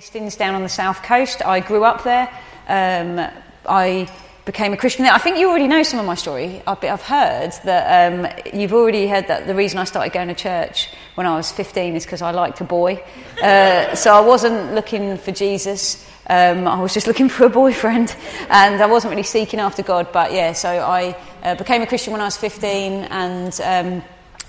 Hastings 0.00 0.34
down 0.34 0.54
on 0.54 0.62
the 0.62 0.68
south 0.70 1.02
coast. 1.02 1.44
I 1.44 1.60
grew 1.60 1.84
up 1.84 2.04
there. 2.04 2.26
Um, 2.68 3.20
I 3.68 4.10
became 4.46 4.72
a 4.72 4.76
Christian 4.78 5.04
there. 5.04 5.12
I 5.12 5.18
think 5.18 5.36
you 5.36 5.50
already 5.50 5.68
know 5.68 5.82
some 5.82 6.00
of 6.00 6.06
my 6.06 6.14
story. 6.14 6.62
I've, 6.66 6.82
I've 6.82 7.02
heard 7.02 7.52
that 7.64 8.10
um, 8.10 8.26
you've 8.58 8.72
already 8.72 9.06
heard 9.06 9.28
that 9.28 9.46
the 9.46 9.54
reason 9.54 9.78
I 9.78 9.84
started 9.84 10.14
going 10.14 10.28
to 10.28 10.34
church 10.34 10.88
when 11.16 11.26
I 11.26 11.36
was 11.36 11.52
15 11.52 11.96
is 11.96 12.06
because 12.06 12.22
I 12.22 12.30
liked 12.30 12.62
a 12.62 12.64
boy. 12.64 13.04
Uh, 13.42 13.94
so 13.94 14.14
I 14.14 14.20
wasn't 14.20 14.74
looking 14.74 15.18
for 15.18 15.32
Jesus. 15.32 16.02
Um, 16.30 16.66
I 16.66 16.80
was 16.80 16.94
just 16.94 17.06
looking 17.06 17.28
for 17.28 17.44
a 17.44 17.50
boyfriend, 17.50 18.16
and 18.48 18.80
I 18.80 18.86
wasn't 18.86 19.10
really 19.10 19.22
seeking 19.22 19.60
after 19.60 19.82
God. 19.82 20.12
But 20.14 20.32
yeah, 20.32 20.54
so 20.54 20.70
I 20.70 21.14
uh, 21.42 21.56
became 21.56 21.82
a 21.82 21.86
Christian 21.86 22.14
when 22.14 22.22
I 22.22 22.24
was 22.24 22.38
15, 22.38 22.92
and 23.10 23.60
um, 23.62 24.02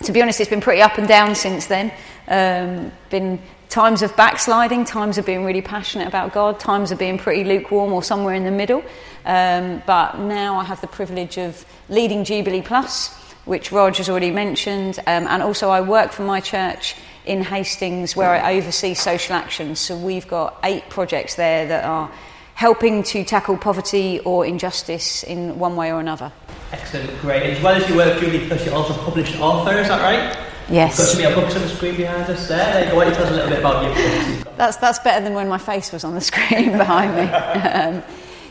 to 0.03 0.13
be 0.13 0.21
honest, 0.21 0.39
it's 0.39 0.49
been 0.49 0.61
pretty 0.61 0.81
up 0.81 0.97
and 0.97 1.09
down 1.09 1.35
since 1.35 1.65
then. 1.65 1.91
Um, 2.29 2.93
been 3.09 3.41
times 3.71 4.01
of 4.01 4.13
backsliding, 4.17 4.83
times 4.83 5.17
of 5.17 5.25
being 5.25 5.45
really 5.45 5.61
passionate 5.61 6.07
about 6.07 6.33
God, 6.33 6.59
times 6.59 6.91
of 6.91 6.99
being 6.99 7.17
pretty 7.17 7.45
lukewarm 7.45 7.93
or 7.93 8.03
somewhere 8.03 8.35
in 8.35 8.43
the 8.43 8.51
middle. 8.51 8.83
Um, 9.25 9.81
but 9.87 10.19
now 10.19 10.59
I 10.59 10.65
have 10.65 10.81
the 10.81 10.87
privilege 10.87 11.37
of 11.37 11.65
leading 11.87 12.25
Jubilee 12.25 12.61
Plus, 12.61 13.15
which 13.45 13.71
Raj 13.71 13.97
has 13.97 14.09
already 14.09 14.29
mentioned, 14.29 14.99
um, 14.99 15.25
and 15.25 15.41
also 15.41 15.69
I 15.69 15.79
work 15.81 16.11
for 16.11 16.23
my 16.23 16.41
church 16.41 16.95
in 17.25 17.43
Hastings 17.43 18.13
where 18.15 18.29
I 18.29 18.57
oversee 18.57 18.93
social 18.93 19.35
action. 19.35 19.75
So 19.75 19.95
we've 19.95 20.27
got 20.27 20.59
eight 20.63 20.89
projects 20.89 21.35
there 21.35 21.65
that 21.67 21.85
are 21.85 22.11
helping 22.55 23.03
to 23.03 23.23
tackle 23.23 23.57
poverty 23.57 24.19
or 24.19 24.45
injustice 24.45 25.23
in 25.23 25.57
one 25.57 25.77
way 25.77 25.93
or 25.93 25.99
another. 26.01 26.31
Excellent, 26.73 27.17
great. 27.21 27.43
As 27.43 27.63
well 27.63 27.75
as 27.75 27.87
you 27.87 27.95
work 27.95 28.19
Jubilee 28.19 28.47
Plus, 28.47 28.65
you're 28.65 28.75
also 28.75 28.93
a 28.93 29.03
published 29.05 29.39
author, 29.39 29.77
is 29.79 29.87
that 29.87 30.01
right? 30.01 30.50
Yes. 30.71 30.97
Got 30.97 31.07
some 31.07 31.25
of 31.25 31.31
your 31.31 31.41
books 31.41 31.55
on 31.55 31.61
the 31.63 31.69
screen 31.69 31.97
behind 31.97 32.29
us 32.29 32.47
there. 32.47 32.73
there 32.73 32.85
you 32.85 32.91
go. 32.91 32.97
Why 32.97 33.03
don't 33.03 33.13
you 33.13 33.17
tell 33.17 33.25
us 33.25 33.31
a 33.31 33.35
little 33.35 33.49
bit 33.49 33.59
about 33.59 33.83
your 33.83 33.93
books? 33.93 34.57
That's, 34.57 34.77
that's 34.77 34.99
better 34.99 35.23
than 35.23 35.33
when 35.33 35.49
my 35.49 35.57
face 35.57 35.91
was 35.91 36.03
on 36.03 36.15
the 36.15 36.21
screen 36.21 36.71
behind 36.77 37.15
me. 37.15 37.23
Um, 37.23 38.03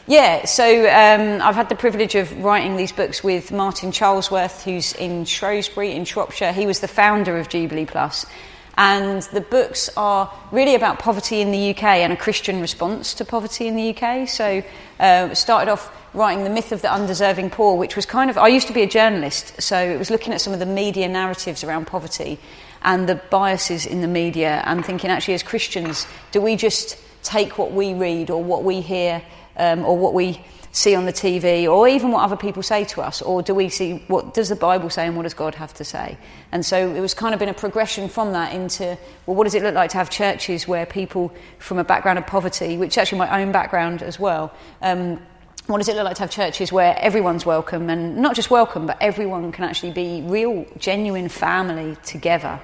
yeah, 0.06 0.44
so 0.44 0.64
um, 0.64 1.40
I've 1.40 1.54
had 1.54 1.68
the 1.68 1.76
privilege 1.76 2.16
of 2.16 2.36
writing 2.42 2.76
these 2.76 2.92
books 2.92 3.22
with 3.22 3.52
Martin 3.52 3.90
Charlesworth, 3.90 4.64
who's 4.64 4.92
in 4.94 5.24
Shrewsbury 5.24 5.92
in 5.92 6.04
Shropshire. 6.04 6.52
He 6.52 6.66
was 6.66 6.80
the 6.80 6.88
founder 6.88 7.38
of 7.38 7.48
Jubilee 7.48 7.86
Plus. 7.86 8.26
And 8.76 9.22
the 9.22 9.40
books 9.40 9.90
are 9.96 10.32
really 10.52 10.74
about 10.74 10.98
poverty 10.98 11.40
in 11.40 11.50
the 11.50 11.70
UK 11.70 11.84
and 11.84 12.12
a 12.12 12.16
Christian 12.16 12.60
response 12.60 13.14
to 13.14 13.24
poverty 13.24 13.66
in 13.66 13.76
the 13.76 13.94
UK. 13.94 14.28
So, 14.28 14.62
uh, 14.98 15.34
started 15.34 15.70
off 15.70 15.92
writing 16.14 16.44
The 16.44 16.50
Myth 16.50 16.72
of 16.72 16.82
the 16.82 16.92
Undeserving 16.92 17.50
Poor, 17.50 17.76
which 17.76 17.96
was 17.96 18.06
kind 18.06 18.30
of, 18.30 18.38
I 18.38 18.48
used 18.48 18.66
to 18.68 18.72
be 18.72 18.82
a 18.82 18.88
journalist, 18.88 19.60
so 19.62 19.78
it 19.78 19.98
was 19.98 20.10
looking 20.10 20.32
at 20.32 20.40
some 20.40 20.52
of 20.52 20.58
the 20.58 20.66
media 20.66 21.08
narratives 21.08 21.62
around 21.62 21.86
poverty 21.86 22.38
and 22.82 23.08
the 23.08 23.16
biases 23.30 23.86
in 23.86 24.00
the 24.00 24.08
media 24.08 24.62
and 24.64 24.84
thinking, 24.84 25.10
actually, 25.10 25.34
as 25.34 25.42
Christians, 25.42 26.06
do 26.32 26.40
we 26.40 26.56
just 26.56 26.98
take 27.22 27.58
what 27.58 27.72
we 27.72 27.94
read 27.94 28.30
or 28.30 28.42
what 28.42 28.64
we 28.64 28.80
hear 28.80 29.22
um, 29.56 29.84
or 29.84 29.96
what 29.96 30.14
we 30.14 30.42
see 30.72 30.94
on 30.94 31.04
the 31.04 31.12
TV 31.12 31.68
or 31.68 31.88
even 31.88 32.12
what 32.12 32.22
other 32.22 32.36
people 32.36 32.62
say 32.62 32.84
to 32.84 33.00
us 33.00 33.20
or 33.22 33.42
do 33.42 33.54
we 33.54 33.68
see 33.68 34.04
what 34.06 34.34
does 34.34 34.48
the 34.48 34.56
Bible 34.56 34.88
say 34.88 35.06
and 35.06 35.16
what 35.16 35.24
does 35.24 35.34
God 35.34 35.56
have 35.56 35.74
to 35.74 35.84
say? 35.84 36.16
And 36.52 36.64
so 36.64 36.94
it 36.94 37.00
was 37.00 37.12
kind 37.12 37.34
of 37.34 37.40
been 37.40 37.48
a 37.48 37.54
progression 37.54 38.08
from 38.08 38.32
that 38.32 38.54
into 38.54 38.96
well 39.26 39.36
what 39.36 39.44
does 39.44 39.54
it 39.54 39.62
look 39.62 39.74
like 39.74 39.90
to 39.90 39.96
have 39.96 40.10
churches 40.10 40.68
where 40.68 40.86
people 40.86 41.32
from 41.58 41.78
a 41.78 41.84
background 41.84 42.18
of 42.18 42.26
poverty 42.26 42.76
which 42.76 42.98
actually 42.98 43.18
my 43.18 43.42
own 43.42 43.50
background 43.50 44.02
as 44.02 44.20
well 44.20 44.54
um, 44.80 45.20
what 45.66 45.78
does 45.78 45.88
it 45.88 45.96
look 45.96 46.04
like 46.04 46.16
to 46.16 46.22
have 46.22 46.30
churches 46.30 46.72
where 46.72 46.96
everyone's 46.98 47.44
welcome 47.44 47.90
and 47.90 48.16
not 48.16 48.36
just 48.36 48.50
welcome 48.50 48.86
but 48.86 48.96
everyone 49.00 49.50
can 49.50 49.64
actually 49.64 49.92
be 49.92 50.22
real 50.22 50.64
genuine 50.78 51.28
family 51.28 51.96
together? 52.04 52.60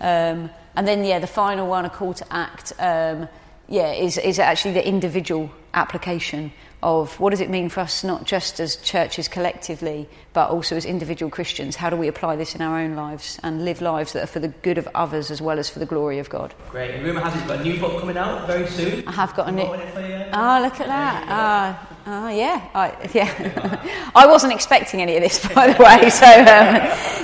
Um, 0.00 0.50
and 0.74 0.88
then 0.88 1.04
yeah 1.04 1.20
the 1.20 1.28
final 1.28 1.68
one 1.68 1.84
a 1.84 1.90
call 1.90 2.14
to 2.14 2.32
act 2.32 2.72
um, 2.80 3.28
yeah 3.68 3.92
is, 3.92 4.18
is 4.18 4.40
actually 4.40 4.74
the 4.74 4.86
individual 4.86 5.50
application 5.72 6.52
of 6.84 7.18
what 7.18 7.30
does 7.30 7.40
it 7.40 7.50
mean 7.50 7.68
for 7.68 7.80
us 7.80 8.04
not 8.04 8.24
just 8.24 8.60
as 8.60 8.76
churches 8.76 9.26
collectively 9.26 10.08
but 10.34 10.50
also 10.50 10.76
as 10.76 10.84
individual 10.84 11.30
Christians 11.30 11.76
how 11.76 11.90
do 11.90 11.96
we 11.96 12.06
apply 12.06 12.36
this 12.36 12.54
in 12.54 12.60
our 12.60 12.78
own 12.78 12.94
lives 12.94 13.40
and 13.42 13.64
live 13.64 13.80
lives 13.80 14.12
that 14.12 14.22
are 14.22 14.28
for 14.28 14.40
the 14.40 14.48
good 14.48 14.78
of 14.78 14.86
others 14.94 15.30
as 15.30 15.40
well 15.40 15.58
as 15.58 15.68
for 15.70 15.78
the 15.78 15.86
glory 15.86 16.18
of 16.18 16.28
God 16.28 16.54
Great. 16.70 16.90
And 16.92 17.04
rumour 17.04 17.20
has 17.20 17.34
it 17.34 17.38
you've 17.38 17.48
got 17.48 17.60
a 17.60 17.62
new 17.64 17.80
book 17.80 18.00
coming 18.00 18.16
out 18.16 18.46
very 18.46 18.68
soon. 18.68 19.08
I 19.08 19.12
have 19.12 19.34
got 19.34 19.48
a 19.48 19.52
new 19.52 19.62
Got 19.62 19.70
one 19.70 19.80
in 19.80 19.92
for 19.92 20.00
you? 20.00 20.24
Oh 20.32 20.60
look 20.62 20.78
at 20.80 20.86
that 20.86 21.24
ah 21.28 21.93
Ah, 22.06 22.28
yeah, 22.28 22.68
I, 22.74 22.92
yeah. 23.14 24.10
I 24.14 24.26
wasn't 24.26 24.52
expecting 24.52 25.00
any 25.00 25.16
of 25.16 25.22
this, 25.22 25.46
by 25.54 25.72
the 25.72 25.82
way. 25.82 26.10
So 26.10 26.26
um, 26.26 26.76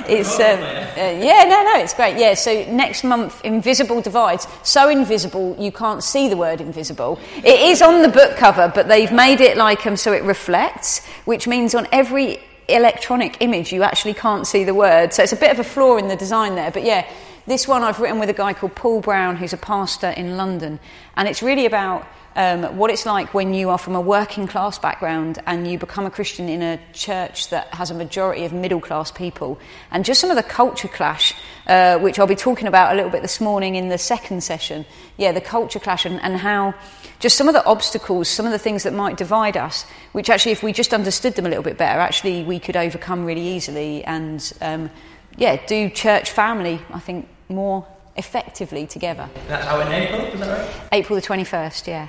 it's 0.08 0.34
um, 0.40 0.58
uh, 0.58 1.22
yeah, 1.22 1.44
no, 1.44 1.62
no, 1.62 1.80
it's 1.80 1.92
great. 1.92 2.16
Yeah. 2.16 2.32
So 2.32 2.64
next 2.64 3.04
month, 3.04 3.44
Invisible 3.44 4.00
Divides. 4.00 4.46
So 4.62 4.88
invisible 4.88 5.54
you 5.58 5.70
can't 5.70 6.02
see 6.02 6.28
the 6.28 6.36
word 6.36 6.62
invisible. 6.62 7.20
It 7.36 7.60
is 7.60 7.82
on 7.82 8.00
the 8.00 8.08
book 8.08 8.36
cover, 8.36 8.72
but 8.74 8.88
they've 8.88 9.12
made 9.12 9.42
it 9.42 9.58
like 9.58 9.86
um, 9.86 9.96
so 9.96 10.14
it 10.14 10.22
reflects, 10.22 11.04
which 11.26 11.46
means 11.46 11.74
on 11.74 11.86
every 11.92 12.38
electronic 12.68 13.36
image 13.40 13.72
you 13.72 13.82
actually 13.82 14.14
can't 14.14 14.46
see 14.46 14.64
the 14.64 14.74
word. 14.74 15.12
So 15.12 15.22
it's 15.22 15.32
a 15.32 15.36
bit 15.36 15.50
of 15.50 15.58
a 15.58 15.64
flaw 15.64 15.98
in 15.98 16.08
the 16.08 16.16
design 16.16 16.54
there, 16.54 16.70
but 16.70 16.84
yeah. 16.84 17.06
This 17.46 17.66
one 17.66 17.82
I've 17.82 17.98
written 17.98 18.20
with 18.20 18.28
a 18.28 18.34
guy 18.34 18.52
called 18.52 18.76
Paul 18.76 19.00
Brown, 19.00 19.34
who's 19.34 19.54
a 19.54 19.56
pastor 19.56 20.10
in 20.10 20.36
London, 20.36 20.78
and 21.16 21.26
it's 21.26 21.42
really 21.42 21.66
about 21.66 22.06
um, 22.36 22.76
what 22.76 22.90
it's 22.90 23.06
like 23.06 23.34
when 23.34 23.54
you 23.54 23.70
are 23.70 23.78
from 23.78 23.94
a 23.94 24.00
working 24.00 24.46
class 24.46 24.78
background 24.78 25.40
and 25.46 25.66
you 25.70 25.78
become 25.78 26.06
a 26.06 26.10
Christian 26.10 26.48
in 26.48 26.62
a 26.62 26.80
church 26.92 27.50
that 27.50 27.66
has 27.74 27.90
a 27.90 27.94
majority 27.94 28.44
of 28.44 28.52
middle 28.52 28.80
class 28.80 29.10
people, 29.10 29.58
and 29.90 30.04
just 30.04 30.20
some 30.20 30.30
of 30.30 30.36
the 30.36 30.42
culture 30.42 30.88
clash, 30.88 31.34
uh, 31.66 31.98
which 31.98 32.18
I'll 32.18 32.26
be 32.26 32.36
talking 32.36 32.66
about 32.66 32.92
a 32.92 32.96
little 32.96 33.10
bit 33.10 33.22
this 33.22 33.40
morning 33.40 33.74
in 33.74 33.88
the 33.88 33.98
second 33.98 34.42
session. 34.42 34.86
Yeah, 35.16 35.32
the 35.32 35.40
culture 35.40 35.80
clash 35.80 36.06
and, 36.06 36.20
and 36.22 36.36
how 36.36 36.74
just 37.18 37.36
some 37.36 37.48
of 37.48 37.54
the 37.54 37.64
obstacles, 37.64 38.28
some 38.28 38.46
of 38.46 38.52
the 38.52 38.58
things 38.58 38.84
that 38.84 38.94
might 38.94 39.16
divide 39.16 39.56
us, 39.56 39.84
which 40.12 40.30
actually, 40.30 40.52
if 40.52 40.62
we 40.62 40.72
just 40.72 40.94
understood 40.94 41.34
them 41.34 41.46
a 41.46 41.48
little 41.48 41.64
bit 41.64 41.76
better, 41.76 42.00
actually 42.00 42.44
we 42.44 42.58
could 42.58 42.76
overcome 42.76 43.24
really 43.24 43.46
easily 43.46 44.04
and, 44.04 44.52
um, 44.60 44.90
yeah, 45.36 45.64
do 45.66 45.90
church 45.90 46.30
family, 46.30 46.80
I 46.92 46.98
think, 46.98 47.28
more 47.48 47.86
effectively 48.20 48.86
together. 48.86 49.28
That's 49.48 49.66
out 49.66 49.84
in 49.86 49.92
April, 49.92 50.20
is 50.20 50.40
that 50.40 50.58
right? 50.58 50.88
April 50.92 51.18
the 51.20 51.26
21st, 51.26 51.86
yeah. 51.88 52.08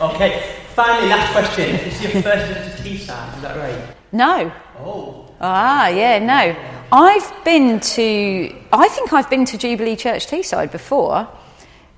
Okay, 0.00 0.30
finally, 0.74 1.08
last 1.08 1.30
question. 1.32 1.76
This 1.76 1.94
is 2.02 2.14
your 2.14 2.22
first 2.22 2.46
visit 2.48 2.76
to 2.76 2.82
Teesside, 2.82 3.36
is 3.36 3.42
that 3.42 3.56
right? 3.56 3.94
No. 4.12 4.50
Oh. 4.80 5.32
Ah, 5.40 5.88
yeah, 5.88 6.18
no. 6.18 6.56
I've 6.90 7.44
been 7.44 7.78
to, 7.80 8.56
I 8.72 8.88
think 8.88 9.12
I've 9.12 9.30
been 9.30 9.44
to 9.44 9.58
Jubilee 9.58 9.94
Church 9.96 10.26
Teesside 10.26 10.72
before 10.72 11.28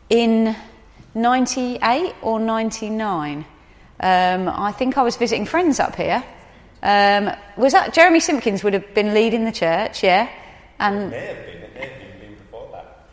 in 0.09 0.57
98 1.15 2.15
or 2.23 2.41
99. 2.41 3.45
Um, 4.03 4.49
I 4.49 4.73
think 4.73 4.99
I 4.99 5.03
was 5.03 5.17
visiting 5.17 5.47
friends 5.47 5.79
up 5.79 5.95
here. 5.95 6.25
Um, 6.83 7.31
was 7.57 7.73
that 7.73 7.93
Jeremy 7.93 8.21
Simpkins 8.21 8.65
would 8.65 8.73
have 8.75 8.95
been 8.95 9.13
leading 9.15 9.45
the 9.45 9.53
church, 9.53 10.03
yeah? 10.03 10.29
And 10.79 11.11
May 11.11 11.27
have 11.27 11.37
been. 11.47 11.57
It 11.63 11.75
may 11.75 11.81
have 11.87 12.03
even 12.03 12.21
been 12.21 12.35
before 12.37 12.69
that. 12.73 13.07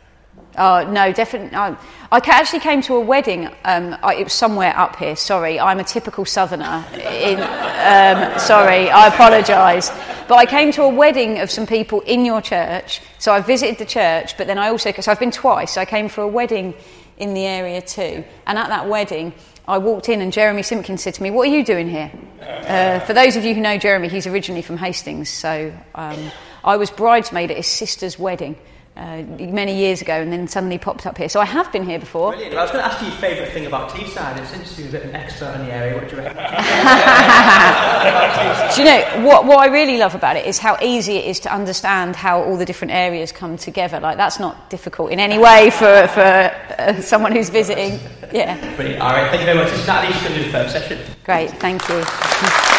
Oh 0.58 0.90
no, 0.90 1.12
definitely. 1.12 1.56
I, 1.56 1.76
actually 2.10 2.58
came 2.58 2.82
to 2.82 2.96
a 2.96 3.00
wedding. 3.00 3.46
Um, 3.64 3.96
I, 4.02 4.16
it 4.16 4.24
was 4.24 4.32
somewhere 4.32 4.76
up 4.76 4.96
here. 4.96 5.14
Sorry, 5.14 5.60
I'm 5.60 5.78
a 5.78 5.84
typical 5.84 6.24
Southerner. 6.24 6.84
In, 6.94 7.38
um, 7.38 8.38
sorry, 8.40 8.90
I 8.90 9.06
apologise. 9.06 9.90
But 10.26 10.34
I 10.34 10.46
came 10.46 10.72
to 10.72 10.82
a 10.82 10.88
wedding 10.88 11.38
of 11.38 11.50
some 11.50 11.66
people 11.66 12.00
in 12.00 12.24
your 12.24 12.42
church. 12.42 13.00
So 13.18 13.32
I 13.32 13.40
visited 13.40 13.78
the 13.78 13.84
church, 13.84 14.36
but 14.36 14.48
then 14.48 14.58
I 14.58 14.68
also 14.68 14.92
so 14.92 15.12
I've 15.12 15.20
been 15.20 15.30
twice. 15.30 15.76
I 15.76 15.84
came 15.84 16.08
for 16.08 16.22
a 16.22 16.28
wedding 16.28 16.74
in 17.18 17.34
the 17.34 17.46
area 17.46 17.80
too, 17.80 18.24
and 18.46 18.58
at 18.58 18.68
that 18.68 18.88
wedding. 18.88 19.32
I 19.68 19.76
walked 19.76 20.08
in 20.08 20.22
and 20.22 20.32
Jeremy 20.32 20.62
Simpkins 20.62 21.02
said 21.02 21.12
to 21.14 21.22
me, 21.22 21.30
What 21.30 21.46
are 21.46 21.50
you 21.50 21.62
doing 21.62 21.90
here? 21.90 22.10
Uh, 22.40 23.00
for 23.00 23.12
those 23.12 23.36
of 23.36 23.44
you 23.44 23.54
who 23.54 23.60
know 23.60 23.76
Jeremy, 23.76 24.08
he's 24.08 24.26
originally 24.26 24.62
from 24.62 24.78
Hastings. 24.78 25.28
So 25.28 25.74
um, 25.94 26.32
I 26.64 26.78
was 26.78 26.90
bridesmaid 26.90 27.50
at 27.50 27.58
his 27.58 27.66
sister's 27.66 28.18
wedding 28.18 28.56
uh, 28.98 29.22
many 29.38 29.76
years 29.76 30.02
ago 30.02 30.12
and 30.12 30.32
then 30.32 30.48
suddenly 30.48 30.76
popped 30.76 31.06
up 31.06 31.16
here. 31.16 31.28
So 31.28 31.40
I 31.40 31.44
have 31.44 31.70
been 31.72 31.84
here 31.84 31.98
before. 31.98 32.32
Brilliant. 32.32 32.52
Well, 32.54 32.60
I 32.60 32.64
was 32.64 32.72
going 32.72 32.84
to 32.84 32.90
ask 32.90 33.00
you 33.00 33.08
your 33.08 33.16
favourite 33.16 33.52
thing 33.52 33.66
about 33.66 33.90
Teesside. 33.90 34.38
It's 34.38 34.50
since 34.50 34.78
you're 34.78 34.88
a 34.88 34.92
bit 34.92 35.02
of 35.04 35.10
an 35.10 35.16
expert 35.16 35.54
in 35.54 35.66
the 35.66 35.72
area, 35.72 35.94
what 35.94 36.08
do 36.08 36.16
you 36.16 36.22
reckon? 36.22 36.36
Do 38.74 38.82
you 38.82 38.88
know 38.88 39.26
what, 39.26 39.46
what 39.46 39.58
I 39.58 39.66
really 39.72 39.98
love 39.98 40.14
about 40.14 40.36
it 40.36 40.46
is 40.46 40.58
how 40.58 40.76
easy 40.82 41.16
it 41.16 41.26
is 41.26 41.40
to 41.40 41.54
understand 41.54 42.16
how 42.16 42.42
all 42.42 42.56
the 42.56 42.64
different 42.64 42.92
areas 42.92 43.30
come 43.32 43.56
together. 43.56 44.00
Like 44.00 44.16
that's 44.16 44.38
not 44.40 44.68
difficult 44.68 45.12
in 45.12 45.20
any 45.20 45.38
way 45.38 45.70
for, 45.70 46.08
for 46.08 46.20
uh, 46.20 47.00
someone 47.00 47.32
who's 47.32 47.50
visiting. 47.50 48.00
Yeah, 48.32 48.56
Brilliant. 48.76 49.00
All 49.00 49.12
right, 49.12 49.30
thank 49.30 49.40
you 49.40 49.46
very 49.46 49.58
much. 49.58 49.72
Is 49.72 49.86
Natalie. 49.86 50.12
She's 50.12 50.22
going 50.22 50.34
to 50.34 50.38
do 50.40 50.44
the 50.46 50.52
first 50.52 50.72
session. 50.72 50.98
great, 51.24 51.50
thank 51.52 51.88
you. 51.88 52.04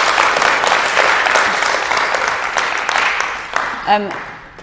Um, 3.90 4.12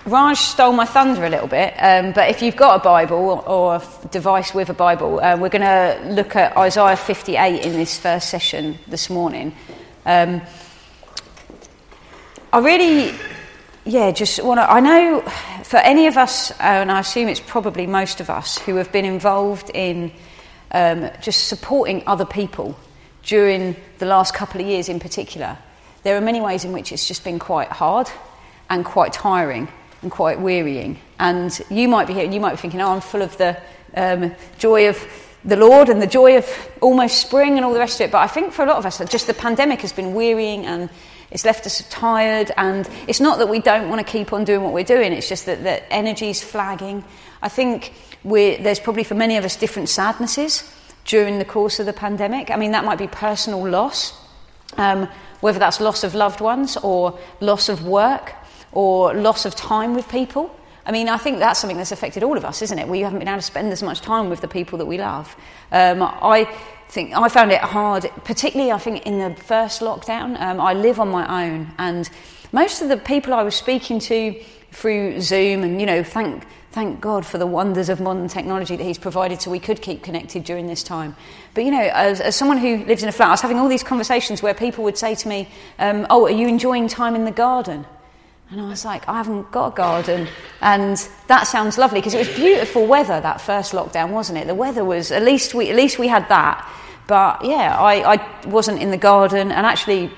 Raj 0.06 0.38
stole 0.38 0.72
my 0.72 0.84
thunder 0.84 1.26
a 1.26 1.28
little 1.28 1.48
bit, 1.48 1.74
um, 1.78 2.12
but 2.12 2.30
if 2.30 2.40
you've 2.40 2.54
got 2.54 2.80
a 2.80 2.84
Bible 2.84 3.42
or 3.44 3.74
a 3.74 4.08
device 4.12 4.54
with 4.54 4.70
a 4.70 4.72
Bible, 4.72 5.18
uh, 5.18 5.36
we're 5.36 5.48
going 5.48 5.62
to 5.62 6.14
look 6.14 6.36
at 6.36 6.56
Isaiah 6.56 6.96
58 6.96 7.64
in 7.64 7.72
this 7.72 7.98
first 7.98 8.28
session 8.28 8.78
this 8.86 9.10
morning. 9.10 9.52
Um, 10.04 10.42
I 12.52 12.60
really, 12.60 13.18
yeah, 13.84 14.12
just 14.12 14.40
want 14.44 14.58
to. 14.58 14.70
I 14.70 14.78
know 14.78 15.22
for 15.64 15.78
any 15.78 16.06
of 16.06 16.16
us, 16.16 16.52
and 16.60 16.92
I 16.92 17.00
assume 17.00 17.26
it's 17.26 17.40
probably 17.40 17.88
most 17.88 18.20
of 18.20 18.30
us, 18.30 18.58
who 18.58 18.76
have 18.76 18.92
been 18.92 19.04
involved 19.04 19.72
in 19.74 20.12
um, 20.70 21.10
just 21.20 21.48
supporting 21.48 22.04
other 22.06 22.24
people 22.24 22.78
during 23.24 23.74
the 23.98 24.06
last 24.06 24.34
couple 24.34 24.60
of 24.60 24.68
years 24.68 24.88
in 24.88 25.00
particular, 25.00 25.58
there 26.04 26.16
are 26.16 26.20
many 26.20 26.40
ways 26.40 26.64
in 26.64 26.70
which 26.70 26.92
it's 26.92 27.08
just 27.08 27.24
been 27.24 27.40
quite 27.40 27.70
hard 27.70 28.08
and 28.70 28.84
quite 28.84 29.12
tiring 29.12 29.66
and 30.02 30.10
quite 30.10 30.40
wearying. 30.40 30.98
And 31.18 31.58
you 31.70 31.88
might 31.88 32.06
be 32.06 32.14
here 32.14 32.24
and 32.24 32.34
you 32.34 32.40
might 32.40 32.52
be 32.52 32.56
thinking, 32.56 32.80
oh, 32.80 32.92
I'm 32.92 33.00
full 33.00 33.22
of 33.22 33.36
the 33.38 33.56
um, 33.96 34.34
joy 34.58 34.88
of 34.88 35.04
the 35.44 35.56
Lord 35.56 35.88
and 35.88 36.02
the 36.02 36.06
joy 36.06 36.36
of 36.36 36.70
almost 36.80 37.20
spring 37.20 37.56
and 37.56 37.64
all 37.64 37.72
the 37.72 37.78
rest 37.78 38.00
of 38.00 38.06
it. 38.06 38.12
But 38.12 38.18
I 38.18 38.26
think 38.26 38.52
for 38.52 38.64
a 38.64 38.66
lot 38.66 38.76
of 38.76 38.86
us, 38.86 38.98
just 39.10 39.26
the 39.26 39.34
pandemic 39.34 39.80
has 39.80 39.92
been 39.92 40.12
wearying 40.12 40.66
and 40.66 40.90
it's 41.30 41.44
left 41.44 41.66
us 41.66 41.86
tired. 41.88 42.50
And 42.56 42.88
it's 43.06 43.20
not 43.20 43.38
that 43.38 43.48
we 43.48 43.60
don't 43.60 43.88
want 43.88 44.04
to 44.04 44.10
keep 44.10 44.32
on 44.32 44.44
doing 44.44 44.62
what 44.62 44.72
we're 44.72 44.84
doing, 44.84 45.12
it's 45.12 45.28
just 45.28 45.46
that 45.46 45.62
the 45.62 45.92
energy's 45.92 46.42
flagging. 46.42 47.04
I 47.42 47.48
think 47.48 47.92
there's 48.24 48.80
probably 48.80 49.04
for 49.04 49.14
many 49.14 49.36
of 49.36 49.44
us 49.44 49.56
different 49.56 49.88
sadnesses 49.88 50.72
during 51.04 51.38
the 51.38 51.44
course 51.44 51.78
of 51.78 51.86
the 51.86 51.92
pandemic. 51.92 52.50
I 52.50 52.56
mean, 52.56 52.72
that 52.72 52.84
might 52.84 52.98
be 52.98 53.06
personal 53.06 53.66
loss, 53.66 54.12
um, 54.76 55.08
whether 55.40 55.60
that's 55.60 55.80
loss 55.80 56.02
of 56.02 56.14
loved 56.14 56.40
ones 56.40 56.76
or 56.76 57.18
loss 57.40 57.68
of 57.68 57.86
work 57.86 58.34
or 58.76 59.14
loss 59.14 59.46
of 59.46 59.54
time 59.54 59.94
with 59.94 60.06
people. 60.10 60.54
I 60.84 60.92
mean, 60.92 61.08
I 61.08 61.16
think 61.16 61.38
that's 61.38 61.58
something 61.58 61.78
that's 61.78 61.92
affected 61.92 62.22
all 62.22 62.36
of 62.36 62.44
us, 62.44 62.60
isn't 62.60 62.78
it? 62.78 62.86
We 62.86 63.00
haven't 63.00 63.20
been 63.20 63.26
able 63.26 63.38
to 63.38 63.42
spend 63.42 63.72
as 63.72 63.82
much 63.82 64.02
time 64.02 64.28
with 64.28 64.42
the 64.42 64.48
people 64.48 64.76
that 64.78 64.84
we 64.84 64.98
love. 64.98 65.34
Um, 65.72 66.02
I 66.02 66.44
think 66.88 67.14
I 67.16 67.30
found 67.30 67.52
it 67.52 67.62
hard, 67.62 68.10
particularly 68.24 68.70
I 68.70 68.78
think 68.78 69.06
in 69.06 69.18
the 69.18 69.34
first 69.34 69.80
lockdown. 69.80 70.38
Um, 70.38 70.60
I 70.60 70.74
live 70.74 71.00
on 71.00 71.08
my 71.08 71.46
own, 71.46 71.72
and 71.78 72.08
most 72.52 72.82
of 72.82 72.90
the 72.90 72.98
people 72.98 73.32
I 73.32 73.42
was 73.42 73.56
speaking 73.56 73.98
to 74.00 74.38
through 74.72 75.22
Zoom, 75.22 75.62
and 75.62 75.80
you 75.80 75.86
know, 75.86 76.04
thank 76.04 76.44
thank 76.72 77.00
God 77.00 77.24
for 77.24 77.38
the 77.38 77.46
wonders 77.46 77.88
of 77.88 77.98
modern 77.98 78.28
technology 78.28 78.76
that 78.76 78.84
He's 78.84 78.98
provided, 78.98 79.40
so 79.40 79.50
we 79.50 79.58
could 79.58 79.80
keep 79.80 80.02
connected 80.02 80.44
during 80.44 80.66
this 80.66 80.82
time. 80.82 81.16
But 81.54 81.64
you 81.64 81.70
know, 81.70 81.90
as, 81.94 82.20
as 82.20 82.36
someone 82.36 82.58
who 82.58 82.84
lives 82.84 83.02
in 83.02 83.08
a 83.08 83.12
flat, 83.12 83.28
I 83.28 83.30
was 83.30 83.40
having 83.40 83.58
all 83.58 83.68
these 83.68 83.82
conversations 83.82 84.42
where 84.42 84.52
people 84.52 84.84
would 84.84 84.98
say 84.98 85.14
to 85.14 85.28
me, 85.28 85.48
um, 85.78 86.06
"Oh, 86.10 86.26
are 86.26 86.30
you 86.30 86.46
enjoying 86.46 86.88
time 86.88 87.16
in 87.16 87.24
the 87.24 87.30
garden?" 87.32 87.86
And 88.50 88.60
I 88.60 88.68
was 88.68 88.84
like, 88.84 89.08
I 89.08 89.16
haven't 89.16 89.50
got 89.50 89.72
a 89.72 89.76
garden. 89.76 90.28
And 90.60 90.96
that 91.26 91.44
sounds 91.44 91.78
lovely 91.78 92.00
because 92.00 92.14
it 92.14 92.18
was 92.18 92.28
beautiful 92.36 92.86
weather 92.86 93.20
that 93.20 93.40
first 93.40 93.72
lockdown, 93.72 94.10
wasn't 94.10 94.38
it? 94.38 94.46
The 94.46 94.54
weather 94.54 94.84
was, 94.84 95.10
at 95.10 95.22
least 95.22 95.52
we, 95.52 95.68
at 95.68 95.76
least 95.76 95.98
we 95.98 96.06
had 96.06 96.28
that. 96.28 96.70
But 97.08 97.44
yeah, 97.44 97.76
I, 97.78 98.14
I 98.14 98.46
wasn't 98.46 98.80
in 98.80 98.90
the 98.92 98.96
garden. 98.96 99.50
And 99.50 99.66
actually, 99.66 100.12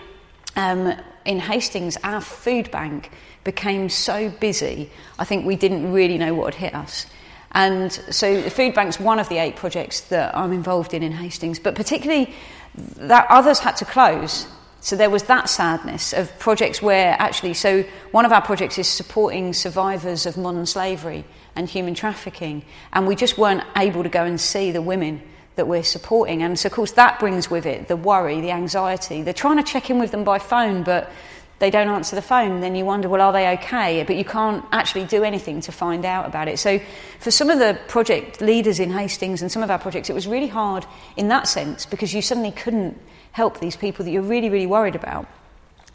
um, 0.57 0.95
in 1.25 1.39
Hastings, 1.39 1.97
our 2.05 2.21
food 2.21 2.71
bank 2.71 3.11
became 3.45 3.89
so 3.89 4.29
busy, 4.29 4.91
I 5.19 5.25
think 5.25 5.47
we 5.47 5.57
didn't 5.57 5.91
really 5.93 6.19
know 6.19 6.35
what 6.35 6.53
had 6.53 6.61
hit 6.61 6.75
us. 6.75 7.07
And 7.53 7.91
so 7.91 8.43
the 8.43 8.51
food 8.51 8.75
bank's 8.75 9.01
one 9.01 9.19
of 9.19 9.29
the 9.31 9.39
eight 9.39 9.57
projects 9.57 10.03
that 10.03 10.37
I'm 10.37 10.53
involved 10.53 10.93
in 10.93 11.03
in 11.03 11.13
Hastings, 11.13 11.59
but 11.59 11.75
particularly 11.75 12.35
that 12.75 13.27
others 13.31 13.59
had 13.61 13.77
to 13.77 13.87
close 13.87 14.47
so 14.81 14.97
there 14.97 15.11
was 15.11 15.25
that 15.25 15.49
sadness 15.49 16.13
of 16.13 16.37
projects 16.39 16.81
where 16.81 17.17
actually, 17.19 17.55
so 17.55 17.83
one 18.13 18.25
of 18.25 18.33
our 18.33 18.43
projects 18.43 18.79
is 18.79 18.87
supporting 18.87 19.53
survivors 19.53 20.25
of 20.25 20.37
modern 20.37 20.67
slavery 20.67 21.25
and 21.57 21.69
human 21.69 21.95
trafficking, 21.95 22.65
and 22.93 23.07
we 23.07 23.17
just 23.17 23.37
weren't 23.39 23.65
able 23.77 24.03
to 24.05 24.09
go 24.09 24.25
and 24.25 24.41
see 24.41 24.71
the 24.71 24.83
women 24.83 25.21
that 25.57 25.67
we're 25.67 25.83
supporting. 25.83 26.43
And 26.43 26.57
so, 26.57 26.69
of 26.69 26.73
course, 26.73 26.93
that 26.93 27.19
brings 27.19 27.51
with 27.51 27.67
it 27.67 27.89
the 27.89 27.97
worry, 27.97 28.41
the 28.41 28.53
anxiety. 28.53 29.23
They're 29.23 29.35
trying 29.35 29.57
to 29.57 29.65
check 29.65 29.91
in 29.91 29.99
with 29.99 30.13
them 30.13 30.23
by 30.23 30.39
phone, 30.39 30.85
but 30.85 31.11
they 31.59 31.71
don't 31.71 31.89
answer 31.89 32.15
the 32.15 32.23
phone. 32.23 32.61
Then 32.61 32.77
you 32.77 32.85
wonder, 32.85 33.09
well, 33.09 33.21
are 33.21 33.33
they 33.33 33.49
okay? 33.55 34.05
But 34.05 34.15
you 34.15 34.25
can't 34.25 34.65
actually 34.71 35.07
do 35.07 35.25
anything 35.25 35.61
to 35.63 35.73
find 35.73 36.05
out 36.05 36.27
about 36.27 36.47
it. 36.47 36.61
So, 36.61 36.81
for 37.19 37.33
some 37.33 37.51
of 37.51 37.59
the 37.59 37.79
project 37.89 38.41
leaders 38.41 38.79
in 38.79 38.91
Hastings 38.93 39.43
and 39.43 39.51
some 39.51 39.65
of 39.65 39.71
our 39.71 39.79
projects, 39.81 40.09
it 40.09 40.15
was 40.15 40.29
really 40.29 40.47
hard 40.47 40.87
in 41.17 41.27
that 41.29 41.49
sense 41.49 41.85
because 41.85 42.15
you 42.15 42.23
suddenly 42.23 42.53
couldn't 42.53 42.97
help 43.39 43.61
these 43.61 43.77
people 43.77 44.05
that 44.05 44.11
you're 44.11 44.31
really, 44.35 44.51
really 44.51 44.67
worried 44.67 44.97
about 44.97 45.25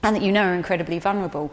and 0.01 0.15
that 0.15 0.23
you 0.23 0.31
know 0.31 0.45
are 0.45 0.55
incredibly 0.55 0.97
vulnerable. 0.97 1.51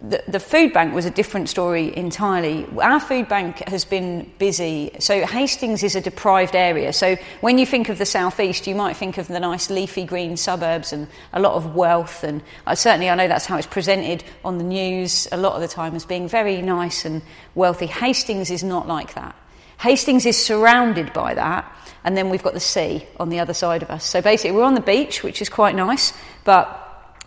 The, 0.00 0.24
the, 0.26 0.40
food 0.40 0.72
bank 0.72 0.94
was 0.94 1.04
a 1.04 1.10
different 1.10 1.50
story 1.50 1.94
entirely. 1.94 2.66
Our 2.80 3.00
food 3.00 3.28
bank 3.28 3.58
has 3.68 3.84
been 3.84 4.32
busy. 4.38 4.92
So, 4.98 5.26
Hastings 5.26 5.82
is 5.82 5.94
a 5.94 6.00
deprived 6.00 6.56
area. 6.56 6.94
So, 6.94 7.18
when 7.42 7.58
you 7.58 7.66
think 7.66 7.90
of 7.90 7.98
the 7.98 8.06
southeast, 8.06 8.66
you 8.66 8.74
might 8.74 8.96
think 8.96 9.18
of 9.18 9.28
the 9.28 9.38
nice 9.38 9.68
leafy 9.68 10.06
green 10.06 10.38
suburbs 10.38 10.90
and 10.94 11.06
a 11.34 11.40
lot 11.40 11.52
of 11.52 11.74
wealth. 11.74 12.24
And 12.24 12.40
uh, 12.66 12.74
certainly, 12.74 13.10
I 13.10 13.14
know 13.14 13.28
that's 13.28 13.44
how 13.44 13.58
it's 13.58 13.66
presented 13.66 14.24
on 14.42 14.56
the 14.56 14.64
news 14.64 15.28
a 15.32 15.36
lot 15.36 15.52
of 15.52 15.60
the 15.60 15.68
time 15.68 15.94
as 15.94 16.06
being 16.06 16.28
very 16.28 16.62
nice 16.62 17.04
and 17.04 17.20
wealthy. 17.54 17.88
Hastings 17.88 18.50
is 18.50 18.64
not 18.64 18.88
like 18.88 19.12
that. 19.16 19.36
Hastings 19.80 20.24
is 20.24 20.36
surrounded 20.36 21.12
by 21.12 21.34
that, 21.34 21.70
and 22.04 22.16
then 22.16 22.30
we've 22.30 22.42
got 22.42 22.54
the 22.54 22.60
sea 22.60 23.06
on 23.18 23.28
the 23.28 23.40
other 23.40 23.54
side 23.54 23.82
of 23.82 23.90
us. 23.90 24.04
So 24.04 24.22
basically, 24.22 24.56
we're 24.56 24.64
on 24.64 24.74
the 24.74 24.80
beach, 24.80 25.22
which 25.22 25.42
is 25.42 25.48
quite 25.48 25.74
nice, 25.74 26.12
but 26.44 26.76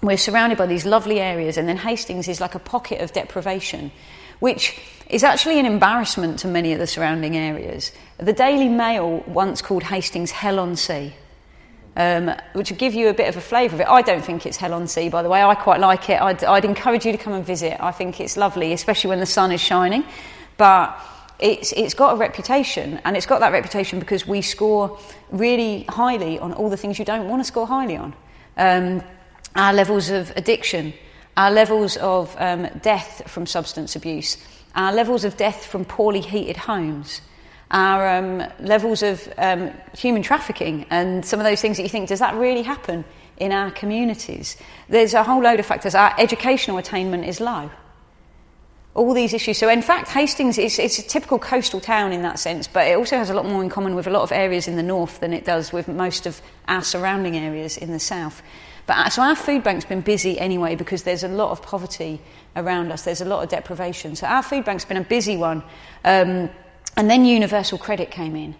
we're 0.01 0.17
surrounded 0.17 0.57
by 0.57 0.65
these 0.65 0.85
lovely 0.85 1.19
areas, 1.19 1.57
and 1.57 1.67
then 1.67 1.77
Hastings 1.77 2.27
is 2.27 2.41
like 2.41 2.55
a 2.55 2.59
pocket 2.59 3.01
of 3.01 3.13
deprivation, 3.13 3.91
which 4.39 4.79
is 5.09 5.23
actually 5.23 5.59
an 5.59 5.65
embarrassment 5.65 6.39
to 6.39 6.47
many 6.47 6.73
of 6.73 6.79
the 6.79 6.87
surrounding 6.87 7.37
areas. 7.37 7.91
The 8.17 8.33
Daily 8.33 8.67
Mail 8.67 9.23
once 9.27 9.61
called 9.61 9.83
Hastings 9.83 10.31
Hell 10.31 10.59
on 10.59 10.75
Sea. 10.75 11.13
Um, 11.95 12.31
which 12.53 12.71
will 12.71 12.77
give 12.77 12.95
you 12.95 13.09
a 13.09 13.13
bit 13.13 13.29
of 13.29 13.37
a 13.37 13.41
flavour 13.41 13.75
of 13.75 13.81
it. 13.81 13.87
I 13.87 14.01
don't 14.01 14.25
think 14.25 14.47
it's 14.47 14.57
hell 14.57 14.73
on 14.73 14.87
sea, 14.87 15.09
by 15.09 15.21
the 15.21 15.29
way. 15.29 15.43
I 15.43 15.53
quite 15.53 15.79
like 15.79 16.09
it. 16.09 16.19
I'd, 16.19 16.43
I'd 16.43 16.65
encourage 16.65 17.05
you 17.05 17.11
to 17.11 17.19
come 17.19 17.33
and 17.33 17.45
visit. 17.45 17.77
I 17.79 17.91
think 17.91 18.19
it's 18.19 18.35
lovely, 18.35 18.73
especially 18.73 19.09
when 19.09 19.19
the 19.19 19.27
sun 19.27 19.51
is 19.51 19.61
shining. 19.61 20.03
But 20.57 20.99
it's, 21.43 21.73
it's 21.73 21.93
got 21.93 22.13
a 22.13 22.17
reputation, 22.17 23.01
and 23.03 23.17
it's 23.17 23.25
got 23.25 23.41
that 23.41 23.51
reputation 23.51 23.99
because 23.99 24.25
we 24.25 24.41
score 24.41 24.97
really 25.29 25.83
highly 25.89 26.39
on 26.39 26.53
all 26.53 26.69
the 26.69 26.77
things 26.77 26.97
you 26.97 27.03
don't 27.03 27.27
want 27.27 27.41
to 27.41 27.43
score 27.43 27.67
highly 27.67 27.97
on. 27.97 28.15
Um, 28.55 29.03
our 29.53 29.73
levels 29.73 30.09
of 30.09 30.31
addiction, 30.37 30.93
our 31.35 31.51
levels 31.51 31.97
of 31.97 32.33
um, 32.39 32.69
death 32.81 33.23
from 33.29 33.45
substance 33.45 33.93
abuse, 33.97 34.37
our 34.73 34.93
levels 34.93 35.25
of 35.25 35.35
death 35.35 35.65
from 35.65 35.83
poorly 35.83 36.21
heated 36.21 36.55
homes, 36.55 37.19
our 37.71 38.07
um, 38.07 38.41
levels 38.61 39.03
of 39.03 39.27
um, 39.37 39.69
human 39.97 40.23
trafficking, 40.23 40.85
and 40.91 41.25
some 41.25 41.41
of 41.41 41.45
those 41.45 41.59
things 41.59 41.75
that 41.75 41.83
you 41.83 41.89
think, 41.89 42.07
does 42.07 42.19
that 42.19 42.35
really 42.35 42.63
happen 42.63 43.03
in 43.35 43.51
our 43.51 43.69
communities? 43.69 44.55
There's 44.87 45.13
a 45.13 45.23
whole 45.23 45.41
load 45.41 45.59
of 45.59 45.65
factors. 45.65 45.93
Our 45.93 46.15
educational 46.17 46.77
attainment 46.77 47.25
is 47.25 47.41
low 47.41 47.69
all 48.95 49.13
these 49.13 49.33
issues. 49.33 49.57
So, 49.57 49.69
in 49.69 49.81
fact, 49.81 50.09
Hastings 50.09 50.57
is 50.57 50.77
it's 50.77 50.99
a 50.99 51.03
typical 51.03 51.39
coastal 51.39 51.79
town 51.79 52.13
in 52.13 52.21
that 52.21 52.37
sense, 52.37 52.67
but 52.67 52.87
it 52.87 52.95
also 52.95 53.17
has 53.17 53.29
a 53.29 53.33
lot 53.33 53.45
more 53.45 53.63
in 53.63 53.69
common 53.69 53.95
with 53.95 54.05
a 54.07 54.11
lot 54.11 54.21
of 54.21 54.31
areas 54.31 54.67
in 54.67 54.75
the 54.75 54.83
north 54.83 55.19
than 55.19 55.33
it 55.33 55.45
does 55.45 55.71
with 55.71 55.87
most 55.87 56.25
of 56.25 56.41
our 56.67 56.83
surrounding 56.83 57.35
areas 57.35 57.77
in 57.77 57.91
the 57.91 58.00
south. 58.00 58.43
But 58.85 58.97
uh, 58.97 59.09
so 59.09 59.21
our 59.21 59.35
food 59.35 59.63
bank's 59.63 59.85
been 59.85 60.01
busy 60.01 60.39
anyway 60.39 60.75
because 60.75 61.03
there's 61.03 61.23
a 61.23 61.27
lot 61.27 61.51
of 61.51 61.62
poverty 61.62 62.21
around 62.55 62.91
us. 62.91 63.03
There's 63.03 63.21
a 63.21 63.25
lot 63.25 63.43
of 63.43 63.50
deprivation. 63.50 64.15
So 64.15 64.27
our 64.27 64.43
food 64.43 64.65
bank's 64.65 64.85
been 64.85 64.97
a 64.97 65.03
busy 65.03 65.38
one. 65.38 65.63
Um, 66.03 66.50
and 66.95 67.09
then 67.09 67.25
Universal 67.25 67.79
Credit 67.79 68.12
came 68.12 68.35
in. 68.35 68.55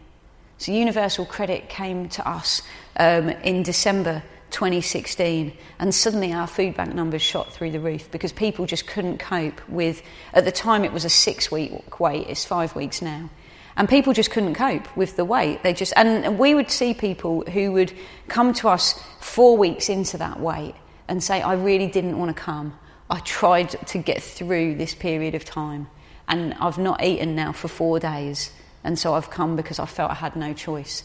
So 0.57 0.71
Universal 0.71 1.25
Credit 1.25 1.67
came 1.67 2.09
to 2.09 2.27
us 2.27 2.61
um, 2.97 3.29
in 3.29 3.63
December 3.63 4.23
2016, 4.53 5.51
and 5.79 5.93
suddenly 5.93 6.31
our 6.31 6.48
food 6.48 6.75
bank 6.75 6.93
numbers 6.93 7.22
shot 7.22 7.51
through 7.51 7.72
the 7.72 7.79
roof 7.79 8.10
because 8.12 8.31
people 8.31 8.65
just 8.65 8.88
couldn't 8.88 9.17
cope 9.17 9.60
with. 9.67 10.01
At 10.33 10.45
the 10.45 10.51
time, 10.51 10.86
it 10.86 10.93
was 10.93 11.03
a 11.03 11.10
six 11.10 11.51
week 11.51 12.00
wait, 12.00 12.27
it's 12.27 12.45
five 12.45 12.75
weeks 12.75 13.01
now. 13.01 13.29
And 13.75 13.89
people 13.89 14.13
just 14.13 14.29
couldn't 14.29 14.53
cope 14.53 14.95
with 14.95 15.15
the 15.15 15.25
wait. 15.25 15.63
They 15.63 15.74
just, 15.74 15.93
and 15.95 16.38
we 16.38 16.53
would 16.53 16.69
see 16.69 16.93
people 16.93 17.41
who 17.41 17.72
would 17.72 17.91
come 18.27 18.53
to 18.53 18.69
us 18.69 19.03
four 19.19 19.57
weeks 19.57 19.89
into 19.89 20.17
that 20.19 20.39
wait 20.39 20.75
and 21.07 21.22
say, 21.24 21.41
I 21.41 21.53
really 21.53 21.88
didn't 21.88 22.17
want 22.17 22.36
to 22.36 22.41
come. 22.41 22.77
I 23.10 23.19
tried 23.19 23.69
to 23.88 23.98
get 23.98 24.22
through 24.22 24.75
this 24.75 24.93
period 24.93 25.36
of 25.36 25.43
time, 25.43 25.88
and 26.27 26.53
I've 26.55 26.77
not 26.77 27.03
eaten 27.03 27.36
now 27.36 27.51
for 27.51 27.67
four 27.67 28.00
days, 28.00 28.51
and 28.83 28.98
so 28.98 29.15
I've 29.15 29.29
come 29.29 29.55
because 29.55 29.79
I 29.79 29.86
felt 29.86 30.12
I 30.12 30.15
had 30.15 30.36
no 30.36 30.53
choice. 30.53 31.03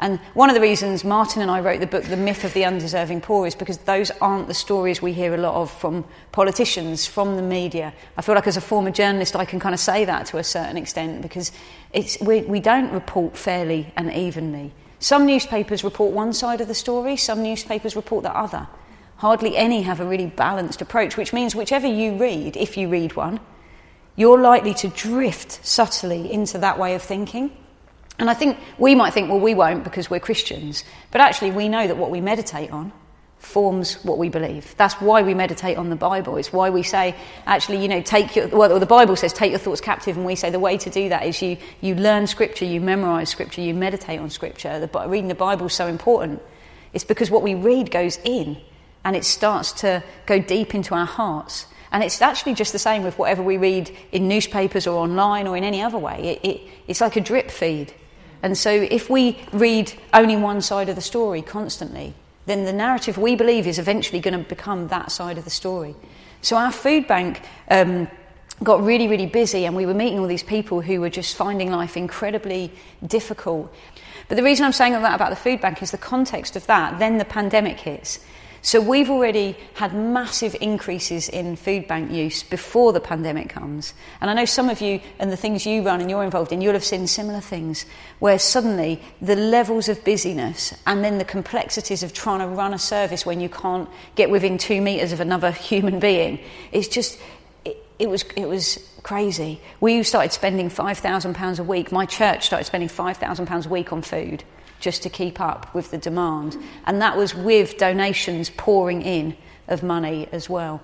And 0.00 0.18
one 0.32 0.48
of 0.48 0.54
the 0.54 0.62
reasons 0.62 1.04
Martin 1.04 1.42
and 1.42 1.50
I 1.50 1.60
wrote 1.60 1.80
the 1.80 1.86
book, 1.86 2.04
The 2.04 2.16
Myth 2.16 2.42
of 2.42 2.54
the 2.54 2.64
Undeserving 2.64 3.20
Poor, 3.20 3.46
is 3.46 3.54
because 3.54 3.76
those 3.78 4.10
aren't 4.22 4.48
the 4.48 4.54
stories 4.54 5.02
we 5.02 5.12
hear 5.12 5.34
a 5.34 5.38
lot 5.38 5.54
of 5.54 5.70
from 5.70 6.06
politicians, 6.32 7.06
from 7.06 7.36
the 7.36 7.42
media. 7.42 7.92
I 8.16 8.22
feel 8.22 8.34
like 8.34 8.46
as 8.46 8.56
a 8.56 8.62
former 8.62 8.90
journalist, 8.90 9.36
I 9.36 9.44
can 9.44 9.60
kind 9.60 9.74
of 9.74 9.80
say 9.80 10.06
that 10.06 10.24
to 10.26 10.38
a 10.38 10.44
certain 10.44 10.78
extent 10.78 11.20
because 11.20 11.52
it's, 11.92 12.18
we, 12.18 12.40
we 12.40 12.60
don't 12.60 12.90
report 12.92 13.36
fairly 13.36 13.92
and 13.94 14.10
evenly. 14.10 14.72
Some 15.00 15.26
newspapers 15.26 15.84
report 15.84 16.14
one 16.14 16.32
side 16.32 16.62
of 16.62 16.68
the 16.68 16.74
story, 16.74 17.18
some 17.18 17.42
newspapers 17.42 17.94
report 17.94 18.22
the 18.22 18.34
other. 18.34 18.68
Hardly 19.16 19.54
any 19.54 19.82
have 19.82 20.00
a 20.00 20.06
really 20.06 20.26
balanced 20.26 20.80
approach, 20.80 21.18
which 21.18 21.34
means 21.34 21.54
whichever 21.54 21.86
you 21.86 22.16
read, 22.16 22.56
if 22.56 22.78
you 22.78 22.88
read 22.88 23.16
one, 23.16 23.38
you're 24.16 24.40
likely 24.40 24.72
to 24.74 24.88
drift 24.88 25.62
subtly 25.62 26.32
into 26.32 26.56
that 26.56 26.78
way 26.78 26.94
of 26.94 27.02
thinking. 27.02 27.54
And 28.20 28.28
I 28.28 28.34
think 28.34 28.58
we 28.78 28.94
might 28.94 29.14
think, 29.14 29.30
well, 29.30 29.40
we 29.40 29.54
won't 29.54 29.82
because 29.82 30.10
we're 30.10 30.20
Christians. 30.20 30.84
But 31.10 31.22
actually, 31.22 31.52
we 31.52 31.68
know 31.68 31.86
that 31.86 31.96
what 31.96 32.10
we 32.10 32.20
meditate 32.20 32.70
on, 32.70 32.92
forms 33.38 33.94
what 34.04 34.18
we 34.18 34.28
believe. 34.28 34.74
That's 34.76 34.94
why 35.00 35.22
we 35.22 35.32
meditate 35.32 35.78
on 35.78 35.88
the 35.88 35.96
Bible. 35.96 36.36
It's 36.36 36.52
why 36.52 36.68
we 36.68 36.82
say, 36.82 37.16
actually, 37.46 37.80
you 37.80 37.88
know, 37.88 38.02
take 38.02 38.36
your, 38.36 38.48
well, 38.48 38.78
the 38.78 38.84
Bible 38.84 39.16
says, 39.16 39.32
take 39.32 39.50
your 39.50 39.58
thoughts 39.58 39.80
captive, 39.80 40.18
and 40.18 40.26
we 40.26 40.36
say 40.36 40.50
the 40.50 40.58
way 40.58 40.76
to 40.76 40.90
do 40.90 41.08
that 41.08 41.24
is 41.24 41.40
you, 41.40 41.56
you 41.80 41.94
learn 41.94 42.26
Scripture, 42.26 42.66
you 42.66 42.82
memorize 42.82 43.30
Scripture, 43.30 43.62
you 43.62 43.72
meditate 43.72 44.20
on 44.20 44.28
Scripture. 44.28 44.78
The, 44.78 45.08
reading 45.08 45.28
the 45.28 45.34
Bible 45.34 45.66
is 45.66 45.72
so 45.72 45.86
important. 45.86 46.42
It's 46.92 47.04
because 47.04 47.30
what 47.30 47.42
we 47.42 47.54
read 47.54 47.90
goes 47.90 48.18
in 48.22 48.58
and 49.02 49.16
it 49.16 49.24
starts 49.24 49.72
to 49.80 50.04
go 50.26 50.38
deep 50.38 50.74
into 50.74 50.94
our 50.94 51.06
hearts. 51.06 51.64
And 51.90 52.04
it's 52.04 52.20
actually 52.20 52.52
just 52.52 52.72
the 52.72 52.78
same 52.78 53.02
with 53.02 53.18
whatever 53.18 53.42
we 53.42 53.56
read 53.56 53.90
in 54.12 54.28
newspapers 54.28 54.86
or 54.86 54.98
online 54.98 55.46
or 55.46 55.56
in 55.56 55.64
any 55.64 55.80
other 55.80 55.98
way. 55.98 56.38
It, 56.42 56.48
it, 56.48 56.60
it's 56.86 57.00
like 57.00 57.16
a 57.16 57.20
drip 57.20 57.50
feed. 57.50 57.94
And 58.42 58.56
so 58.56 58.70
if 58.70 59.10
we 59.10 59.38
read 59.52 59.92
only 60.14 60.36
one 60.36 60.62
side 60.62 60.88
of 60.88 60.96
the 60.96 61.02
story 61.02 61.42
constantly, 61.42 62.14
then 62.46 62.64
the 62.64 62.72
narrative 62.72 63.18
we 63.18 63.36
believe 63.36 63.66
is 63.66 63.78
eventually 63.78 64.20
going 64.20 64.40
to 64.40 64.48
become 64.48 64.88
that 64.88 65.12
side 65.12 65.38
of 65.38 65.44
the 65.44 65.50
story. 65.50 65.94
So 66.42 66.56
our 66.56 66.72
food 66.72 67.06
bank 67.06 67.42
um, 67.70 68.08
got 68.62 68.82
really, 68.82 69.08
really 69.08 69.26
busy, 69.26 69.66
and 69.66 69.76
we 69.76 69.86
were 69.86 69.94
meeting 69.94 70.18
all 70.18 70.26
these 70.26 70.42
people 70.42 70.80
who 70.80 71.00
were 71.00 71.10
just 71.10 71.36
finding 71.36 71.70
life 71.70 71.96
incredibly 71.96 72.72
difficult. 73.06 73.72
But 74.28 74.36
the 74.36 74.42
reason 74.42 74.64
I'm 74.64 74.72
saying 74.72 74.94
all 74.94 75.02
that 75.02 75.14
about 75.14 75.30
the 75.30 75.36
food 75.36 75.60
bank 75.60 75.82
is 75.82 75.90
the 75.90 75.98
context 75.98 76.56
of 76.56 76.66
that. 76.66 76.98
Then 76.98 77.18
the 77.18 77.24
pandemic 77.24 77.80
hits. 77.80 78.20
So 78.62 78.78
we've 78.80 79.08
already 79.08 79.56
had 79.74 79.94
massive 79.94 80.54
increases 80.60 81.30
in 81.30 81.56
food 81.56 81.88
bank 81.88 82.10
use 82.10 82.42
before 82.42 82.92
the 82.92 83.00
pandemic 83.00 83.48
comes. 83.48 83.94
And 84.20 84.30
I 84.30 84.34
know 84.34 84.44
some 84.44 84.68
of 84.68 84.82
you 84.82 85.00
and 85.18 85.32
the 85.32 85.36
things 85.36 85.64
you 85.64 85.82
run 85.82 86.00
and 86.00 86.10
you're 86.10 86.22
involved 86.22 86.52
in, 86.52 86.60
you'll 86.60 86.74
have 86.74 86.84
seen 86.84 87.06
similar 87.06 87.40
things 87.40 87.86
where 88.18 88.38
suddenly 88.38 89.00
the 89.22 89.36
levels 89.36 89.88
of 89.88 90.04
busyness 90.04 90.74
and 90.86 91.02
then 91.02 91.16
the 91.16 91.24
complexities 91.24 92.02
of 92.02 92.12
trying 92.12 92.40
to 92.40 92.46
run 92.48 92.74
a 92.74 92.78
service 92.78 93.24
when 93.24 93.40
you 93.40 93.48
can't 93.48 93.88
get 94.14 94.28
within 94.28 94.58
two 94.58 94.82
metres 94.82 95.12
of 95.12 95.20
another 95.20 95.50
human 95.70 95.98
being, 95.98 96.38
it's 96.70 96.88
just, 96.88 97.18
it, 97.64 97.82
it 97.98 98.10
was, 98.10 98.24
it 98.36 98.46
was 98.46 98.78
crazy. 99.02 99.58
We 99.80 100.02
started 100.02 100.32
spending 100.32 100.68
£5,000 100.68 101.58
a 101.58 101.64
week. 101.64 101.90
My 101.92 102.04
church 102.04 102.44
started 102.44 102.64
spending 102.64 102.90
£5,000 102.90 103.66
a 103.66 103.68
week 103.70 103.90
on 103.90 104.02
food 104.02 104.44
just 104.80 105.02
to 105.04 105.10
keep 105.10 105.40
up 105.40 105.72
with 105.74 105.90
the 105.90 105.98
demand. 105.98 106.56
And 106.86 107.00
that 107.00 107.16
was 107.16 107.34
with 107.34 107.78
donations 107.78 108.50
pouring 108.50 109.02
in 109.02 109.36
of 109.68 109.82
money 109.82 110.28
as 110.32 110.50
well. 110.50 110.82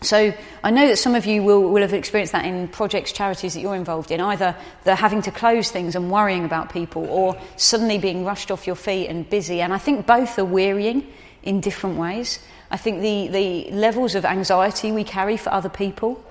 So 0.00 0.32
I 0.62 0.70
know 0.70 0.86
that 0.86 0.96
some 0.96 1.14
of 1.14 1.26
you 1.26 1.42
will, 1.42 1.70
will 1.70 1.82
have 1.82 1.92
experienced 1.92 2.32
that 2.32 2.44
in 2.44 2.68
projects, 2.68 3.10
charities 3.10 3.54
that 3.54 3.60
you're 3.60 3.74
involved 3.74 4.10
in. 4.10 4.20
Either 4.20 4.54
they're 4.84 4.94
having 4.94 5.22
to 5.22 5.30
close 5.30 5.70
things 5.70 5.96
and 5.96 6.10
worrying 6.10 6.44
about 6.44 6.72
people, 6.72 7.04
or 7.08 7.40
suddenly 7.56 7.98
being 7.98 8.24
rushed 8.24 8.50
off 8.50 8.66
your 8.66 8.76
feet 8.76 9.08
and 9.08 9.28
busy. 9.28 9.60
And 9.60 9.72
I 9.72 9.78
think 9.78 10.06
both 10.06 10.38
are 10.38 10.44
wearying 10.44 11.06
in 11.42 11.60
different 11.60 11.96
ways. 11.96 12.38
I 12.70 12.76
think 12.76 13.00
the, 13.00 13.28
the 13.28 13.70
levels 13.72 14.14
of 14.14 14.24
anxiety 14.24 14.92
we 14.92 15.04
carry 15.04 15.36
for 15.36 15.52
other 15.52 15.68
people 15.68 16.24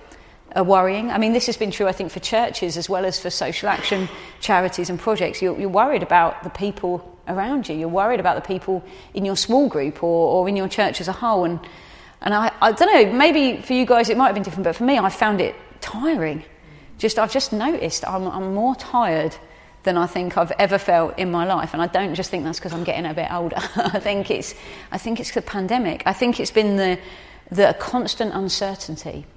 are 0.58 0.64
worrying. 0.64 1.12
I 1.12 1.20
mean, 1.20 1.34
this 1.34 1.46
has 1.46 1.56
been 1.56 1.70
true, 1.70 1.88
I 1.88 1.92
think, 1.92 2.12
for 2.12 2.20
churches 2.20 2.78
as 2.78 2.90
well 2.90 3.06
as 3.06 3.20
for 3.20 3.30
social 3.30 3.70
action 3.70 4.10
charities 4.40 4.90
and 4.90 5.00
projects. 5.00 5.40
You're, 5.40 5.58
you're 5.58 5.70
worried 5.70 6.02
about 6.02 6.44
the 6.44 6.50
people 6.50 7.16
around 7.28 7.70
you. 7.70 7.76
You're 7.76 7.88
worried 7.90 8.20
about 8.20 8.36
the 8.36 8.42
people 8.42 8.84
in 9.14 9.24
your 9.24 9.38
small 9.38 9.70
group 9.70 10.04
or, 10.04 10.32
or 10.32 10.50
in 10.50 10.56
your 10.56 10.68
church 10.68 11.00
as 11.00 11.08
a 11.08 11.12
whole. 11.12 11.46
And, 11.46 11.60
and 12.22 12.34
I, 12.34 12.52
I 12.60 12.72
don't 12.72 12.92
know, 12.92 13.14
maybe 13.14 13.62
for 13.62 13.74
you 13.74 13.86
guys 13.86 14.10
it 14.10 14.18
might 14.18 14.28
have 14.28 14.34
been 14.34 14.44
different, 14.44 14.64
but 14.64 14.76
for 14.76 14.84
me, 14.84 14.98
I 14.98 15.10
found 15.10 15.42
it 15.42 15.56
tiring. 15.80 16.44
Just, 16.98 17.20
I've 17.20 17.32
just 17.32 17.54
noticed 17.54 18.08
I'm, 18.08 18.28
I'm 18.28 18.56
more 18.56 18.76
tired 18.76 19.36
than 19.84 19.96
I 19.96 20.08
think 20.08 20.38
I've 20.38 20.52
ever 20.54 20.80
felt 20.80 21.20
in 21.20 21.30
my 21.30 21.46
life. 21.46 21.74
And 21.74 21.84
I 21.84 21.88
don't 21.88 22.16
just 22.16 22.32
think 22.32 22.44
that's 22.44 22.58
because 22.58 22.74
I'm 22.74 22.84
getting 22.84 23.06
a 23.06 23.14
bit 23.14 23.32
older. 23.32 23.58
I 23.76 24.00
think 24.00 24.32
it's, 24.32 24.56
I 24.92 24.98
think 24.98 25.20
it's 25.20 25.32
the 25.32 25.44
pandemic. 25.44 26.02
I 26.08 26.14
think 26.14 26.40
it's 26.40 26.50
been 26.50 26.78
the, 26.78 26.98
the 27.52 27.76
constant 27.80 28.34
uncertainty 28.34 29.28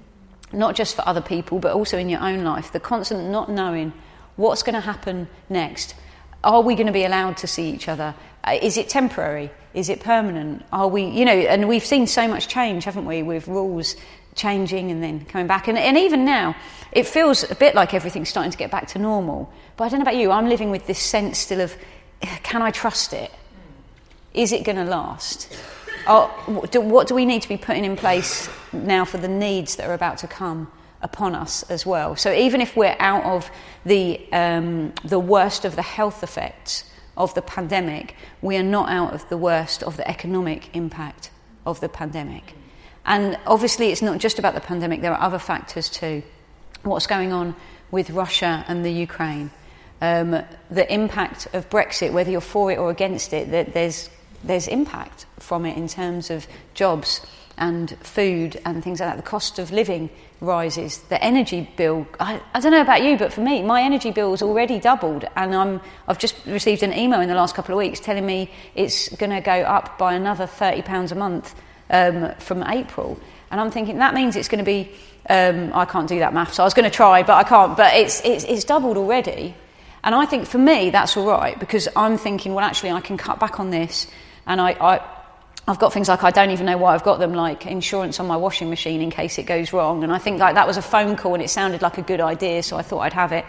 not 0.52 0.75
just 0.75 0.97
for 0.97 1.07
other 1.07 1.21
people, 1.21 1.59
but 1.59 1.73
also 1.73 1.99
in 1.99 2.09
your 2.09 2.21
own 2.21 2.45
life. 2.45 2.73
The 2.73 2.80
constant 2.80 3.30
not 3.30 3.50
knowing 3.50 3.92
what's 4.37 4.62
going 4.62 4.75
to 4.75 4.80
happen 4.80 5.28
next. 5.49 5.95
Are 6.42 6.62
we 6.62 6.75
going 6.75 6.87
to 6.87 6.92
be 6.92 7.04
allowed 7.04 7.37
to 7.38 7.47
see 7.47 7.71
each 7.71 7.88
other? 7.88 8.14
Uh, 8.45 8.59
is 8.61 8.76
it 8.76 8.88
temporary? 8.88 9.50
Is 9.75 9.88
it 9.88 10.00
permanent? 10.00 10.64
Are 10.73 10.88
we, 10.88 11.04
you 11.04 11.25
know, 11.25 11.33
and 11.33 11.69
we've 11.69 11.85
seen 11.85 12.07
so 12.07 12.26
much 12.26 12.49
change, 12.49 12.85
haven't 12.85 13.04
we, 13.04 13.23
with 13.23 13.47
rules 13.47 13.95
changing 14.35 14.90
and 14.90 15.02
then 15.02 15.25
coming 15.26 15.47
back. 15.47 15.69
And, 15.69 15.76
and 15.76 15.97
even 15.99 16.25
now, 16.25 16.57
it 16.92 17.07
feels 17.07 17.49
a 17.50 17.54
bit 17.54 17.75
like 17.75 17.95
everything's 17.95 18.28
starting 18.28 18.52
to 18.52 18.59
get 18.59 18.71
back 18.71 18.88
to 18.88 18.99
normal. 18.99 19.52
But 19.76 19.85
I 19.85 19.88
don't 19.88 20.00
know 20.00 20.04
about 20.04 20.16
you, 20.16 20.30
I'm 20.30 20.49
living 20.49 20.71
with 20.71 20.87
this 20.87 20.99
sense 20.99 21.38
still 21.38 21.61
of 21.61 21.76
can 22.42 22.62
I 22.62 22.71
trust 22.71 23.12
it? 23.12 23.30
Is 24.35 24.52
it 24.52 24.64
going 24.64 24.76
to 24.76 24.85
last? 24.85 25.52
What 26.07 27.07
do 27.07 27.14
we 27.14 27.25
need 27.25 27.42
to 27.42 27.49
be 27.49 27.57
putting 27.57 27.85
in 27.85 27.97
place 27.97 28.49
now 28.73 29.04
for 29.04 29.19
the 29.19 29.28
needs 29.28 29.76
that 29.76 29.88
are 29.88 29.95
about 29.95 30.19
to 30.19 30.26
come 30.26 30.71
upon 31.02 31.35
us 31.35 31.62
as 31.64 31.85
well? 31.87 32.16
So 32.16 32.33
even 32.33 32.61
if 32.61 32.76
we're 32.76 32.97
out 32.99 33.25
of 33.25 33.50
the, 33.85 34.21
um, 34.33 34.92
the 35.04 35.19
worst 35.19 35.64
of 35.64 35.76
the 35.76 35.83
health 35.83 36.23
effects 36.23 36.85
of 37.16 37.35
the 37.35 37.42
pandemic, 37.42 38.14
we 38.40 38.57
are 38.57 38.62
not 38.62 38.88
out 38.90 39.12
of 39.14 39.28
the 39.28 39.37
worst 39.37 39.83
of 39.83 39.97
the 39.97 40.09
economic 40.09 40.75
impact 40.75 41.30
of 41.66 41.80
the 41.80 41.88
pandemic. 41.88 42.54
And 43.04 43.38
obviously, 43.47 43.90
it's 43.90 44.02
not 44.02 44.19
just 44.19 44.38
about 44.38 44.54
the 44.54 44.61
pandemic, 44.61 45.00
there 45.00 45.12
are 45.12 45.23
other 45.23 45.38
factors 45.38 45.88
too. 45.88 46.23
What's 46.83 47.07
going 47.07 47.33
on 47.33 47.57
with 47.90 48.11
Russia 48.11 48.64
and 48.69 48.85
the 48.85 48.92
Ukraine? 48.92 49.50
Um, 50.00 50.42
the 50.71 50.92
impact 50.92 51.49
of 51.52 51.69
Brexit, 51.69 52.12
whether 52.12 52.30
you're 52.30 52.40
for 52.40 52.73
it 52.73 52.78
or 52.78 52.90
against 52.90 53.33
it, 53.33 53.50
that 53.50 53.75
there's 53.75 54.09
there's 54.45 54.69
impact 54.69 55.27
from 55.39 55.67
it 55.67 55.77
in 55.77 55.89
terms 55.89 56.31
of 56.31 56.47
jobs 56.75 57.27
and 57.59 57.97
food 58.01 58.61
and 58.65 58.83
things 58.83 59.01
like 59.01 59.11
that. 59.11 59.17
The 59.17 59.23
cost 59.23 59.59
of 59.59 59.71
living 59.71 60.11
rises. 60.41 60.99
The 60.99 61.23
energy 61.23 61.71
bill, 61.77 62.07
I, 62.19 62.41
I 62.55 62.61
don't 62.61 62.73
know 62.73 62.81
about 62.81 63.03
you, 63.03 63.19
but 63.19 63.33
for 63.33 63.43
me, 63.43 63.63
my 63.63 63.83
energy 63.83 64.11
bill 64.11 64.31
has 64.31 64.43
already 64.43 64.81
doubled. 64.81 65.27
And 65.37 65.55
I'm, 65.55 65.81
I've 66.09 66.19
just 66.19 66.35
received 66.47 66.83
an 66.83 66.93
email 66.95 67.21
in 67.21 67.29
the 67.29 67.35
last 67.35 67.55
couple 67.55 67.75
of 67.75 67.79
weeks 67.79 68.01
telling 68.01 68.25
me 68.25 68.51
it's 68.75 69.15
going 69.17 69.31
to 69.31 69.41
go 69.41 69.53
up 69.53 69.99
by 69.99 70.15
another 70.15 70.47
£30 70.47 71.13
a 71.13 71.15
month 71.15 71.55
um, 71.91 72.35
from 72.37 72.63
April. 72.63 73.21
And 73.51 73.61
I'm 73.61 73.71
thinking 73.71 73.99
that 73.99 74.15
means 74.15 74.37
it's 74.37 74.49
going 74.49 74.65
to 74.65 74.65
be, 74.65 74.91
um, 75.29 75.73
I 75.75 75.85
can't 75.85 76.09
do 76.09 76.21
that 76.21 76.33
math, 76.33 76.55
so 76.55 76.63
I 76.63 76.67
was 76.67 76.75
going 76.75 76.89
to 76.89 76.97
try, 76.97 77.23
but 77.23 77.35
I 77.35 77.45
can't. 77.45 77.77
But 77.77 77.95
it's, 77.95 78.25
it's, 78.25 78.45
it's 78.45 78.65
doubled 78.65 78.97
already. 78.97 79.55
And 80.03 80.15
I 80.15 80.25
think 80.25 80.47
for 80.47 80.57
me, 80.57 80.89
that's 80.89 81.17
all 81.17 81.27
right 81.27 81.59
because 81.61 81.89
I'm 81.95 82.17
thinking, 82.17 82.55
well, 82.55 82.65
actually, 82.65 82.93
I 82.93 83.03
can 83.03 83.19
cut 83.19 83.39
back 83.39 83.61
on 83.61 83.69
this 83.71 84.07
and 84.47 84.61
I, 84.61 84.71
I, 84.73 85.01
I've 85.69 85.79
got 85.79 85.93
things 85.93 86.09
like 86.09 86.25
I 86.25 86.31
don't 86.31 86.51
even 86.51 86.67
know 86.67 86.79
why 86.79 86.95
I've 86.95 87.05
got 87.05 87.19
them, 87.19 87.33
like 87.35 87.67
insurance 87.67 88.19
on 88.19 88.27
my 88.27 88.37
washing 88.37 88.71
machine 88.71 89.01
in 89.01 89.11
case 89.11 89.39
it 89.39 89.45
goes 89.45 89.73
wrong. 89.73 90.03
And 90.03 90.13
I 90.13 90.19
think 90.19 90.41
like 90.41 90.55
that 90.55 90.67
was 90.67 90.77
a 90.77 90.83
phone 90.83 91.17
call 91.17 91.35
and 91.35 91.43
it 91.43 91.51
sounded 91.51 91.83
like 91.83 91.99
a 91.99 92.03
good 92.03 92.21
idea, 92.21 92.63
so 92.63 92.77
I 92.77 92.83
thought 92.83 93.01
I'd 93.01 93.13
have 93.13 93.33
it. 93.33 93.45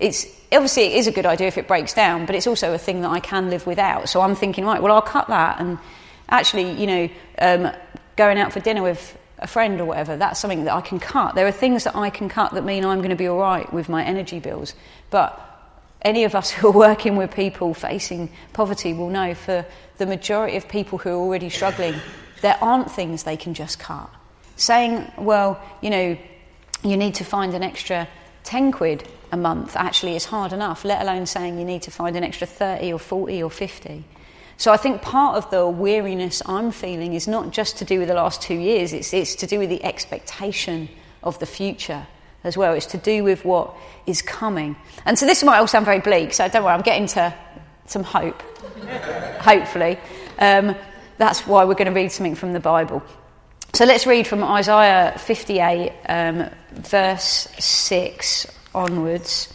It's 0.00 0.26
obviously 0.52 0.84
it 0.84 0.92
is 0.94 1.06
a 1.06 1.12
good 1.12 1.26
idea 1.26 1.48
if 1.48 1.58
it 1.58 1.68
breaks 1.68 1.92
down, 1.92 2.26
but 2.26 2.34
it's 2.34 2.46
also 2.46 2.72
a 2.72 2.78
thing 2.78 3.02
that 3.02 3.10
I 3.10 3.20
can 3.20 3.50
live 3.50 3.66
without. 3.66 4.08
So 4.08 4.20
I'm 4.20 4.34
thinking, 4.34 4.64
right, 4.64 4.82
well 4.82 4.92
I'll 4.92 5.02
cut 5.02 5.28
that. 5.28 5.60
And 5.60 5.78
actually, 6.28 6.72
you 6.72 6.86
know, 6.86 7.08
um, 7.38 7.72
going 8.16 8.38
out 8.38 8.52
for 8.52 8.60
dinner 8.60 8.82
with 8.82 9.18
a 9.38 9.46
friend 9.46 9.80
or 9.80 9.84
whatever, 9.84 10.16
that's 10.16 10.40
something 10.40 10.64
that 10.64 10.74
I 10.74 10.80
can 10.80 10.98
cut. 10.98 11.34
There 11.34 11.46
are 11.46 11.52
things 11.52 11.84
that 11.84 11.96
I 11.96 12.10
can 12.10 12.28
cut 12.28 12.54
that 12.54 12.64
mean 12.64 12.84
I'm 12.84 12.98
going 12.98 13.10
to 13.10 13.16
be 13.16 13.26
all 13.26 13.38
right 13.38 13.70
with 13.72 13.88
my 13.88 14.04
energy 14.04 14.40
bills. 14.40 14.74
But 15.10 15.44
any 16.02 16.24
of 16.24 16.34
us 16.34 16.50
who 16.52 16.68
are 16.68 16.72
working 16.72 17.16
with 17.16 17.32
people 17.32 17.74
facing 17.74 18.30
poverty 18.52 18.92
will 18.92 19.10
know 19.10 19.34
for 19.34 19.64
the 19.98 20.06
majority 20.06 20.56
of 20.56 20.68
people 20.68 20.98
who 20.98 21.10
are 21.10 21.14
already 21.14 21.50
struggling, 21.50 21.94
there 22.40 22.56
aren't 22.60 22.90
things 22.90 23.24
they 23.24 23.36
can 23.36 23.54
just 23.54 23.78
cut. 23.78 24.10
Saying, 24.56 25.10
well, 25.18 25.60
you 25.80 25.90
know, 25.90 26.18
you 26.84 26.96
need 26.96 27.16
to 27.16 27.24
find 27.24 27.54
an 27.54 27.62
extra 27.62 28.08
10 28.44 28.72
quid 28.72 29.06
a 29.30 29.36
month 29.36 29.76
actually 29.76 30.16
is 30.16 30.24
hard 30.24 30.52
enough, 30.52 30.84
let 30.84 31.02
alone 31.02 31.26
saying 31.26 31.58
you 31.58 31.64
need 31.64 31.82
to 31.82 31.90
find 31.90 32.16
an 32.16 32.24
extra 32.24 32.46
30 32.46 32.92
or 32.92 32.98
40 32.98 33.42
or 33.42 33.50
50. 33.50 34.04
So 34.56 34.72
I 34.72 34.76
think 34.76 35.02
part 35.02 35.36
of 35.36 35.50
the 35.50 35.68
weariness 35.68 36.42
I'm 36.46 36.72
feeling 36.72 37.14
is 37.14 37.28
not 37.28 37.50
just 37.50 37.76
to 37.78 37.84
do 37.84 37.98
with 38.00 38.08
the 38.08 38.14
last 38.14 38.40
two 38.40 38.54
years, 38.54 38.92
it's, 38.92 39.12
it's 39.12 39.36
to 39.36 39.46
do 39.46 39.58
with 39.58 39.68
the 39.68 39.84
expectation 39.84 40.88
of 41.22 41.38
the 41.38 41.46
future 41.46 42.06
as 42.44 42.56
well. 42.56 42.74
It's 42.74 42.86
to 42.86 42.98
do 42.98 43.24
with 43.24 43.44
what 43.44 43.74
is 44.06 44.22
coming. 44.22 44.76
And 45.04 45.18
so 45.18 45.26
this 45.26 45.42
might 45.42 45.58
all 45.58 45.66
sound 45.66 45.86
very 45.86 46.00
bleak, 46.00 46.32
so 46.32 46.48
don't 46.48 46.64
worry, 46.64 46.74
I'm 46.74 46.82
getting 46.82 47.06
to 47.08 47.34
some 47.86 48.04
hope, 48.04 48.40
hopefully. 49.40 49.98
Um, 50.38 50.76
that's 51.16 51.46
why 51.46 51.64
we're 51.64 51.74
going 51.74 51.92
to 51.92 51.98
read 51.98 52.12
something 52.12 52.34
from 52.34 52.52
the 52.52 52.60
Bible. 52.60 53.02
So 53.74 53.84
let's 53.84 54.06
read 54.06 54.26
from 54.26 54.42
Isaiah 54.42 55.14
58, 55.18 55.92
um, 56.08 56.50
verse 56.72 57.48
6 57.58 58.46
onwards. 58.74 59.52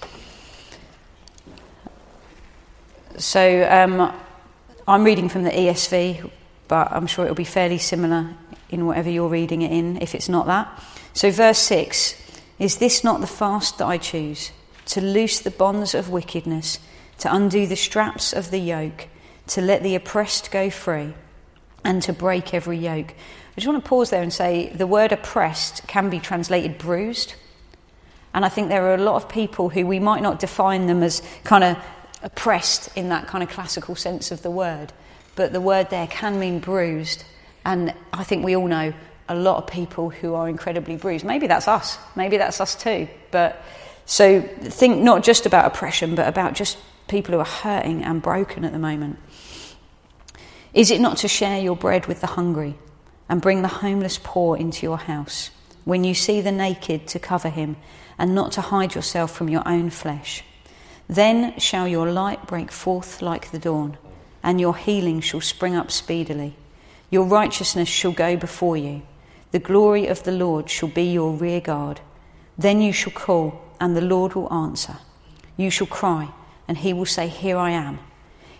So 3.17 3.67
um, 3.69 4.13
I'm 4.87 5.03
reading 5.03 5.29
from 5.29 5.43
the 5.43 5.51
ESV, 5.51 6.29
but 6.67 6.91
I'm 6.91 7.07
sure 7.07 7.25
it'll 7.25 7.35
be 7.35 7.43
fairly 7.43 7.77
similar 7.77 8.33
in 8.69 8.85
whatever 8.85 9.09
you're 9.09 9.29
reading 9.29 9.61
it 9.61 9.71
in, 9.71 10.01
if 10.01 10.15
it's 10.15 10.27
not 10.27 10.47
that. 10.47 10.83
So, 11.13 11.29
verse 11.29 11.59
6 11.59 12.15
Is 12.63 12.77
this 12.77 13.03
not 13.03 13.19
the 13.19 13.27
fast 13.27 13.77
that 13.79 13.87
I 13.87 13.97
choose? 13.97 14.53
To 14.85 15.01
loose 15.01 15.39
the 15.41 15.51
bonds 15.51 15.93
of 15.93 16.09
wickedness 16.09 16.79
to 17.19 17.33
undo 17.33 17.67
the 17.67 17.75
straps 17.75 18.31
of 18.31 18.51
the 18.51 18.59
yoke, 18.59 19.07
to 19.47 19.61
let 19.61 19.83
the 19.83 19.95
oppressed 19.95 20.49
go 20.49 20.69
free, 20.69 21.13
and 21.83 22.01
to 22.03 22.13
break 22.13 22.53
every 22.53 22.77
yoke. 22.77 23.11
I 23.11 23.55
just 23.55 23.67
want 23.67 23.83
to 23.83 23.89
pause 23.89 24.11
there 24.11 24.23
and 24.23 24.31
say 24.31 24.71
the 24.73 24.87
word 24.87 25.11
oppressed 25.11 25.85
can 25.87 26.09
be 26.09 26.19
translated 26.19 26.77
bruised. 26.77 27.35
And 28.33 28.45
I 28.45 28.49
think 28.49 28.69
there 28.69 28.85
are 28.87 28.95
a 28.95 29.03
lot 29.03 29.15
of 29.15 29.27
people 29.27 29.69
who 29.69 29.85
we 29.85 29.99
might 29.99 30.21
not 30.21 30.39
define 30.39 30.87
them 30.87 31.03
as 31.03 31.21
kind 31.43 31.65
of 31.65 31.77
oppressed 32.23 32.89
in 32.97 33.09
that 33.09 33.27
kind 33.27 33.43
of 33.43 33.49
classical 33.49 33.95
sense 33.95 34.31
of 34.31 34.41
the 34.41 34.51
word, 34.51 34.93
but 35.35 35.51
the 35.51 35.61
word 35.61 35.89
there 35.89 36.07
can 36.07 36.39
mean 36.39 36.59
bruised. 36.59 37.25
And 37.65 37.93
I 38.13 38.23
think 38.23 38.45
we 38.45 38.55
all 38.55 38.67
know 38.67 38.93
a 39.33 39.35
lot 39.35 39.57
of 39.57 39.67
people 39.67 40.09
who 40.09 40.35
are 40.35 40.47
incredibly 40.47 40.95
bruised. 40.95 41.25
Maybe 41.25 41.47
that's 41.47 41.67
us. 41.67 41.97
Maybe 42.15 42.37
that's 42.37 42.61
us 42.61 42.75
too. 42.75 43.07
But 43.31 43.61
so 44.05 44.41
think 44.41 45.01
not 45.01 45.23
just 45.23 45.45
about 45.45 45.65
oppression, 45.65 46.15
but 46.15 46.27
about 46.27 46.53
just 46.53 46.77
people 47.07 47.33
who 47.33 47.39
are 47.39 47.45
hurting 47.45 48.03
and 48.03 48.21
broken 48.21 48.63
at 48.63 48.71
the 48.71 48.79
moment. 48.79 49.19
Is 50.73 50.89
it 50.89 51.01
not 51.01 51.17
to 51.17 51.27
share 51.27 51.59
your 51.59 51.75
bread 51.75 52.07
with 52.07 52.21
the 52.21 52.27
hungry 52.27 52.75
and 53.29 53.41
bring 53.41 53.61
the 53.61 53.67
homeless 53.67 54.19
poor 54.21 54.57
into 54.57 54.85
your 54.85 54.97
house? 54.97 55.51
When 55.85 56.03
you 56.03 56.13
see 56.13 56.41
the 56.41 56.51
naked, 56.51 57.07
to 57.07 57.19
cover 57.19 57.49
him 57.49 57.75
and 58.17 58.33
not 58.33 58.53
to 58.53 58.61
hide 58.61 58.95
yourself 58.95 59.31
from 59.31 59.49
your 59.49 59.67
own 59.67 59.89
flesh. 59.89 60.43
Then 61.07 61.59
shall 61.59 61.87
your 61.87 62.09
light 62.09 62.47
break 62.47 62.71
forth 62.71 63.21
like 63.21 63.51
the 63.51 63.59
dawn, 63.59 63.97
and 64.41 64.59
your 64.61 64.75
healing 64.75 65.19
shall 65.19 65.41
spring 65.41 65.75
up 65.75 65.91
speedily. 65.91 66.55
Your 67.09 67.25
righteousness 67.25 67.89
shall 67.89 68.11
go 68.13 68.35
before 68.35 68.77
you. 68.77 69.03
The 69.53 69.59
glory 69.59 70.07
of 70.07 70.23
the 70.23 70.31
Lord 70.31 70.67
shall 70.67 70.89
be 70.89 71.03
your 71.03 71.31
rear 71.31 71.61
guard. 71.61 72.01
Then 72.57 72.81
you 72.81 72.91
shall 72.91 73.13
call, 73.13 73.61
and 73.79 73.95
the 73.95 74.01
Lord 74.01 74.33
will 74.33 74.51
answer. 74.51 74.97
You 75.57 75.69
shall 75.69 75.85
cry, 75.85 76.29
and 76.67 76.79
he 76.79 76.91
will 76.91 77.05
say, 77.05 77.27
Here 77.27 77.55
I 77.55 77.69
am. 77.69 77.99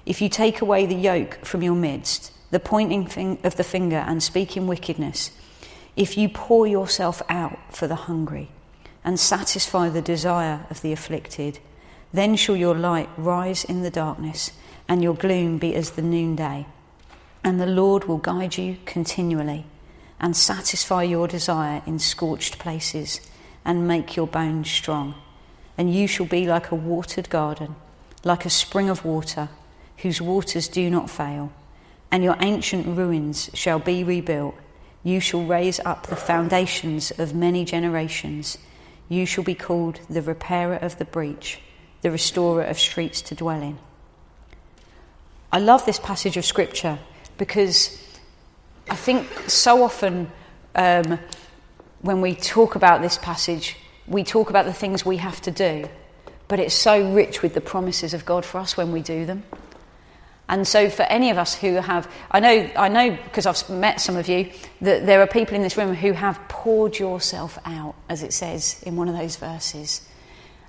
If 0.05 0.21
you 0.21 0.29
take 0.29 0.61
away 0.61 0.85
the 0.85 0.93
yoke 0.93 1.39
from 1.43 1.63
your 1.63 1.73
midst, 1.73 2.31
the 2.51 2.59
pointing 2.59 3.39
of 3.43 3.55
the 3.55 3.63
finger 3.63 4.03
and 4.05 4.21
speaking 4.21 4.67
wickedness, 4.67 5.31
if 5.95 6.15
you 6.15 6.29
pour 6.29 6.67
yourself 6.67 7.23
out 7.27 7.57
for 7.73 7.87
the 7.87 8.05
hungry 8.05 8.49
and 9.03 9.19
satisfy 9.19 9.89
the 9.89 9.99
desire 9.99 10.67
of 10.69 10.83
the 10.83 10.93
afflicted, 10.93 11.57
then 12.13 12.35
shall 12.35 12.55
your 12.55 12.75
light 12.75 13.09
rise 13.17 13.63
in 13.63 13.81
the 13.81 13.89
darkness 13.89 14.51
and 14.87 15.01
your 15.01 15.15
gloom 15.15 15.57
be 15.57 15.73
as 15.73 15.91
the 15.91 16.03
noonday. 16.03 16.67
And 17.43 17.59
the 17.59 17.65
Lord 17.65 18.03
will 18.05 18.19
guide 18.19 18.59
you 18.59 18.77
continually 18.85 19.65
and 20.23 20.37
satisfy 20.37 21.03
your 21.03 21.27
desire 21.27 21.81
in 21.85 21.99
scorched 21.99 22.57
places 22.57 23.19
and 23.65 23.85
make 23.85 24.15
your 24.15 24.25
bones 24.25 24.71
strong. 24.71 25.13
And 25.77 25.93
you 25.93 26.07
shall 26.07 26.25
be 26.25 26.47
like 26.47 26.71
a 26.71 26.75
watered 26.75 27.29
garden, 27.29 27.75
like 28.23 28.45
a 28.45 28.49
spring 28.49 28.89
of 28.89 29.03
water 29.03 29.49
whose 29.97 30.21
waters 30.21 30.69
do 30.69 30.89
not 30.89 31.09
fail, 31.09 31.51
and 32.09 32.23
your 32.23 32.37
ancient 32.39 32.87
ruins 32.97 33.49
shall 33.53 33.79
be 33.79 34.01
rebuilt. 34.01 34.55
You 35.03 35.19
shall 35.19 35.45
raise 35.45 35.81
up 35.81 36.07
the 36.07 36.15
foundations 36.15 37.11
of 37.11 37.35
many 37.35 37.65
generations. 37.65 38.57
You 39.09 39.25
shall 39.25 39.43
be 39.43 39.55
called 39.55 39.99
the 40.09 40.21
repairer 40.21 40.77
of 40.77 40.97
the 40.99 41.05
breach, 41.05 41.59
the 42.01 42.11
restorer 42.11 42.63
of 42.63 42.79
streets 42.79 43.21
to 43.23 43.35
dwell 43.35 43.61
in. 43.61 43.77
I 45.51 45.59
love 45.59 45.85
this 45.85 45.99
passage 45.99 46.37
of 46.37 46.45
scripture 46.45 46.97
because 47.37 48.02
I 48.89 48.95
think 48.95 49.27
so 49.49 49.83
often 49.83 50.31
um, 50.75 51.19
when 52.01 52.21
we 52.21 52.35
talk 52.35 52.75
about 52.75 53.01
this 53.01 53.17
passage, 53.17 53.77
we 54.07 54.23
talk 54.23 54.49
about 54.49 54.65
the 54.65 54.73
things 54.73 55.05
we 55.05 55.17
have 55.17 55.41
to 55.41 55.51
do, 55.51 55.87
but 56.47 56.59
it's 56.59 56.73
so 56.75 57.11
rich 57.13 57.41
with 57.41 57.53
the 57.53 57.61
promises 57.61 58.13
of 58.13 58.25
God 58.25 58.45
for 58.45 58.59
us 58.59 58.75
when 58.75 58.91
we 58.91 59.01
do 59.01 59.25
them. 59.25 59.43
And 60.49 60.67
so, 60.67 60.89
for 60.89 61.03
any 61.03 61.29
of 61.29 61.37
us 61.37 61.55
who 61.55 61.75
have, 61.75 62.11
I 62.29 62.41
know, 62.41 62.69
I 62.75 62.89
know 62.89 63.11
because 63.11 63.45
I've 63.45 63.69
met 63.69 64.01
some 64.01 64.17
of 64.17 64.27
you, 64.27 64.51
that 64.81 65.05
there 65.05 65.21
are 65.21 65.27
people 65.27 65.55
in 65.55 65.63
this 65.63 65.77
room 65.77 65.95
who 65.95 66.11
have 66.11 66.37
poured 66.49 66.99
yourself 66.99 67.57
out, 67.65 67.95
as 68.09 68.21
it 68.21 68.33
says 68.33 68.83
in 68.85 68.97
one 68.97 69.07
of 69.07 69.17
those 69.17 69.37
verses. 69.37 70.07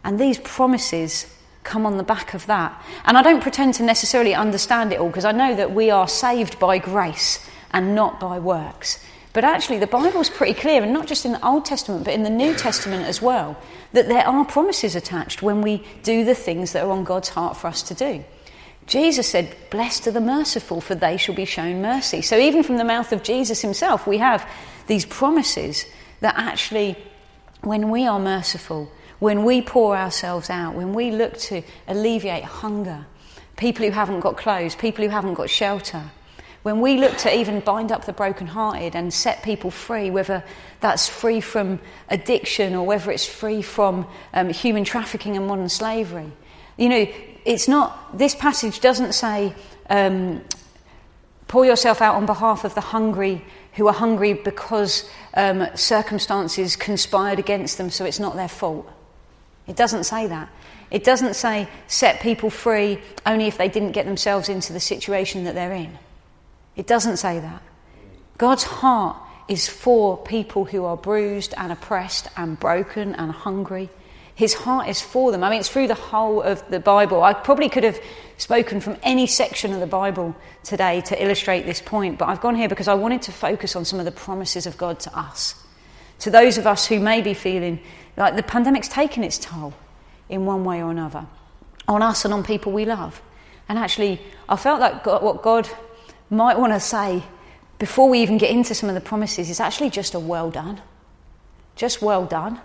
And 0.05 0.19
these 0.19 0.39
promises 0.39 1.27
come 1.65 1.87
on 1.87 1.97
the 1.97 2.05
back 2.05 2.35
of 2.35 2.47
that. 2.47 2.81
And 3.05 3.19
I 3.19 3.23
don't 3.23 3.43
pretend 3.43 3.75
to 3.75 3.83
necessarily 3.83 4.35
understand 4.35 4.93
it 4.93 5.01
all 5.01 5.09
because 5.09 5.25
I 5.25 5.33
know 5.33 5.57
that 5.57 5.75
we 5.75 5.91
are 5.91 6.07
saved 6.07 6.61
by 6.61 6.79
grace 6.79 7.45
and 7.75 7.95
not 7.95 8.19
by 8.19 8.39
works. 8.39 9.05
But 9.35 9.45
actually, 9.45 9.81
the 9.81 9.89
Bible's 9.89 10.31
pretty 10.31 10.55
clear, 10.55 10.85
and 10.85 10.93
not 10.93 11.09
just 11.09 11.27
in 11.27 11.33
the 11.33 11.45
Old 11.45 11.65
Testament, 11.65 12.05
but 12.05 12.15
in 12.15 12.23
the 12.23 12.31
New 12.31 12.55
Testament 12.55 13.05
as 13.05 13.21
well, 13.21 13.59
that 13.93 14.07
there 14.07 14.27
are 14.27 14.45
promises 14.45 14.95
attached 14.95 15.43
when 15.43 15.61
we 15.61 15.85
do 16.05 16.25
the 16.25 16.37
things 16.37 16.73
that 16.73 16.85
are 16.85 16.91
on 16.91 17.03
God's 17.03 17.31
heart 17.31 17.57
for 17.57 17.67
us 17.67 17.83
to 17.83 17.95
do. 17.95 18.25
Jesus 18.87 19.29
said, 19.29 19.57
Blessed 19.71 20.07
are 20.07 20.13
the 20.13 20.21
merciful, 20.21 20.81
for 20.81 20.95
they 20.95 21.17
shall 21.17 21.35
be 21.35 21.47
shown 21.47 21.83
mercy. 21.83 22.23
So, 22.23 22.39
even 22.39 22.63
from 22.63 22.77
the 22.77 22.85
mouth 22.85 23.13
of 23.13 23.25
Jesus 23.25 23.61
himself, 23.61 24.07
we 24.07 24.19
have 24.19 24.49
these 24.87 25.05
promises 25.05 25.85
that 26.21 26.35
actually, 26.37 26.97
when 27.63 27.91
we 27.91 28.07
are 28.07 28.21
merciful, 28.21 28.89
when 29.19 29.43
we 29.43 29.63
pour 29.63 29.97
ourselves 29.97 30.49
out, 30.49 30.77
when 30.77 30.93
we 30.93 31.11
look 31.11 31.39
to 31.39 31.63
alleviate 31.89 32.45
hunger, 32.45 33.07
people 33.57 33.85
who 33.85 33.91
haven't 33.91 34.21
got 34.21 34.37
clothes, 34.37 34.77
people 34.77 35.05
who 35.05 35.11
haven't 35.11 35.35
got 35.35 35.51
shelter, 35.51 36.13
when 36.65 36.81
we 36.81 36.97
look 36.97 37.15
to 37.19 37.39
even 37.39 37.61
bind 37.61 37.93
up 37.93 38.07
the 38.07 38.13
brokenhearted 38.15 38.97
and 38.97 39.13
set 39.13 39.43
people 39.43 39.71
free, 39.71 40.11
whether 40.11 40.43
that's 40.81 41.07
free 41.07 41.39
from 41.39 41.79
addiction 42.09 42.75
or 42.75 42.87
whether 42.87 43.11
it's 43.11 43.27
free 43.27 43.61
from 43.61 44.07
um, 44.33 44.49
human 44.49 44.83
trafficking 44.83 45.37
and 45.37 45.47
modern 45.47 45.69
slavery, 45.69 46.33
you 46.79 46.89
know, 46.89 47.07
it's 47.45 47.69
not, 47.69 48.17
this 48.17 48.35
passage 48.35 48.81
doesn't 48.81 49.13
say, 49.13 49.55
um, 49.91 50.41
pour 51.49 51.67
yourself 51.67 52.01
out 52.01 52.15
on 52.15 52.25
behalf 52.25 52.65
of 52.65 52.75
the 52.75 52.81
hungry 52.81 53.45
who 53.75 53.87
are 53.87 53.93
hungry 53.93 54.33
because 54.33 55.07
um, 55.35 55.67
circumstances 55.75 56.77
conspired 56.77 57.39
against 57.39 57.77
them, 57.77 57.91
so 57.91 58.07
it's 58.07 58.19
not 58.19 58.37
their 58.37 58.49
fault. 58.49 58.91
It 59.67 59.77
doesn't 59.77 60.05
say 60.05 60.29
that. 60.29 60.49
It 60.91 61.05
doesn't 61.05 61.35
say 61.35 61.69
set 61.89 62.21
people 62.21 62.49
free 62.49 63.01
only 63.27 63.49
if 63.49 63.59
they 63.59 63.69
didn't 63.69 63.93
get 63.93 64.07
themselves 64.07 64.49
into 64.49 64.73
the 64.73 64.81
situation 64.81 65.45
that 65.45 65.55
they're 65.55 65.75
in. 65.75 65.99
It 66.77 66.87
doesn't 66.87 67.19
say 67.19 67.39
that. 67.41 67.63
God's 68.39 68.65
heart 68.65 69.17
is 69.49 69.69
for 69.69 70.17
people 70.17 70.65
who 70.65 70.85
are 70.85 70.97
bruised 70.97 71.55
and 71.57 71.71
oppressed 71.71 72.29
and 72.37 72.59
broken 72.59 73.15
and 73.15 73.31
hungry 73.31 73.91
his 74.35 74.55
heart 74.55 74.89
is 74.89 75.01
for 75.01 75.31
them. 75.31 75.45
I 75.45 75.51
mean, 75.51 75.61
it's 75.61 75.69
through 75.69 75.87
the 75.87 75.95
whole 75.95 76.43
of 76.43 76.69
the 76.69 76.81
Bible. 76.81 77.23
I 77.23 77.35
probably 77.35 77.69
could 77.69 77.85
have 77.85 78.01
spoken 78.37 78.81
from 78.81 78.97
any 79.03 79.27
section 79.29 79.73
of 79.73 79.79
the 79.79 79.87
Bible 79.87 80.35
today 80.65 81.03
to 81.03 81.23
illustrate 81.23 81.67
this 81.67 81.81
point, 81.81 82.19
but 82.19 82.29
I've 82.29 82.41
gone 82.41 82.57
here 82.57 82.69
because 82.69 82.89
I 82.89 82.95
wanted 82.95 83.23
to 83.23 83.33
focus 83.33 83.77
on 83.77 83.85
some 83.85 84.01
of 84.01 84.05
the 84.05 84.11
promises 84.11 84.67
of 84.67 84.77
God 84.77 84.99
to 85.01 85.17
us. 85.17 85.55
To 86.21 86.31
those 86.31 86.59
of 86.59 86.67
us 86.67 86.87
who 86.87 86.99
may 86.99 87.23
be 87.23 87.35
feeling 87.35 87.81
like 88.17 88.35
the 88.35 88.43
pandemic's 88.43 88.89
taken 88.89 89.23
its 89.23 89.39
toll 89.39 89.73
in 90.29 90.47
one 90.47 90.65
way 90.65 90.83
or 90.83 90.91
another 90.91 91.27
on 91.87 92.03
us 92.03 92.25
and 92.25 92.35
on 92.35 92.43
people 92.43 92.73
we 92.73 92.85
love. 92.85 93.23
And 93.69 93.79
actually, 93.79 94.21
I 94.49 94.57
felt 94.57 94.81
like 94.81 95.05
God, 95.05 95.23
what 95.23 95.43
God 95.43 95.69
might 96.35 96.59
want 96.59 96.73
to 96.73 96.81
say 96.81 97.23
before 97.79 98.09
we 98.09 98.21
even 98.21 98.39
get 98.39 98.51
into 98.51 98.75
some 98.75 98.89
of 98.89 98.95
the 98.95 99.01
promises 99.01 99.51
is 99.51 99.61
actually 99.61 99.91
just 99.91 100.15
a 100.15 100.21
well 100.21 100.51
done. 100.51 100.81
Just 101.77 102.01
well 102.03 102.25
done. 102.25 102.61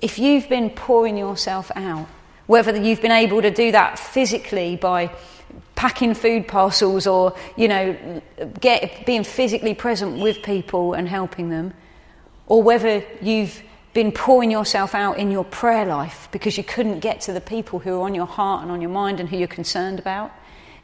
If 0.00 0.18
you've 0.18 0.48
been 0.48 0.70
pouring 0.70 1.16
yourself 1.16 1.72
out, 1.74 2.06
whether 2.46 2.74
you've 2.80 3.02
been 3.02 3.10
able 3.10 3.42
to 3.42 3.50
do 3.50 3.72
that 3.72 3.98
physically 3.98 4.76
by 4.76 5.10
packing 5.74 6.14
food 6.14 6.48
parcels 6.48 7.06
or, 7.06 7.34
you 7.56 7.68
know, 7.68 8.22
get, 8.60 9.04
being 9.06 9.24
physically 9.24 9.74
present 9.74 10.18
with 10.18 10.42
people 10.42 10.94
and 10.94 11.08
helping 11.08 11.50
them, 11.50 11.74
or 12.46 12.62
whether 12.62 13.04
you've 13.20 13.62
been 13.92 14.12
pouring 14.12 14.50
yourself 14.50 14.94
out 14.94 15.18
in 15.18 15.30
your 15.30 15.44
prayer 15.44 15.84
life 15.84 16.28
because 16.30 16.56
you 16.56 16.64
couldn't 16.64 17.00
get 17.00 17.20
to 17.22 17.32
the 17.32 17.40
people 17.40 17.80
who 17.80 18.00
are 18.00 18.02
on 18.02 18.14
your 18.14 18.26
heart 18.26 18.62
and 18.62 18.70
on 18.70 18.80
your 18.80 18.90
mind 18.90 19.18
and 19.18 19.28
who 19.28 19.36
you're 19.36 19.48
concerned 19.48 19.98
about. 19.98 20.32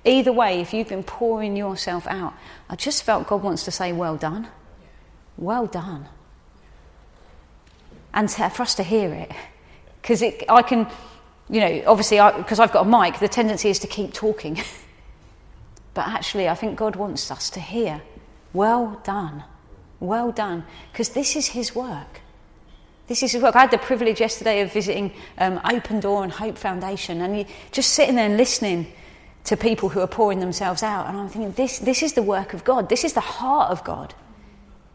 Either 0.05 0.33
way, 0.33 0.61
if 0.61 0.75
you've 0.75 0.88
been 0.88 1.05
pouring 1.05 1.57
yourself 1.57 2.07
out, 2.07 2.35
I 2.69 2.77
just 2.77 3.03
felt 3.03 3.27
God 3.27 3.43
wants 3.43 3.64
to 3.64 3.71
say, 3.71 3.93
Well 3.93 4.17
done. 4.17 4.49
Well 5.37 5.67
done 5.67 6.09
and 8.14 8.29
to, 8.29 8.49
for 8.49 8.62
us 8.62 8.75
to 8.77 8.83
hear 8.83 9.12
it. 9.12 9.31
Because 10.01 10.23
I 10.23 10.62
can, 10.62 10.87
you 11.51 11.61
know, 11.61 11.83
obviously, 11.87 12.19
because 12.38 12.61
I've 12.61 12.73
got 12.73 12.87
a 12.87 12.88
mic, 12.88 13.19
the 13.19 13.29
tendency 13.29 13.69
is 13.69 13.79
to 13.81 13.87
keep 13.87 14.14
talking. 14.14 14.61
but 15.95 16.07
actually, 16.07 16.49
I 16.49 16.55
think 16.55 16.79
God 16.79 16.97
wants 16.97 17.31
us 17.31 17.51
to 17.51 17.61
hear, 17.61 18.03
well 18.53 19.01
done, 19.05 19.45
well 20.01 20.31
done, 20.31 20.64
because 20.93 21.11
this 21.11 21.37
is 21.37 21.49
His 21.49 21.75
work. 21.75 22.21
This 23.09 23.23
is 23.23 23.33
His 23.33 23.43
work. 23.43 23.57
I 23.57 23.62
had 23.62 23.71
the 23.71 23.79
privilege 23.79 24.21
yesterday 24.21 24.61
of 24.61 24.73
visiting 24.73 25.12
um, 25.38 25.61
Open 25.71 26.01
Door 26.01 26.25
and 26.25 26.33
Hope 26.33 26.57
Foundation, 26.57 27.21
and 27.21 27.47
just 27.73 27.93
sitting 27.93 28.14
there 28.14 28.27
and 28.27 28.37
listening 28.37 28.93
to 29.44 29.57
people 29.57 29.90
who 29.90 30.00
are 30.00 30.07
pouring 30.07 30.40
themselves 30.40 30.83
out. 30.83 31.07
And 31.07 31.16
I'm 31.16 31.28
thinking, 31.28 31.52
this, 31.52 31.78
this 31.78 32.02
is 32.02 32.14
the 32.14 32.22
work 32.22 32.54
of 32.54 32.64
God. 32.64 32.88
This 32.88 33.04
is 33.04 33.12
the 33.12 33.20
heart 33.20 33.70
of 33.70 33.85
God. 33.85 34.14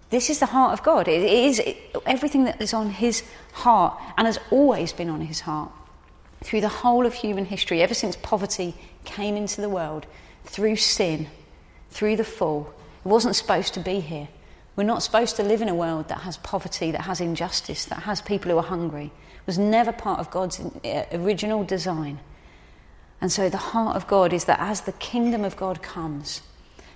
This 0.09 0.29
is 0.29 0.39
the 0.39 0.47
heart 0.47 0.73
of 0.73 0.83
God. 0.83 1.07
It 1.07 1.21
is 1.21 1.62
everything 2.05 2.45
that 2.45 2.59
is 2.59 2.73
on 2.73 2.89
his 2.89 3.23
heart 3.53 3.99
and 4.17 4.25
has 4.25 4.39
always 4.49 4.91
been 4.91 5.09
on 5.09 5.21
his 5.21 5.41
heart 5.41 5.71
through 6.41 6.62
the 6.62 6.69
whole 6.69 7.05
of 7.05 7.13
human 7.13 7.45
history, 7.45 7.81
ever 7.81 7.93
since 7.93 8.15
poverty 8.15 8.73
came 9.05 9.35
into 9.35 9.62
the 9.62 9.69
world, 9.69 10.07
through 10.45 10.77
sin, 10.77 11.27
through 11.91 12.15
the 12.15 12.23
fall. 12.23 12.73
It 13.05 13.07
wasn't 13.07 13.35
supposed 13.35 13.73
to 13.75 13.79
be 13.79 13.99
here. 13.99 14.29
We're 14.75 14.83
not 14.83 15.03
supposed 15.03 15.35
to 15.35 15.43
live 15.43 15.62
in 15.62 15.69
a 15.69 15.75
world 15.75 16.07
that 16.07 16.21
has 16.21 16.38
poverty, 16.38 16.91
that 16.91 17.01
has 17.01 17.19
injustice, 17.19 17.85
that 17.85 18.03
has 18.03 18.21
people 18.21 18.51
who 18.51 18.57
are 18.57 18.63
hungry. 18.63 19.05
It 19.05 19.45
was 19.45 19.59
never 19.59 19.91
part 19.91 20.19
of 20.19 20.31
God's 20.31 20.59
uh, 20.59 21.03
original 21.12 21.63
design. 21.63 22.19
And 23.21 23.32
so 23.32 23.49
the 23.49 23.58
heart 23.58 23.95
of 23.95 24.08
God 24.08 24.34
is 24.34 24.45
that 24.45 24.60
as 24.60 24.82
the 24.82 24.93
kingdom 24.93 25.43
of 25.43 25.58
God 25.58 25.82
comes, 25.82 26.41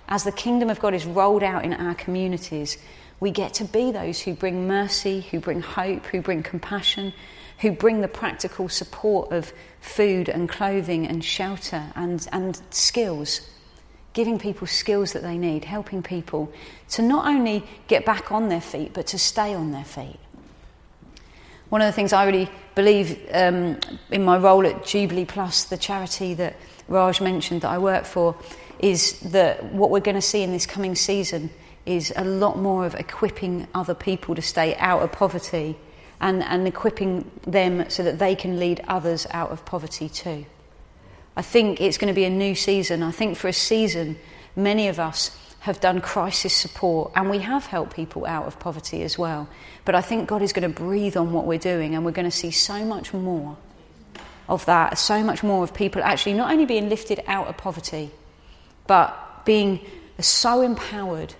as 0.08 0.24
the 0.24 0.32
kingdom 0.32 0.70
of 0.70 0.80
God 0.80 0.94
is 0.94 1.06
rolled 1.06 1.42
out 1.42 1.64
in 1.64 1.72
our 1.72 1.94
communities, 1.94 2.78
we 3.20 3.30
get 3.30 3.54
to 3.54 3.64
be 3.64 3.92
those 3.92 4.20
who 4.20 4.34
bring 4.34 4.66
mercy, 4.66 5.20
who 5.30 5.40
bring 5.40 5.60
hope, 5.60 6.06
who 6.06 6.20
bring 6.20 6.42
compassion, 6.42 7.12
who 7.60 7.72
bring 7.72 8.00
the 8.00 8.08
practical 8.08 8.68
support 8.68 9.32
of 9.32 9.52
food 9.80 10.28
and 10.28 10.48
clothing 10.48 11.06
and 11.06 11.24
shelter 11.24 11.92
and, 11.94 12.26
and 12.32 12.60
skills 12.70 13.40
giving 14.14 14.38
people 14.38 14.66
skills 14.66 15.12
that 15.12 15.22
they 15.22 15.36
need, 15.36 15.64
helping 15.64 16.02
people 16.02 16.50
to 16.88 17.02
not 17.02 17.26
only 17.26 17.64
get 17.88 18.06
back 18.06 18.32
on 18.32 18.48
their 18.48 18.60
feet, 18.60 18.94
but 18.94 19.08
to 19.08 19.18
stay 19.18 19.52
on 19.52 19.72
their 19.72 19.84
feet. 19.84 20.18
One 21.68 21.80
of 21.80 21.86
the 21.86 21.92
things 21.92 22.12
I 22.12 22.24
really 22.24 22.48
believe 22.74 23.18
um, 23.32 23.78
in 24.10 24.24
my 24.24 24.38
role 24.38 24.66
at 24.66 24.84
Jubilee 24.84 25.24
Plus, 25.24 25.64
the 25.64 25.76
charity 25.76 26.34
that 26.34 26.56
Raj 26.88 27.20
mentioned 27.20 27.62
that 27.62 27.70
I 27.70 27.78
work 27.78 28.04
for, 28.04 28.36
is 28.78 29.18
that 29.20 29.64
what 29.72 29.90
we're 29.90 30.00
going 30.00 30.14
to 30.14 30.22
see 30.22 30.42
in 30.42 30.52
this 30.52 30.66
coming 30.66 30.94
season 30.94 31.50
is 31.86 32.12
a 32.16 32.24
lot 32.24 32.58
more 32.58 32.86
of 32.86 32.94
equipping 32.94 33.66
other 33.74 33.94
people 33.94 34.34
to 34.34 34.42
stay 34.42 34.74
out 34.76 35.02
of 35.02 35.12
poverty 35.12 35.76
and, 36.20 36.42
and 36.42 36.66
equipping 36.66 37.30
them 37.46 37.88
so 37.88 38.02
that 38.02 38.18
they 38.18 38.34
can 38.34 38.58
lead 38.58 38.82
others 38.88 39.26
out 39.30 39.50
of 39.50 39.64
poverty 39.64 40.08
too. 40.08 40.46
I 41.36 41.42
think 41.42 41.80
it's 41.80 41.98
going 41.98 42.12
to 42.12 42.14
be 42.14 42.24
a 42.24 42.30
new 42.30 42.54
season. 42.54 43.02
I 43.02 43.10
think 43.10 43.36
for 43.36 43.48
a 43.48 43.52
season, 43.52 44.16
many 44.54 44.88
of 44.88 44.98
us 45.00 45.36
have 45.64 45.80
done 45.80 45.98
crisis 45.98 46.52
support 46.52 47.10
and 47.16 47.30
we 47.30 47.38
have 47.38 47.64
helped 47.64 47.94
people 47.94 48.26
out 48.26 48.46
of 48.46 48.60
poverty 48.60 49.02
as 49.02 49.16
well. 49.16 49.48
But 49.86 49.94
I 49.94 50.02
think 50.02 50.28
God 50.28 50.42
is 50.42 50.52
going 50.52 50.70
to 50.70 50.80
breathe 50.82 51.16
on 51.16 51.32
what 51.32 51.46
we're 51.46 51.58
doing 51.58 51.94
and 51.94 52.04
we're 52.04 52.10
going 52.10 52.30
to 52.30 52.36
see 52.36 52.50
so 52.50 52.84
much 52.84 53.14
more 53.14 53.56
of 54.46 54.66
that, 54.66 54.98
so 54.98 55.24
much 55.24 55.42
more 55.42 55.64
of 55.64 55.72
people 55.72 56.02
actually 56.02 56.34
not 56.34 56.52
only 56.52 56.66
being 56.66 56.90
lifted 56.90 57.22
out 57.26 57.46
of 57.46 57.56
poverty, 57.56 58.10
but 58.86 59.42
being 59.46 59.80
so 60.20 60.60
empowered 60.60 61.32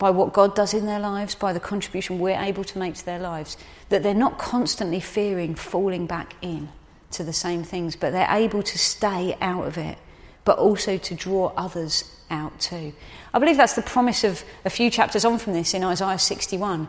by 0.00 0.10
what 0.10 0.32
God 0.32 0.56
does 0.56 0.74
in 0.74 0.86
their 0.86 0.98
lives, 0.98 1.36
by 1.36 1.52
the 1.52 1.60
contribution 1.60 2.18
we're 2.18 2.40
able 2.40 2.64
to 2.64 2.76
make 2.76 2.96
to 2.96 3.06
their 3.06 3.20
lives, 3.20 3.56
that 3.90 4.02
they're 4.02 4.14
not 4.14 4.36
constantly 4.36 4.98
fearing 4.98 5.54
falling 5.54 6.06
back 6.06 6.34
in 6.42 6.70
to 7.12 7.22
the 7.22 7.32
same 7.32 7.62
things, 7.62 7.94
but 7.94 8.10
they're 8.10 8.26
able 8.28 8.64
to 8.64 8.78
stay 8.78 9.36
out 9.40 9.68
of 9.68 9.78
it, 9.78 9.96
but 10.44 10.58
also 10.58 10.98
to 10.98 11.14
draw 11.14 11.52
others 11.56 12.04
out 12.30 12.58
too. 12.60 12.92
I 13.34 13.38
believe 13.38 13.56
that's 13.56 13.74
the 13.74 13.82
promise 13.82 14.24
of 14.24 14.44
a 14.64 14.70
few 14.70 14.90
chapters 14.90 15.24
on 15.24 15.38
from 15.38 15.52
this 15.52 15.74
in 15.74 15.84
Isaiah 15.84 16.18
61. 16.18 16.88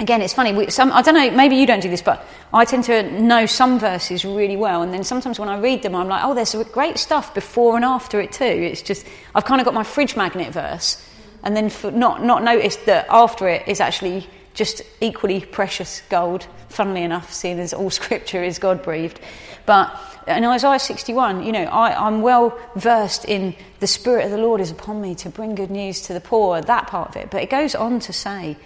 Again, 0.00 0.20
it's 0.20 0.34
funny. 0.34 0.52
We, 0.52 0.70
some, 0.70 0.90
I 0.90 1.02
don't 1.02 1.14
know. 1.14 1.30
Maybe 1.30 1.56
you 1.56 1.66
don't 1.66 1.80
do 1.80 1.88
this, 1.90 2.02
but 2.02 2.26
I 2.52 2.64
tend 2.64 2.84
to 2.84 3.02
know 3.20 3.46
some 3.46 3.78
verses 3.78 4.24
really 4.24 4.56
well, 4.56 4.82
and 4.82 4.92
then 4.92 5.04
sometimes 5.04 5.38
when 5.38 5.48
I 5.48 5.60
read 5.60 5.82
them, 5.82 5.94
I'm 5.94 6.08
like, 6.08 6.24
"Oh, 6.24 6.34
there's 6.34 6.54
great 6.72 6.98
stuff 6.98 7.32
before 7.34 7.76
and 7.76 7.84
after 7.84 8.20
it 8.20 8.32
too." 8.32 8.44
It's 8.44 8.82
just 8.82 9.06
I've 9.34 9.44
kind 9.44 9.60
of 9.60 9.64
got 9.64 9.74
my 9.74 9.84
fridge 9.84 10.16
magnet 10.16 10.52
verse, 10.52 11.06
and 11.44 11.54
then 11.54 11.70
not 11.96 12.24
not 12.24 12.42
noticed 12.42 12.84
that 12.86 13.06
after 13.10 13.46
it 13.48 13.68
is 13.68 13.80
actually 13.80 14.26
just 14.54 14.82
equally 15.00 15.40
precious 15.40 16.02
gold, 16.08 16.46
funnily 16.68 17.02
enough, 17.02 17.32
seeing 17.32 17.60
as 17.60 17.72
all 17.72 17.90
scripture 18.00 18.42
is 18.42 18.58
God 18.58 18.82
breathed. 18.82 19.20
But 19.66 19.94
in 20.26 20.44
Isaiah 20.44 20.78
61, 20.78 21.44
you 21.44 21.52
know, 21.52 21.64
I, 21.64 22.06
am 22.06 22.22
well 22.22 22.58
versed 22.76 23.24
in 23.24 23.54
the 23.80 23.86
Spirit 23.86 24.24
of 24.26 24.30
the 24.30 24.38
Lord 24.38 24.60
is 24.60 24.70
upon 24.70 25.00
me 25.00 25.14
to 25.16 25.30
bring 25.30 25.54
good 25.54 25.70
news 25.70 26.00
to 26.02 26.12
the 26.12 26.20
poor, 26.20 26.60
that 26.60 26.86
part 26.86 27.10
of 27.10 27.16
it. 27.16 27.30
But 27.30 27.42
it 27.42 27.50
goes 27.50 27.74
on 27.74 28.00
to 28.00 28.12
say 28.12 28.56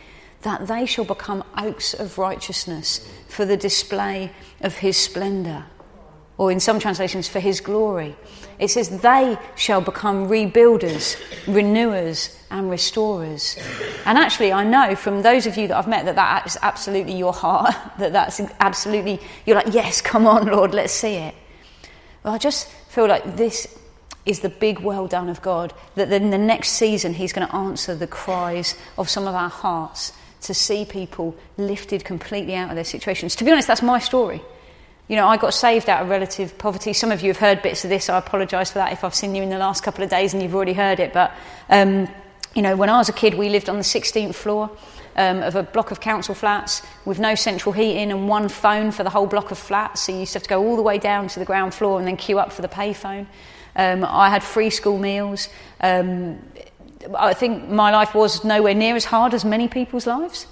that 0.42 0.66
they 0.66 0.86
shall 0.86 1.04
become 1.04 1.42
oaks 1.56 1.94
of 1.94 2.18
righteousness 2.18 3.08
for 3.28 3.44
the 3.44 3.56
display 3.56 4.30
of 4.60 4.76
his 4.76 4.96
splendour 4.96 5.66
or 6.38 6.52
in 6.52 6.60
some 6.60 6.78
translations, 6.78 7.28
for 7.28 7.40
his 7.40 7.60
glory. 7.60 8.14
It 8.58 8.68
says, 8.68 9.00
they 9.00 9.38
shall 9.54 9.80
become 9.80 10.28
rebuilders, 10.28 11.16
renewers, 11.46 12.38
and 12.50 12.70
restorers. 12.70 13.56
And 14.04 14.18
actually, 14.18 14.52
I 14.52 14.64
know 14.64 14.94
from 14.96 15.22
those 15.22 15.46
of 15.46 15.56
you 15.56 15.68
that 15.68 15.76
I've 15.76 15.88
met 15.88 16.04
that 16.04 16.16
that 16.16 16.46
is 16.46 16.58
absolutely 16.60 17.14
your 17.14 17.32
heart, 17.32 17.74
that 17.98 18.12
that's 18.12 18.40
absolutely, 18.60 19.20
you're 19.46 19.56
like, 19.56 19.72
yes, 19.72 20.00
come 20.00 20.26
on, 20.26 20.46
Lord, 20.46 20.74
let's 20.74 20.92
see 20.92 21.14
it. 21.14 21.34
Well, 22.26 22.34
I 22.34 22.38
just 22.38 22.66
feel 22.88 23.06
like 23.06 23.36
this 23.36 23.78
is 24.26 24.40
the 24.40 24.48
big 24.48 24.80
well 24.80 25.06
done 25.06 25.28
of 25.28 25.40
God, 25.42 25.72
that 25.94 26.10
in 26.10 26.30
the 26.30 26.38
next 26.38 26.70
season, 26.70 27.14
He's 27.14 27.32
going 27.32 27.46
to 27.46 27.54
answer 27.54 27.94
the 27.94 28.08
cries 28.08 28.74
of 28.98 29.08
some 29.08 29.28
of 29.28 29.36
our 29.36 29.48
hearts 29.48 30.12
to 30.40 30.52
see 30.52 30.84
people 30.84 31.36
lifted 31.56 32.04
completely 32.04 32.56
out 32.56 32.70
of 32.70 32.74
their 32.74 32.82
situations. 32.82 33.36
To 33.36 33.44
be 33.44 33.52
honest, 33.52 33.68
that's 33.68 33.80
my 33.80 34.00
story. 34.00 34.42
You 35.06 35.14
know, 35.14 35.28
I 35.28 35.36
got 35.36 35.54
saved 35.54 35.88
out 35.88 36.02
of 36.02 36.08
relative 36.08 36.58
poverty. 36.58 36.92
Some 36.92 37.12
of 37.12 37.20
you 37.20 37.28
have 37.28 37.36
heard 37.36 37.62
bits 37.62 37.84
of 37.84 37.90
this. 37.90 38.10
I 38.10 38.18
apologise 38.18 38.72
for 38.72 38.80
that 38.80 38.92
if 38.92 39.04
I've 39.04 39.14
seen 39.14 39.36
you 39.36 39.44
in 39.44 39.48
the 39.50 39.58
last 39.58 39.84
couple 39.84 40.02
of 40.02 40.10
days 40.10 40.34
and 40.34 40.42
you've 40.42 40.56
already 40.56 40.72
heard 40.72 40.98
it. 40.98 41.12
But, 41.12 41.32
um, 41.68 42.08
you 42.56 42.62
know, 42.62 42.74
when 42.74 42.90
I 42.90 42.98
was 42.98 43.08
a 43.08 43.12
kid, 43.12 43.34
we 43.34 43.50
lived 43.50 43.68
on 43.68 43.76
the 43.76 43.82
16th 43.82 44.34
floor 44.34 44.76
um, 45.16 45.42
of 45.42 45.56
a 45.56 45.62
block 45.62 45.90
of 45.90 46.00
council 46.00 46.34
flats 46.34 46.82
with 47.04 47.18
no 47.18 47.34
central 47.34 47.72
heating 47.72 48.10
and 48.10 48.28
one 48.28 48.48
phone 48.48 48.90
for 48.90 49.02
the 49.02 49.10
whole 49.10 49.26
block 49.26 49.50
of 49.50 49.58
flats. 49.58 50.02
So 50.02 50.12
you 50.12 50.20
used 50.20 50.32
to 50.32 50.38
have 50.38 50.44
to 50.44 50.48
go 50.48 50.62
all 50.62 50.76
the 50.76 50.82
way 50.82 50.98
down 50.98 51.28
to 51.28 51.38
the 51.38 51.44
ground 51.44 51.74
floor 51.74 51.98
and 51.98 52.06
then 52.06 52.16
queue 52.16 52.38
up 52.38 52.52
for 52.52 52.62
the 52.62 52.68
payphone. 52.68 53.26
Um, 53.74 54.04
I 54.04 54.30
had 54.30 54.42
free 54.42 54.70
school 54.70 54.98
meals. 54.98 55.48
Um, 55.80 56.38
I 57.16 57.34
think 57.34 57.68
my 57.68 57.90
life 57.90 58.14
was 58.14 58.44
nowhere 58.44 58.74
near 58.74 58.96
as 58.96 59.04
hard 59.04 59.34
as 59.34 59.44
many 59.44 59.68
people's 59.68 60.06
lives 60.06 60.46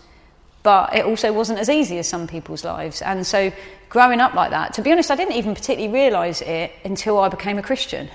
but 0.65 0.97
it 0.97 1.05
also 1.05 1.31
wasn't 1.33 1.59
as 1.59 1.69
easy 1.69 1.99
as 1.99 2.09
some 2.09 2.27
people's 2.27 2.65
lives. 2.65 3.03
And 3.03 3.25
so, 3.25 3.53
growing 3.91 4.19
up 4.19 4.35
like 4.35 4.51
that, 4.51 4.73
to 4.75 4.83
be 4.83 4.91
honest, 4.91 5.11
I 5.11 5.15
didn't 5.15 5.35
even 5.35 5.55
particularly 5.55 5.93
realise 5.93 6.41
it 6.41 6.73
until 6.85 7.19
I 7.19 7.29
became 7.29 7.59
a 7.59 7.63
Christian. 7.63 8.09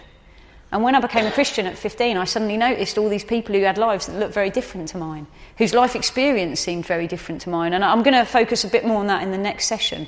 And 0.72 0.84
when 0.84 0.94
I 0.94 1.00
became 1.00 1.26
a 1.26 1.32
Christian 1.32 1.66
at 1.66 1.78
15, 1.78 2.16
I 2.16 2.26
suddenly 2.26 2.56
noticed 2.56 2.98
all 2.98 3.10
these 3.10 3.24
people 3.24 3.56
who 3.56 3.62
had 3.62 3.78
lives 3.78 4.06
that 4.06 4.20
looked 4.20 4.34
very 4.34 4.52
different 4.52 4.90
to 4.90 4.98
mine, 4.98 5.26
whose 5.58 5.74
life 5.74 5.96
experience 5.96 6.60
seemed 6.60 6.86
very 6.86 7.08
different 7.08 7.42
to 7.42 7.50
mine. 7.50 7.74
And 7.74 7.84
I'm 7.84 8.04
going 8.04 8.14
to 8.14 8.26
focus 8.26 8.64
a 8.64 8.68
bit 8.68 8.86
more 8.86 8.98
on 8.98 9.08
that 9.08 9.24
in 9.24 9.32
the 9.32 9.38
next 9.38 9.66
session. 9.66 10.06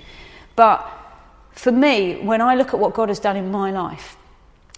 But 0.55 0.87
for 1.53 1.71
me, 1.71 2.21
when 2.21 2.41
I 2.41 2.55
look 2.55 2.73
at 2.73 2.79
what 2.79 2.93
God 2.93 3.09
has 3.09 3.19
done 3.19 3.37
in 3.37 3.49
my 3.49 3.71
life, 3.71 4.17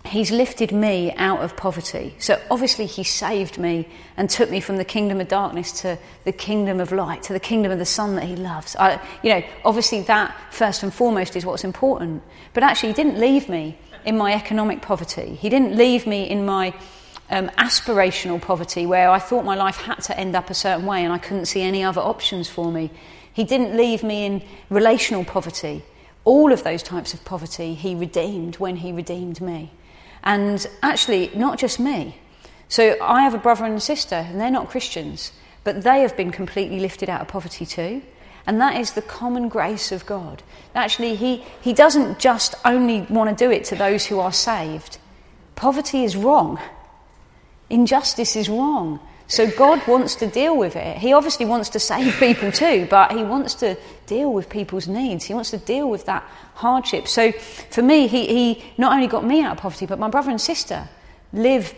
He's 0.06 0.32
lifted 0.32 0.74
me 0.74 1.14
out 1.14 1.40
of 1.40 1.56
poverty. 1.56 2.16
So 2.20 2.42
obviously, 2.52 2.86
He 2.86 3.04
saved 3.04 3.58
me 3.58 3.88
and 4.18 4.30
took 4.30 4.50
me 4.50 4.60
from 4.60 4.78
the 4.78 4.86
kingdom 4.86 5.22
of 5.22 5.30
darkness 5.30 5.82
to 5.82 5.98
the 6.26 6.34
kingdom 6.34 6.82
of 6.82 6.92
light, 6.92 7.24
to 7.24 7.34
the 7.34 7.40
kingdom 7.40 7.72
of 7.72 7.80
the 7.80 7.86
Son 7.86 8.16
that 8.16 8.26
He 8.26 8.36
loves. 8.36 8.76
I, 8.76 9.02
you 9.22 9.34
know, 9.34 9.44
obviously, 9.64 10.02
that 10.02 10.36
first 10.52 10.84
and 10.84 10.94
foremost 10.94 11.36
is 11.38 11.46
what's 11.46 11.64
important. 11.64 12.22
But 12.54 12.64
actually, 12.64 12.90
He 12.90 12.96
didn't 12.96 13.18
leave 13.18 13.48
me 13.48 13.78
in 14.06 14.18
my 14.18 14.34
economic 14.34 14.82
poverty. 14.82 15.36
He 15.36 15.50
didn't 15.50 15.76
leave 15.76 16.06
me 16.08 16.30
in 16.30 16.46
my 16.46 16.74
um, 17.30 17.50
aspirational 17.58 18.42
poverty 18.42 18.86
where 18.86 19.10
I 19.10 19.20
thought 19.20 19.46
my 19.46 19.56
life 19.56 19.78
had 19.78 20.02
to 20.04 20.18
end 20.18 20.36
up 20.36 20.50
a 20.50 20.54
certain 20.54 20.86
way 20.86 21.04
and 21.04 21.14
I 21.14 21.18
couldn't 21.18 21.46
see 21.46 21.62
any 21.62 21.84
other 21.84 22.02
options 22.02 22.50
for 22.50 22.72
me. 22.72 22.92
He 23.34 23.44
didn't 23.44 23.76
leave 23.76 24.04
me 24.04 24.26
in 24.26 24.44
relational 24.70 25.26
poverty. 25.26 25.84
All 26.24 26.52
of 26.52 26.64
those 26.64 26.84
types 26.84 27.14
of 27.14 27.26
poverty 27.26 27.74
He 27.74 27.96
redeemed 27.96 28.58
when 28.58 28.78
He 28.78 28.92
redeemed 28.92 29.42
me. 29.42 29.72
And 30.24 30.66
actually, 30.82 31.32
not 31.36 31.60
just 31.60 31.80
me. 31.80 32.18
So 32.70 32.96
I 33.02 33.22
have 33.24 33.34
a 33.34 33.40
brother 33.40 33.66
and 33.66 33.76
a 33.76 33.82
sister, 33.82 34.16
and 34.16 34.40
they're 34.40 34.50
not 34.50 34.70
Christians, 34.70 35.34
but 35.64 35.84
they 35.84 36.02
have 36.02 36.16
been 36.16 36.32
completely 36.32 36.80
lifted 36.80 37.10
out 37.10 37.22
of 37.22 37.28
poverty 37.28 37.66
too. 37.66 38.02
And 38.46 38.60
that 38.60 38.76
is 38.76 38.92
the 38.92 39.02
common 39.02 39.48
grace 39.48 39.92
of 39.92 40.06
God. 40.06 40.44
Actually, 40.76 41.16
he, 41.16 41.44
he 41.62 41.74
doesn't 41.74 42.20
just 42.20 42.56
only 42.66 43.02
want 43.02 43.30
to 43.30 43.46
do 43.46 43.52
it 43.52 43.64
to 43.66 43.76
those 43.76 44.06
who 44.08 44.20
are 44.20 44.34
saved. 44.34 44.98
Poverty 45.56 46.04
is 46.04 46.16
wrong, 46.16 46.60
injustice 47.70 48.36
is 48.36 48.50
wrong. 48.50 49.00
So 49.28 49.50
God 49.50 49.86
wants 49.88 50.16
to 50.16 50.28
deal 50.28 50.58
with 50.58 50.76
it. 50.76 50.98
He 50.98 51.14
obviously 51.14 51.46
wants 51.46 51.70
to 51.70 51.80
save 51.80 52.16
people 52.20 52.52
too, 52.52 52.88
but 52.90 53.14
He 53.14 53.24
wants 53.24 53.56
to 53.56 53.78
deal 54.06 54.32
with 54.34 54.50
people's 54.50 54.88
needs. 54.88 55.26
He 55.26 55.34
wants 55.34 55.52
to 55.52 55.58
deal 55.58 55.90
with 55.90 56.06
that 56.06 56.24
hardship. 56.56 57.08
So 57.08 57.32
for 57.32 57.82
me, 57.82 58.08
He, 58.08 58.28
he 58.28 58.66
not 58.78 58.94
only 58.94 59.08
got 59.08 59.26
me 59.26 59.42
out 59.42 59.54
of 59.54 59.58
poverty, 59.60 59.86
but 59.86 59.98
my 59.98 60.10
brother 60.10 60.30
and 60.30 60.42
sister 60.42 60.90
live 61.32 61.74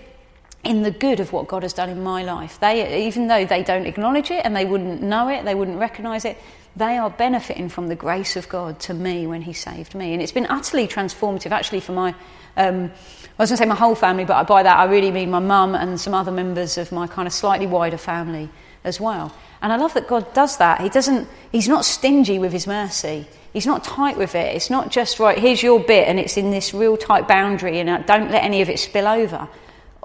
in 0.66 0.82
the 0.82 0.92
good 0.92 1.20
of 1.20 1.32
what 1.32 1.48
God 1.48 1.64
has 1.64 1.74
done 1.74 1.90
in 1.90 2.04
my 2.04 2.24
life. 2.24 2.60
They, 2.60 3.06
even 3.08 3.28
though 3.28 3.46
they 3.46 3.64
don't 3.64 3.86
acknowledge 3.86 4.32
it 4.32 4.46
and 4.46 4.56
they 4.56 4.66
wouldn't 4.66 5.02
know 5.02 5.30
it, 5.30 5.46
they 5.46 5.56
wouldn't 5.56 5.80
recognize 5.80 6.26
it, 6.26 6.38
they 6.76 6.98
are 6.98 7.10
benefiting 7.10 7.70
from 7.70 7.88
the 7.88 7.96
grace 7.96 8.36
of 8.36 8.50
God 8.50 8.80
to 8.82 8.94
me 8.94 9.28
when 9.28 9.44
He 9.44 9.54
saved 9.54 9.96
me. 9.96 10.14
And 10.14 10.22
it's 10.22 10.32
been 10.32 10.48
utterly 10.48 10.88
transformative, 10.88 11.52
actually, 11.52 11.80
for 11.80 11.94
my 11.94 12.16
um, 12.58 12.92
I 13.38 13.44
was 13.44 13.50
going 13.50 13.58
to 13.58 13.64
say 13.64 13.68
my 13.68 13.76
whole 13.76 13.96
family, 13.96 14.24
but 14.24 14.48
by 14.48 14.64
that 14.64 14.78
I 14.78 14.86
really 14.86 15.12
mean 15.12 15.30
my 15.30 15.40
mum 15.40 15.76
and 15.76 16.00
some 16.00 16.14
other 16.14 16.32
members 16.32 16.78
of 16.78 16.94
my 16.94 17.06
kind 17.06 17.28
of 17.28 17.34
slightly 17.34 17.68
wider 17.68 17.98
family 17.98 18.50
as 18.86 19.02
well. 19.02 19.36
And 19.62 19.74
I 19.74 19.76
love 19.76 19.94
that 19.96 20.08
God 20.08 20.34
does 20.34 20.58
that. 20.58 20.80
He 20.80 20.88
doesn't, 20.88 21.28
he's 21.52 21.68
not 21.68 21.84
stingy 21.84 22.40
with 22.40 22.54
his 22.54 22.66
mercy. 22.66 23.28
He's 23.52 23.66
not 23.66 23.84
tight 23.84 24.18
with 24.18 24.36
it. 24.36 24.56
It's 24.56 24.70
not 24.70 24.90
just, 24.90 25.20
right, 25.20 25.38
here's 25.38 25.62
your 25.62 25.82
bit 25.82 26.08
and 26.08 26.18
it's 26.18 26.38
in 26.38 26.52
this 26.52 26.74
real 26.74 26.96
tight 26.96 27.28
boundary 27.28 27.80
and 27.80 28.06
don't 28.06 28.32
let 28.32 28.44
any 28.44 28.62
of 28.62 28.70
it 28.70 28.80
spill 28.80 29.08
over. 29.08 29.50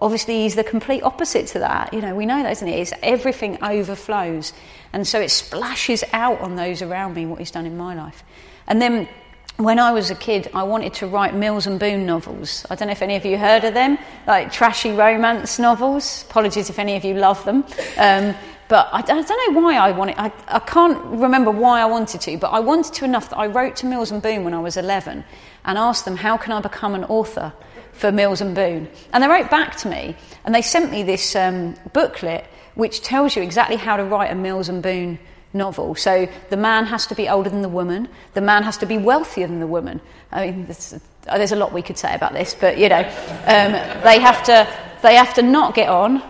Obviously, 0.01 0.43
he's 0.43 0.55
the 0.55 0.65
complete 0.65 1.03
opposite 1.03 1.47
to 1.49 1.59
that. 1.59 1.93
You 1.93 2.01
know, 2.01 2.15
we 2.15 2.25
know 2.25 2.43
that, 2.43 2.53
isn't 2.53 2.69
it? 2.69 2.79
It's 2.79 2.93
everything 3.03 3.63
overflows. 3.63 4.53
And 4.93 5.07
so 5.07 5.21
it 5.21 5.31
splashes 5.31 6.03
out 6.13 6.41
on 6.41 6.57
those 6.57 6.81
around 6.81 7.15
me 7.15 7.27
what 7.27 7.39
he's 7.39 7.51
done 7.51 7.67
in 7.67 7.77
my 7.77 7.95
life. 7.95 8.25
And 8.67 8.81
then 8.81 9.09
when 9.57 9.79
I 9.79 9.93
was 9.93 10.11
a 10.11 10.15
kid, 10.15 10.51
I 10.55 10.63
wanted 10.63 10.95
to 10.95 11.07
write 11.07 11.35
Mills 11.35 11.67
and 11.67 11.79
Boon 11.79 12.07
novels. 12.07 12.65
I 12.71 12.77
don't 12.77 12.89
know 12.89 12.93
if 12.93 13.03
any 13.03 13.17
of 13.17 13.27
you 13.27 13.37
heard 13.37 13.65
of 13.65 13.75
them, 13.75 13.99
like 14.27 14.51
trashy 14.51 14.93
romance 14.93 15.59
novels. 15.59 16.25
Apologies 16.31 16.71
if 16.71 16.79
any 16.79 16.97
of 16.97 17.05
you 17.05 17.15
love 17.15 17.45
them. 17.45 17.65
Um, 17.99 18.35
but 18.69 18.89
I, 18.93 18.99
I, 19.01 19.03
don't 19.03 19.55
know 19.55 19.61
why 19.61 19.77
I 19.77 19.91
wanted. 19.91 20.15
I, 20.17 20.33
I 20.49 20.61
can't 20.61 21.05
remember 21.05 21.51
why 21.51 21.83
I 21.83 21.87
wanted 21.87 22.21
to, 22.23 22.39
but 22.39 22.49
I 22.49 22.61
wanted 22.61 22.95
to 22.95 23.05
enough 23.05 23.29
that 23.31 23.37
I 23.37 23.49
wrote 23.49 23.77
to 23.77 23.87
Mills 23.87 24.13
and 24.13 24.23
Boon 24.23 24.45
when 24.45 24.55
I 24.55 24.61
was 24.61 24.77
11 24.77 25.25
and 25.65 25.79
asked 25.79 26.05
them, 26.05 26.17
"How 26.17 26.37
can 26.37 26.53
I 26.53 26.61
become 26.61 26.95
an 26.95 27.05
author 27.05 27.53
for 28.01 28.11
Mills 28.11 28.41
and 28.41 28.55
Boon. 28.55 28.89
And 29.13 29.23
they 29.23 29.29
wrote 29.29 29.51
back 29.51 29.77
to 29.79 29.89
me, 29.89 30.17
and 30.45 30.55
they 30.55 30.63
sent 30.63 30.91
me 30.91 31.03
this 31.03 31.37
um, 31.37 31.77
booklet 31.93 32.47
which 32.75 33.03
tells 33.03 33.37
you 33.37 33.43
exactly 33.43 33.77
how 33.77 33.97
to 33.97 34.05
write 34.05 34.31
a 34.31 34.35
Mills 34.35 34.69
and 34.69 34.83
Boon 34.83 35.19
novel. 35.53 35.95
So 35.95 36.29
the 36.49 36.57
man 36.57 36.87
has 36.87 37.07
to 37.09 37.15
be 37.15 37.29
older 37.29 37.51
than 37.51 37.63
the 37.63 37.69
woman. 37.69 38.09
The 38.35 38.41
man 38.41 38.63
has 38.63 38.79
to 38.79 38.87
be 38.87 38.97
wealthier 38.97 39.47
than 39.47 39.61
the 39.61 39.67
woman. 39.67 40.01
I 40.33 40.47
mean, 40.47 40.65
there's, 40.67 40.95
uh, 40.95 41.37
there's 41.37 41.53
a 41.53 41.57
lot 41.57 41.73
we 41.73 41.83
could 41.83 41.99
say 41.99 42.15
about 42.15 42.33
this, 42.33 42.55
but 42.59 42.79
you 42.79 42.89
know, 42.89 43.01
um, 43.01 43.73
they 44.03 44.19
have 44.21 44.43
to 44.45 44.67
they 45.03 45.15
have 45.15 45.35
to 45.35 45.43
not 45.43 45.75
get 45.75 45.89
on, 45.89 46.23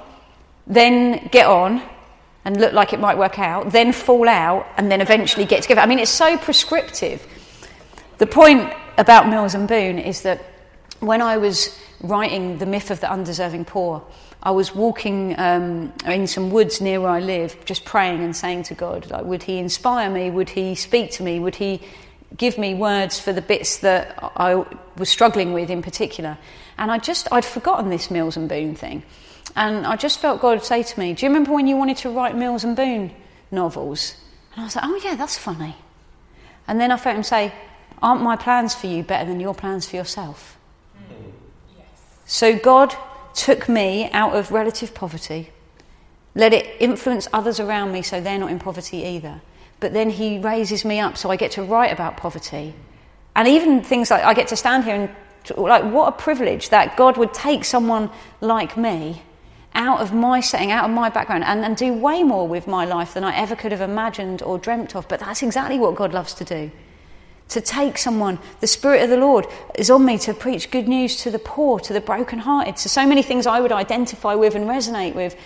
then 0.66 1.28
get 1.28 1.46
on, 1.46 1.82
and 2.44 2.60
look 2.60 2.72
like 2.72 2.92
it 2.92 3.00
might 3.00 3.18
work 3.18 3.38
out, 3.38 3.72
then 3.72 3.92
fall 3.92 4.28
out, 4.28 4.66
and 4.76 4.90
then 4.90 5.00
eventually 5.00 5.44
get 5.44 5.62
together. 5.62 5.80
I 5.80 5.86
mean, 5.86 5.98
it's 5.98 6.10
so 6.10 6.38
prescriptive. 6.38 7.26
The 8.18 8.26
point 8.26 8.72
about 8.96 9.28
Mills 9.28 9.54
and 9.54 9.68
Boon 9.68 9.98
is 9.98 10.22
that 10.22 10.42
when 11.00 11.22
I 11.22 11.38
was 11.38 11.78
writing 12.02 12.58
The 12.58 12.66
Myth 12.66 12.90
of 12.90 13.00
the 13.00 13.10
Undeserving 13.10 13.64
Poor, 13.64 14.04
I 14.42 14.52
was 14.52 14.74
walking 14.74 15.38
um, 15.38 15.92
in 16.06 16.26
some 16.26 16.50
woods 16.50 16.80
near 16.80 17.00
where 17.00 17.10
I 17.10 17.20
live, 17.20 17.62
just 17.64 17.84
praying 17.84 18.22
and 18.22 18.34
saying 18.34 18.64
to 18.64 18.74
God, 18.74 19.10
like, 19.10 19.24
would 19.24 19.42
He 19.42 19.58
inspire 19.58 20.08
me? 20.08 20.30
Would 20.30 20.50
He 20.50 20.74
speak 20.74 21.10
to 21.12 21.22
me? 21.22 21.40
Would 21.40 21.56
He 21.56 21.82
give 22.36 22.56
me 22.56 22.74
words 22.74 23.18
for 23.18 23.32
the 23.32 23.42
bits 23.42 23.78
that 23.78 24.18
I 24.36 24.64
was 24.96 25.10
struggling 25.10 25.52
with 25.52 25.68
in 25.68 25.82
particular? 25.82 26.38
And 26.78 26.90
I 26.90 26.98
just, 26.98 27.28
I'd 27.30 27.44
forgotten 27.44 27.90
this 27.90 28.10
Mills 28.10 28.36
and 28.36 28.48
Boon 28.48 28.74
thing. 28.74 29.02
And 29.56 29.86
I 29.86 29.96
just 29.96 30.20
felt 30.20 30.40
God 30.40 30.64
say 30.64 30.82
to 30.82 31.00
me, 31.00 31.12
Do 31.12 31.26
you 31.26 31.30
remember 31.30 31.52
when 31.52 31.66
you 31.66 31.76
wanted 31.76 31.98
to 31.98 32.10
write 32.10 32.36
Mills 32.36 32.64
and 32.64 32.76
Boon 32.76 33.10
novels? 33.50 34.14
And 34.52 34.62
I 34.62 34.64
was 34.64 34.76
like, 34.76 34.84
Oh, 34.86 35.00
yeah, 35.04 35.16
that's 35.16 35.36
funny. 35.36 35.74
And 36.66 36.80
then 36.80 36.90
I 36.90 36.96
felt 36.96 37.16
Him 37.16 37.22
say, 37.24 37.52
Aren't 38.00 38.22
my 38.22 38.36
plans 38.36 38.74
for 38.74 38.86
you 38.86 39.02
better 39.02 39.28
than 39.28 39.40
your 39.40 39.54
plans 39.54 39.86
for 39.86 39.96
yourself? 39.96 40.56
So 42.30 42.56
God 42.56 42.94
took 43.34 43.68
me 43.68 44.08
out 44.12 44.36
of 44.36 44.52
relative 44.52 44.94
poverty, 44.94 45.50
let 46.36 46.52
it 46.52 46.76
influence 46.78 47.26
others 47.32 47.58
around 47.58 47.90
me 47.90 48.02
so 48.02 48.20
they're 48.20 48.38
not 48.38 48.52
in 48.52 48.60
poverty 48.60 48.98
either. 48.98 49.40
But 49.80 49.94
then 49.94 50.10
he 50.10 50.38
raises 50.38 50.84
me 50.84 51.00
up 51.00 51.16
so 51.16 51.28
I 51.28 51.34
get 51.34 51.50
to 51.52 51.64
write 51.64 51.92
about 51.92 52.16
poverty. 52.16 52.72
And 53.34 53.48
even 53.48 53.82
things 53.82 54.12
like 54.12 54.22
I 54.22 54.32
get 54.32 54.46
to 54.46 54.56
stand 54.56 54.84
here 54.84 54.94
and, 54.94 55.10
like, 55.58 55.82
what 55.92 56.06
a 56.06 56.12
privilege 56.12 56.68
that 56.68 56.96
God 56.96 57.16
would 57.16 57.34
take 57.34 57.64
someone 57.64 58.08
like 58.40 58.76
me 58.76 59.22
out 59.74 59.98
of 59.98 60.14
my 60.14 60.38
setting, 60.38 60.70
out 60.70 60.84
of 60.84 60.92
my 60.92 61.10
background, 61.10 61.42
and, 61.42 61.64
and 61.64 61.76
do 61.76 61.92
way 61.92 62.22
more 62.22 62.46
with 62.46 62.68
my 62.68 62.84
life 62.84 63.12
than 63.12 63.24
I 63.24 63.34
ever 63.34 63.56
could 63.56 63.72
have 63.72 63.80
imagined 63.80 64.40
or 64.40 64.56
dreamt 64.56 64.94
of. 64.94 65.08
But 65.08 65.18
that's 65.18 65.42
exactly 65.42 65.80
what 65.80 65.96
God 65.96 66.14
loves 66.14 66.34
to 66.34 66.44
do 66.44 66.70
to 67.50 67.60
take 67.60 67.98
someone. 67.98 68.38
The 68.60 68.66
Spirit 68.66 69.02
of 69.02 69.10
the 69.10 69.16
Lord 69.16 69.46
is 69.74 69.90
on 69.90 70.04
me 70.04 70.18
to 70.18 70.34
preach 70.34 70.70
good 70.70 70.88
news 70.88 71.16
to 71.18 71.30
the 71.30 71.38
poor, 71.38 71.78
to 71.80 71.92
the 71.92 72.00
brokenhearted, 72.00 72.76
to 72.78 72.88
so 72.88 73.06
many 73.06 73.22
things 73.22 73.46
I 73.46 73.60
would 73.60 73.72
identify 73.72 74.34
with 74.34 74.54
and 74.54 74.64
resonate 74.64 75.14
with, 75.14 75.36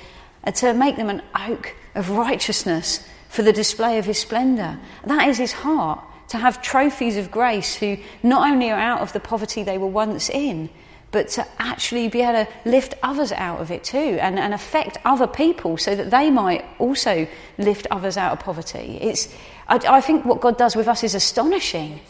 and 0.42 0.54
to 0.56 0.72
make 0.74 0.96
them 0.96 1.08
an 1.08 1.22
oak 1.34 1.74
of 1.94 2.10
righteousness 2.10 3.06
for 3.28 3.42
the 3.42 3.52
display 3.52 3.98
of 3.98 4.04
His 4.04 4.18
splendour. 4.18 4.78
That 5.04 5.28
is 5.28 5.38
His 5.38 5.52
heart, 5.52 6.00
to 6.28 6.38
have 6.38 6.62
trophies 6.62 7.16
of 7.16 7.30
grace 7.30 7.74
who 7.76 7.96
not 8.22 8.48
only 8.50 8.70
are 8.70 8.78
out 8.78 9.00
of 9.00 9.12
the 9.12 9.20
poverty 9.20 9.62
they 9.62 9.78
were 9.78 9.86
once 9.86 10.30
in, 10.30 10.70
but 11.10 11.28
to 11.28 11.46
actually 11.60 12.08
be 12.08 12.22
able 12.22 12.44
to 12.44 12.48
lift 12.68 12.94
others 13.00 13.30
out 13.30 13.60
of 13.60 13.70
it 13.70 13.84
too 13.84 14.18
and, 14.20 14.36
and 14.36 14.52
affect 14.52 14.98
other 15.04 15.28
people 15.28 15.76
so 15.76 15.94
that 15.94 16.10
they 16.10 16.28
might 16.28 16.64
also 16.80 17.24
lift 17.56 17.86
others 17.88 18.16
out 18.16 18.32
of 18.32 18.40
poverty. 18.40 18.98
It's, 19.00 19.32
I, 19.68 19.76
I 19.88 20.00
think 20.00 20.24
what 20.24 20.40
God 20.40 20.56
does 20.56 20.76
with 20.76 20.88
us 20.88 21.04
is 21.04 21.14
astonishing. 21.14 22.00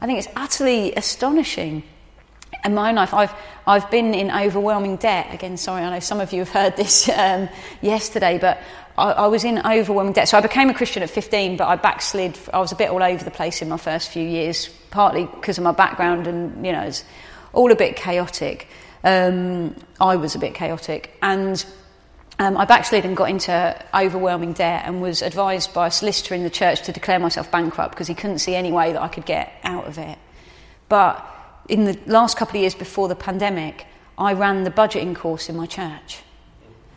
I 0.00 0.06
think 0.06 0.18
it's 0.18 0.28
utterly 0.36 0.94
astonishing. 0.94 1.82
In 2.64 2.74
my 2.74 2.90
own 2.90 2.96
life, 2.96 3.14
I've, 3.14 3.32
I've 3.66 3.90
been 3.90 4.12
in 4.12 4.30
overwhelming 4.30 4.96
debt. 4.96 5.32
Again, 5.32 5.56
sorry, 5.56 5.82
I 5.82 5.90
know 5.90 6.00
some 6.00 6.20
of 6.20 6.32
you 6.32 6.40
have 6.40 6.50
heard 6.50 6.76
this 6.76 7.08
um, 7.16 7.48
yesterday, 7.80 8.38
but 8.38 8.58
I, 8.98 9.12
I, 9.12 9.26
was 9.28 9.44
in 9.44 9.58
overwhelming 9.64 10.12
debt. 10.12 10.28
So 10.28 10.36
I 10.36 10.40
became 10.40 10.68
a 10.68 10.74
Christian 10.74 11.02
at 11.02 11.10
15, 11.10 11.56
but 11.56 11.68
I 11.68 11.76
backslid. 11.76 12.38
I 12.52 12.58
was 12.58 12.72
a 12.72 12.76
bit 12.76 12.90
all 12.90 13.02
over 13.02 13.24
the 13.24 13.30
place 13.30 13.62
in 13.62 13.68
my 13.68 13.76
first 13.76 14.10
few 14.10 14.26
years, 14.26 14.68
partly 14.90 15.24
because 15.24 15.58
of 15.58 15.64
my 15.64 15.72
background 15.72 16.26
and, 16.26 16.64
you 16.64 16.72
know, 16.72 16.82
it's 16.82 17.04
all 17.52 17.72
a 17.72 17.76
bit 17.76 17.96
chaotic. 17.96 18.68
Um, 19.02 19.74
I 20.00 20.16
was 20.16 20.34
a 20.34 20.38
bit 20.38 20.54
chaotic. 20.54 21.16
And 21.22 21.64
um, 22.40 22.56
I 22.56 22.64
backslid 22.64 23.04
then 23.04 23.12
got 23.14 23.28
into 23.28 23.84
overwhelming 23.92 24.54
debt 24.54 24.84
and 24.86 25.02
was 25.02 25.20
advised 25.20 25.74
by 25.74 25.88
a 25.88 25.90
solicitor 25.90 26.34
in 26.34 26.42
the 26.42 26.48
church 26.48 26.80
to 26.84 26.92
declare 26.92 27.18
myself 27.18 27.50
bankrupt 27.50 27.90
because 27.90 28.06
he 28.06 28.14
couldn't 28.14 28.38
see 28.38 28.54
any 28.54 28.72
way 28.72 28.94
that 28.94 29.02
I 29.02 29.08
could 29.08 29.26
get 29.26 29.52
out 29.62 29.86
of 29.86 29.98
it. 29.98 30.16
But 30.88 31.22
in 31.68 31.84
the 31.84 31.98
last 32.06 32.38
couple 32.38 32.56
of 32.56 32.62
years 32.62 32.74
before 32.74 33.08
the 33.08 33.14
pandemic, 33.14 33.86
I 34.16 34.32
ran 34.32 34.64
the 34.64 34.70
budgeting 34.70 35.14
course 35.14 35.50
in 35.50 35.56
my 35.56 35.66
church. 35.66 36.22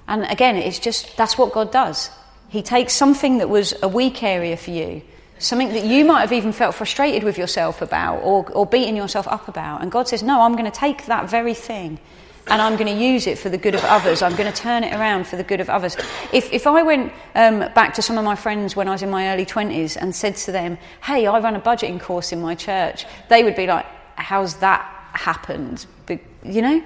And 0.08 0.24
again, 0.24 0.56
it's 0.56 0.80
just 0.80 1.18
that's 1.18 1.38
what 1.38 1.52
God 1.52 1.74
does. 1.74 2.10
He 2.48 2.62
takes 2.62 2.94
something 2.94 3.40
that 3.40 3.50
was 3.50 3.74
a 3.84 3.90
weak 3.90 4.24
area 4.24 4.56
for 4.56 4.72
you, 4.72 5.02
something 5.40 5.74
that 5.74 5.84
you 5.84 6.06
might 6.06 6.22
have 6.22 6.32
even 6.32 6.54
felt 6.54 6.74
frustrated 6.74 7.26
with 7.26 7.38
yourself 7.38 7.82
about 7.82 8.20
or, 8.20 8.50
or 8.54 8.66
beating 8.66 8.96
yourself 8.96 9.28
up 9.28 9.50
about. 9.50 9.82
And 9.82 9.92
God 9.92 10.08
says, 10.08 10.24
No, 10.24 10.40
I'm 10.40 10.54
going 10.54 10.72
to 10.72 10.80
take 10.80 11.08
that 11.08 11.30
very 11.30 11.54
thing 11.54 12.00
and 12.48 12.62
I'm 12.62 12.76
going 12.76 12.94
to 12.94 13.04
use 13.04 13.26
it 13.26 13.38
for 13.38 13.50
the 13.50 13.58
good 13.58 13.74
of 13.74 13.84
others. 13.86 14.22
I'm 14.22 14.36
going 14.36 14.52
to 14.52 14.58
turn 14.58 14.84
it 14.84 14.94
around 14.94 15.28
for 15.28 15.38
the 15.38 15.44
good 15.44 15.62
of 15.62 15.70
others. 15.70 15.96
If, 16.34 16.52
if 16.52 16.68
I 16.68 16.84
went 16.84 17.14
um, 17.36 17.60
back 17.74 17.94
to 17.96 18.02
some 18.02 18.18
of 18.18 18.26
my 18.26 18.36
friends 18.36 18.76
when 18.76 18.88
I 18.88 18.92
was 18.92 19.02
in 19.02 19.10
my 19.10 19.30
early 19.30 19.46
20s 19.46 19.96
and 20.00 20.14
said 20.14 20.36
to 20.38 20.52
them, 20.52 20.78
hey, 21.04 21.26
I 21.26 21.40
run 21.40 21.56
a 21.56 21.62
budgeting 21.62 22.02
course 22.02 22.32
in 22.32 22.42
my 22.42 22.56
church, 22.56 23.06
they 23.30 23.44
would 23.44 23.56
be 23.56 23.66
like, 23.66 23.86
how's 24.16 24.58
that 24.58 24.82
happened? 25.14 25.86
But, 26.06 26.20
You 26.44 26.62
know? 26.62 26.84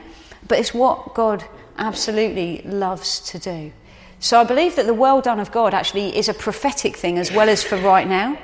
But 0.48 0.60
it's 0.60 0.74
what 0.74 1.16
God 1.16 1.44
absolutely 1.78 2.62
loves 2.64 3.20
to 3.32 3.40
do. 3.40 3.72
So 4.20 4.40
I 4.40 4.44
believe 4.44 4.76
that 4.76 4.86
the 4.86 4.94
well 4.94 5.22
done 5.22 5.40
of 5.40 5.52
God 5.52 5.74
actually 5.74 6.16
is 6.16 6.30
a 6.30 6.34
prophetic 6.34 6.96
thing 6.96 7.18
as 7.18 7.32
well 7.32 7.50
as 7.50 7.64
for 7.64 7.78
right 7.78 8.08
now. 8.08 8.38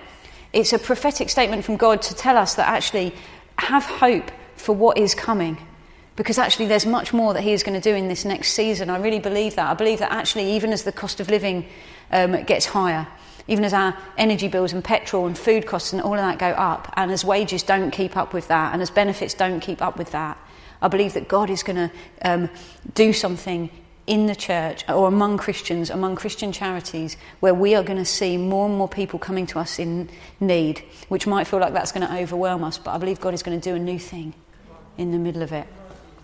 It's 0.51 0.73
a 0.73 0.79
prophetic 0.79 1.29
statement 1.29 1.63
from 1.63 1.77
God 1.77 2.01
to 2.03 2.15
tell 2.15 2.37
us 2.37 2.55
that 2.55 2.67
actually 2.67 3.15
have 3.57 3.83
hope 3.83 4.29
for 4.55 4.75
what 4.75 4.97
is 4.97 5.15
coming 5.15 5.57
because 6.15 6.37
actually 6.37 6.67
there's 6.67 6.85
much 6.85 7.13
more 7.13 7.33
that 7.33 7.41
he 7.41 7.53
is 7.53 7.63
going 7.63 7.79
to 7.79 7.89
do 7.89 7.95
in 7.95 8.07
this 8.07 8.25
next 8.25 8.53
season. 8.53 8.89
I 8.89 8.97
really 8.97 9.19
believe 9.19 9.55
that. 9.55 9.69
I 9.69 9.73
believe 9.73 9.99
that 9.99 10.11
actually, 10.11 10.51
even 10.53 10.71
as 10.71 10.83
the 10.83 10.91
cost 10.91 11.19
of 11.19 11.29
living 11.29 11.65
um, 12.11 12.43
gets 12.43 12.65
higher, 12.65 13.07
even 13.47 13.65
as 13.65 13.73
our 13.73 13.97
energy 14.17 14.47
bills 14.47 14.73
and 14.73 14.83
petrol 14.83 15.25
and 15.25 15.37
food 15.37 15.65
costs 15.65 15.91
and 15.91 16.01
all 16.01 16.13
of 16.13 16.19
that 16.19 16.39
go 16.39 16.49
up, 16.49 16.93
and 16.95 17.11
as 17.11 17.25
wages 17.25 17.63
don't 17.63 17.91
keep 17.91 18.15
up 18.15 18.33
with 18.33 18.47
that, 18.47 18.73
and 18.73 18.81
as 18.81 18.89
benefits 18.91 19.33
don't 19.33 19.59
keep 19.59 19.81
up 19.81 19.97
with 19.97 20.11
that, 20.11 20.37
I 20.81 20.87
believe 20.87 21.13
that 21.13 21.27
God 21.27 21.49
is 21.49 21.63
going 21.63 21.89
to 21.89 21.91
um, 22.23 22.49
do 22.93 23.11
something 23.13 23.69
in 24.05 24.27
the 24.27 24.35
church 24.35 24.87
or 24.89 25.07
among 25.07 25.37
Christians, 25.37 25.89
among 25.89 26.17
Christian 26.17 26.51
charities, 26.51 27.15
where 27.39 27.53
we 27.53 27.73
are 27.73 27.83
going 27.83 27.97
to 27.97 28.05
see 28.05 28.35
more 28.35 28.67
and 28.67 28.77
more 28.77 28.89
people 28.89 29.17
coming 29.17 29.47
to 29.47 29.59
us 29.59 29.79
in 29.79 30.09
need, 30.41 30.83
which 31.07 31.25
might 31.25 31.47
feel 31.47 31.59
like 31.59 31.73
that's 31.73 31.93
going 31.93 32.05
to 32.05 32.13
overwhelm 32.17 32.65
us, 32.65 32.77
but 32.77 32.91
I 32.91 32.97
believe 32.97 33.21
God 33.21 33.33
is 33.33 33.41
going 33.41 33.59
to 33.59 33.69
do 33.69 33.75
a 33.75 33.79
new 33.79 33.97
thing 33.97 34.33
in 34.97 35.11
the 35.11 35.17
middle 35.17 35.41
of 35.41 35.53
it 35.53 35.67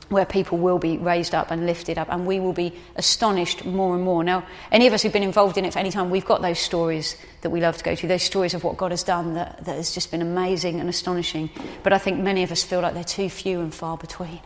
where 0.09 0.25
people 0.25 0.57
will 0.57 0.79
be 0.79 0.97
raised 0.97 1.35
up 1.35 1.51
and 1.51 1.65
lifted 1.65 1.97
up, 1.97 2.07
and 2.09 2.25
we 2.25 2.39
will 2.39 2.53
be 2.53 2.73
astonished 2.95 3.63
more 3.63 3.95
and 3.95 4.03
more. 4.03 4.23
Now, 4.23 4.45
any 4.71 4.87
of 4.87 4.93
us 4.93 5.03
who've 5.03 5.13
been 5.13 5.23
involved 5.23 5.57
in 5.57 5.65
it 5.65 5.73
for 5.73 5.79
any 5.79 5.91
time, 5.91 6.09
we've 6.09 6.25
got 6.25 6.41
those 6.41 6.59
stories 6.59 7.15
that 7.41 7.51
we 7.51 7.61
love 7.61 7.77
to 7.77 7.83
go 7.83 7.95
to, 7.95 8.07
those 8.07 8.23
stories 8.23 8.55
of 8.55 8.63
what 8.63 8.75
God 8.75 8.91
has 8.91 9.03
done 9.03 9.35
that, 9.35 9.63
that 9.65 9.75
has 9.75 9.93
just 9.93 10.09
been 10.09 10.21
amazing 10.21 10.79
and 10.79 10.89
astonishing. 10.89 11.51
But 11.83 11.93
I 11.93 11.99
think 11.99 12.19
many 12.19 12.43
of 12.43 12.51
us 12.51 12.63
feel 12.63 12.81
like 12.81 12.95
they're 12.95 13.03
too 13.03 13.29
few 13.29 13.59
and 13.59 13.73
far 13.73 13.97
between. 13.97 14.39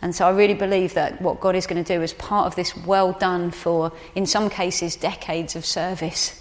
And 0.00 0.14
so 0.14 0.28
I 0.28 0.30
really 0.30 0.54
believe 0.54 0.94
that 0.94 1.20
what 1.20 1.40
God 1.40 1.56
is 1.56 1.66
going 1.66 1.82
to 1.82 1.96
do 1.96 2.00
as 2.00 2.12
part 2.12 2.46
of 2.46 2.54
this 2.54 2.76
well 2.76 3.12
done 3.12 3.50
for, 3.50 3.92
in 4.14 4.26
some 4.26 4.48
cases, 4.48 4.94
decades 4.94 5.56
of 5.56 5.66
service, 5.66 6.40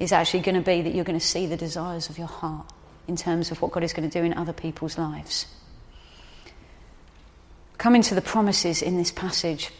is 0.00 0.10
actually 0.10 0.40
going 0.40 0.56
to 0.56 0.60
be 0.60 0.82
that 0.82 0.92
you're 0.92 1.04
going 1.04 1.18
to 1.18 1.24
see 1.24 1.46
the 1.46 1.56
desires 1.56 2.10
of 2.10 2.18
your 2.18 2.26
heart 2.26 2.66
in 3.06 3.14
terms 3.14 3.52
of 3.52 3.62
what 3.62 3.70
God 3.70 3.84
is 3.84 3.92
going 3.92 4.10
to 4.10 4.18
do 4.20 4.24
in 4.24 4.34
other 4.34 4.52
people's 4.52 4.98
lives 4.98 5.46
coming 7.78 8.02
to 8.02 8.14
the 8.14 8.20
promises 8.20 8.82
in 8.82 8.96
this 8.96 9.10
passage. 9.10 9.70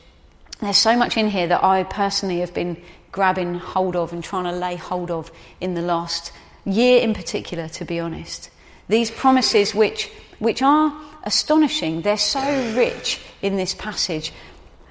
There's 0.60 0.78
so 0.78 0.96
much 0.96 1.16
in 1.16 1.30
here 1.30 1.46
that 1.48 1.64
I 1.64 1.84
personally 1.84 2.40
have 2.40 2.54
been 2.54 2.80
grabbing 3.10 3.54
hold 3.54 3.96
of 3.96 4.12
and 4.12 4.22
trying 4.22 4.44
to 4.44 4.52
lay 4.52 4.76
hold 4.76 5.10
of 5.10 5.30
in 5.60 5.74
the 5.74 5.82
last 5.82 6.32
year 6.64 7.00
in 7.00 7.14
particular, 7.14 7.68
to 7.68 7.84
be 7.84 8.00
honest. 8.00 8.50
These 8.88 9.10
promises, 9.10 9.74
which, 9.74 10.10
which 10.38 10.62
are 10.62 10.94
astonishing, 11.24 12.02
they're 12.02 12.16
so 12.16 12.40
rich 12.74 13.20
in 13.42 13.56
this 13.56 13.74
passage. 13.74 14.32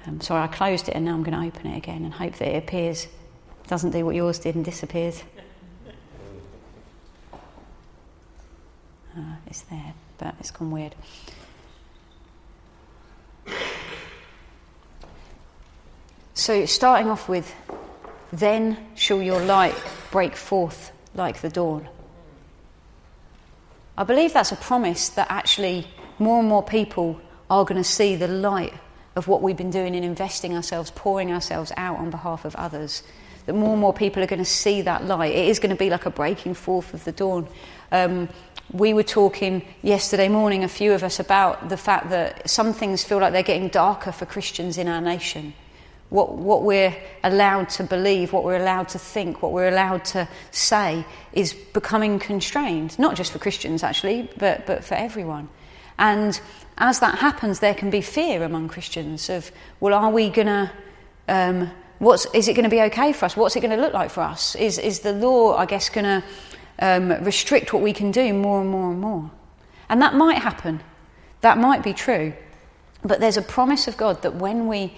Um, 0.06 0.20
sorry, 0.20 0.42
I 0.42 0.46
closed 0.46 0.88
it 0.88 0.94
and 0.94 1.04
now 1.04 1.14
I'm 1.14 1.22
going 1.22 1.38
to 1.38 1.46
open 1.46 1.70
it 1.70 1.76
again 1.76 2.04
and 2.04 2.12
hope 2.12 2.34
that 2.36 2.48
it 2.48 2.56
appears. 2.56 3.06
Doesn't 3.68 3.90
do 3.90 4.04
what 4.04 4.14
yours 4.14 4.38
did 4.38 4.54
and 4.54 4.64
disappears. 4.64 5.22
Uh, 9.16 9.36
it's 9.46 9.62
there, 9.62 9.94
but 10.18 10.34
it's 10.40 10.50
gone 10.50 10.70
weird. 10.70 10.94
So, 16.34 16.66
starting 16.66 17.08
off 17.08 17.28
with, 17.28 17.54
then 18.32 18.76
shall 18.94 19.22
your 19.22 19.40
light 19.40 19.74
break 20.10 20.34
forth 20.34 20.92
like 21.14 21.40
the 21.40 21.48
dawn. 21.48 21.88
I 23.96 24.04
believe 24.04 24.32
that's 24.32 24.52
a 24.52 24.56
promise 24.56 25.08
that 25.10 25.26
actually 25.30 25.86
more 26.18 26.40
and 26.40 26.48
more 26.48 26.62
people 26.62 27.20
are 27.50 27.64
going 27.64 27.82
to 27.82 27.88
see 27.88 28.16
the 28.16 28.28
light 28.28 28.72
of 29.14 29.28
what 29.28 29.42
we've 29.42 29.56
been 29.56 29.70
doing 29.70 29.94
in 29.94 30.04
investing 30.04 30.54
ourselves, 30.56 30.90
pouring 30.94 31.30
ourselves 31.30 31.70
out 31.76 31.98
on 31.98 32.10
behalf 32.10 32.44
of 32.44 32.56
others. 32.56 33.02
That 33.46 33.54
more 33.54 33.72
and 33.72 33.80
more 33.80 33.92
people 33.92 34.22
are 34.22 34.26
going 34.26 34.38
to 34.38 34.44
see 34.44 34.82
that 34.82 35.04
light. 35.04 35.34
It 35.34 35.48
is 35.48 35.58
going 35.58 35.70
to 35.70 35.76
be 35.76 35.90
like 35.90 36.06
a 36.06 36.10
breaking 36.10 36.54
forth 36.54 36.94
of 36.94 37.04
the 37.04 37.12
dawn. 37.12 37.48
Um, 37.90 38.28
we 38.72 38.94
were 38.94 39.02
talking 39.02 39.62
yesterday 39.82 40.28
morning, 40.28 40.64
a 40.64 40.68
few 40.68 40.92
of 40.92 41.02
us, 41.02 41.20
about 41.20 41.68
the 41.68 41.76
fact 41.76 42.10
that 42.10 42.48
some 42.48 42.72
things 42.72 43.04
feel 43.04 43.18
like 43.18 43.32
they're 43.32 43.42
getting 43.42 43.68
darker 43.68 44.12
for 44.12 44.24
Christians 44.26 44.78
in 44.78 44.88
our 44.88 45.00
nation. 45.00 45.54
What, 46.08 46.34
what 46.34 46.62
we're 46.62 46.94
allowed 47.24 47.70
to 47.70 47.84
believe, 47.84 48.32
what 48.32 48.44
we're 48.44 48.60
allowed 48.60 48.88
to 48.90 48.98
think, 48.98 49.42
what 49.42 49.52
we're 49.52 49.68
allowed 49.68 50.04
to 50.06 50.28
say 50.50 51.04
is 51.32 51.54
becoming 51.54 52.18
constrained, 52.18 52.98
not 52.98 53.16
just 53.16 53.32
for 53.32 53.38
Christians 53.38 53.82
actually, 53.82 54.30
but, 54.36 54.66
but 54.66 54.84
for 54.84 54.94
everyone. 54.94 55.48
And 55.98 56.38
as 56.78 57.00
that 57.00 57.18
happens, 57.18 57.60
there 57.60 57.74
can 57.74 57.90
be 57.90 58.02
fear 58.02 58.42
among 58.42 58.68
Christians 58.68 59.30
of, 59.30 59.50
well, 59.80 59.94
are 59.94 60.10
we 60.10 60.28
going 60.30 60.48
to, 60.48 60.70
um, 61.28 61.70
what's, 62.02 62.26
is 62.34 62.48
it 62.48 62.54
going 62.54 62.64
to 62.64 62.68
be 62.70 62.82
okay 62.82 63.12
for 63.12 63.26
us? 63.26 63.36
What's 63.36 63.54
it 63.54 63.60
going 63.60 63.76
to 63.76 63.80
look 63.80 63.94
like 63.94 64.10
for 64.10 64.22
us? 64.22 64.56
Is, 64.56 64.78
is 64.78 65.00
the 65.00 65.12
law, 65.12 65.56
I 65.56 65.66
guess, 65.66 65.88
going 65.88 66.04
to 66.04 66.24
um, 66.80 67.10
restrict 67.24 67.72
what 67.72 67.80
we 67.80 67.92
can 67.92 68.10
do 68.10 68.34
more 68.34 68.60
and 68.60 68.68
more 68.68 68.90
and 68.90 69.00
more? 69.00 69.30
And 69.88 70.02
that 70.02 70.14
might 70.14 70.38
happen. 70.38 70.82
That 71.42 71.58
might 71.58 71.84
be 71.84 71.92
true. 71.92 72.34
But 73.04 73.20
there's 73.20 73.36
a 73.36 73.42
promise 73.42 73.86
of 73.86 73.96
God 73.96 74.22
that 74.22 74.34
when 74.34 74.66
we 74.66 74.94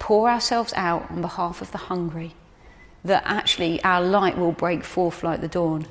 pour 0.00 0.28
ourselves 0.28 0.72
out 0.74 1.08
on 1.10 1.22
behalf 1.22 1.62
of 1.62 1.70
the 1.70 1.78
hungry, 1.78 2.34
that 3.04 3.22
actually 3.24 3.82
our 3.84 4.02
light 4.02 4.36
will 4.36 4.52
break 4.52 4.82
forth 4.82 5.22
like 5.22 5.40
the 5.40 5.48
dawn. 5.48 5.86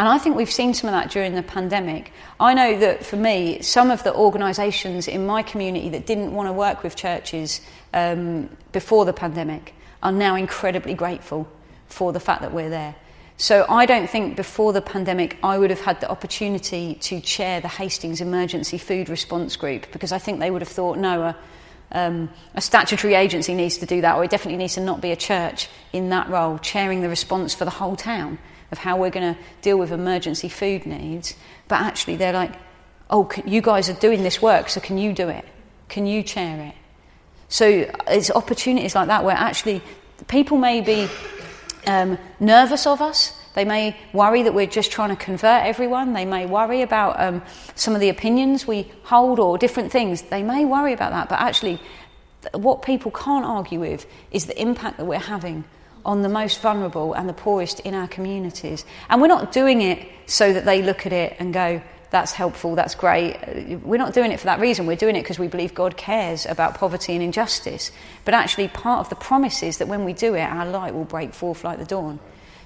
And 0.00 0.08
I 0.08 0.18
think 0.18 0.36
we've 0.36 0.50
seen 0.50 0.74
some 0.74 0.88
of 0.88 0.94
that 0.94 1.10
during 1.10 1.34
the 1.34 1.42
pandemic. 1.44 2.12
I 2.40 2.54
know 2.54 2.78
that 2.78 3.06
for 3.06 3.16
me, 3.16 3.62
some 3.62 3.90
of 3.90 4.02
the 4.02 4.14
organisations 4.14 5.06
in 5.06 5.26
my 5.26 5.42
community 5.42 5.88
that 5.90 6.06
didn't 6.06 6.32
want 6.32 6.48
to 6.48 6.52
work 6.52 6.82
with 6.82 6.96
churches 6.96 7.60
um, 7.94 8.48
before 8.72 9.04
the 9.04 9.12
pandemic 9.12 9.74
are 10.02 10.12
now 10.12 10.34
incredibly 10.34 10.94
grateful 10.94 11.48
for 11.86 12.12
the 12.12 12.20
fact 12.20 12.42
that 12.42 12.52
we're 12.52 12.70
there. 12.70 12.94
So 13.36 13.64
I 13.68 13.86
don't 13.86 14.10
think 14.10 14.36
before 14.36 14.72
the 14.72 14.82
pandemic 14.82 15.38
I 15.44 15.58
would 15.58 15.70
have 15.70 15.80
had 15.80 16.00
the 16.00 16.10
opportunity 16.10 16.96
to 16.96 17.20
chair 17.20 17.60
the 17.60 17.68
Hastings 17.68 18.20
Emergency 18.20 18.78
Food 18.78 19.08
Response 19.08 19.56
Group 19.56 19.92
because 19.92 20.10
I 20.10 20.18
think 20.18 20.40
they 20.40 20.50
would 20.50 20.60
have 20.60 20.68
thought, 20.68 20.98
no, 20.98 21.22
a, 21.22 21.36
um, 21.92 22.30
a 22.54 22.60
statutory 22.60 23.14
agency 23.14 23.54
needs 23.54 23.78
to 23.78 23.86
do 23.86 24.00
that, 24.00 24.16
or 24.16 24.24
it 24.24 24.30
definitely 24.30 24.58
needs 24.58 24.74
to 24.74 24.80
not 24.80 25.00
be 25.00 25.12
a 25.12 25.16
church 25.16 25.68
in 25.92 26.08
that 26.10 26.28
role, 26.28 26.58
chairing 26.58 27.00
the 27.00 27.08
response 27.08 27.54
for 27.54 27.64
the 27.64 27.70
whole 27.70 27.94
town 27.94 28.38
of 28.72 28.78
how 28.78 28.96
we're 28.96 29.10
going 29.10 29.34
to 29.34 29.40
deal 29.62 29.78
with 29.78 29.92
emergency 29.92 30.48
food 30.48 30.84
needs. 30.84 31.34
But 31.68 31.80
actually, 31.80 32.16
they're 32.16 32.32
like, 32.32 32.54
oh, 33.08 33.30
you 33.46 33.62
guys 33.62 33.88
are 33.88 33.94
doing 33.94 34.22
this 34.22 34.42
work, 34.42 34.68
so 34.68 34.80
can 34.80 34.98
you 34.98 35.12
do 35.12 35.28
it? 35.28 35.44
Can 35.88 36.06
you 36.06 36.22
chair 36.22 36.60
it? 36.60 36.74
So 37.48 37.90
it's 38.06 38.30
opportunities 38.30 38.94
like 38.94 39.08
that 39.08 39.24
where 39.24 39.36
actually 39.36 39.82
people 40.26 40.58
may 40.58 40.80
be 40.80 41.08
um, 41.86 42.18
nervous 42.40 42.86
of 42.86 43.00
us. 43.00 43.32
They 43.54 43.64
may 43.64 43.96
worry 44.12 44.42
that 44.42 44.54
we're 44.54 44.66
just 44.66 44.92
trying 44.92 45.10
to 45.10 45.16
convert 45.16 45.64
everyone. 45.64 46.12
They 46.12 46.24
may 46.24 46.46
worry 46.46 46.82
about 46.82 47.18
um, 47.20 47.42
some 47.74 47.94
of 47.94 48.00
the 48.00 48.08
opinions 48.08 48.66
we 48.66 48.90
hold 49.04 49.40
or 49.40 49.58
different 49.58 49.90
things. 49.90 50.22
They 50.22 50.42
may 50.42 50.64
worry 50.64 50.92
about 50.92 51.10
that. 51.12 51.28
But 51.28 51.40
actually, 51.40 51.80
what 52.52 52.82
people 52.82 53.10
can't 53.10 53.44
argue 53.44 53.80
with 53.80 54.06
is 54.30 54.46
the 54.46 54.60
impact 54.60 54.98
that 54.98 55.06
we're 55.06 55.18
having 55.18 55.64
on 56.04 56.22
the 56.22 56.28
most 56.28 56.60
vulnerable 56.60 57.14
and 57.14 57.28
the 57.28 57.32
poorest 57.32 57.80
in 57.80 57.94
our 57.94 58.06
communities. 58.06 58.84
And 59.08 59.20
we're 59.20 59.28
not 59.28 59.50
doing 59.52 59.82
it 59.82 60.06
so 60.26 60.52
that 60.52 60.64
they 60.64 60.82
look 60.82 61.06
at 61.06 61.12
it 61.12 61.36
and 61.38 61.52
go, 61.52 61.82
that's 62.10 62.32
helpful, 62.32 62.74
that's 62.74 62.94
great. 62.94 63.36
We're 63.82 63.98
not 63.98 64.14
doing 64.14 64.32
it 64.32 64.40
for 64.40 64.46
that 64.46 64.60
reason. 64.60 64.86
We're 64.86 64.96
doing 64.96 65.16
it 65.16 65.22
because 65.22 65.38
we 65.38 65.48
believe 65.48 65.74
God 65.74 65.96
cares 65.96 66.46
about 66.46 66.74
poverty 66.74 67.14
and 67.14 67.22
injustice. 67.22 67.92
But 68.24 68.34
actually, 68.34 68.68
part 68.68 69.00
of 69.00 69.08
the 69.08 69.16
promise 69.16 69.62
is 69.62 69.78
that 69.78 69.88
when 69.88 70.04
we 70.04 70.12
do 70.12 70.34
it, 70.34 70.42
our 70.42 70.66
light 70.66 70.94
will 70.94 71.04
break 71.04 71.34
forth 71.34 71.64
like 71.64 71.78
the 71.78 71.84
dawn. 71.84 72.18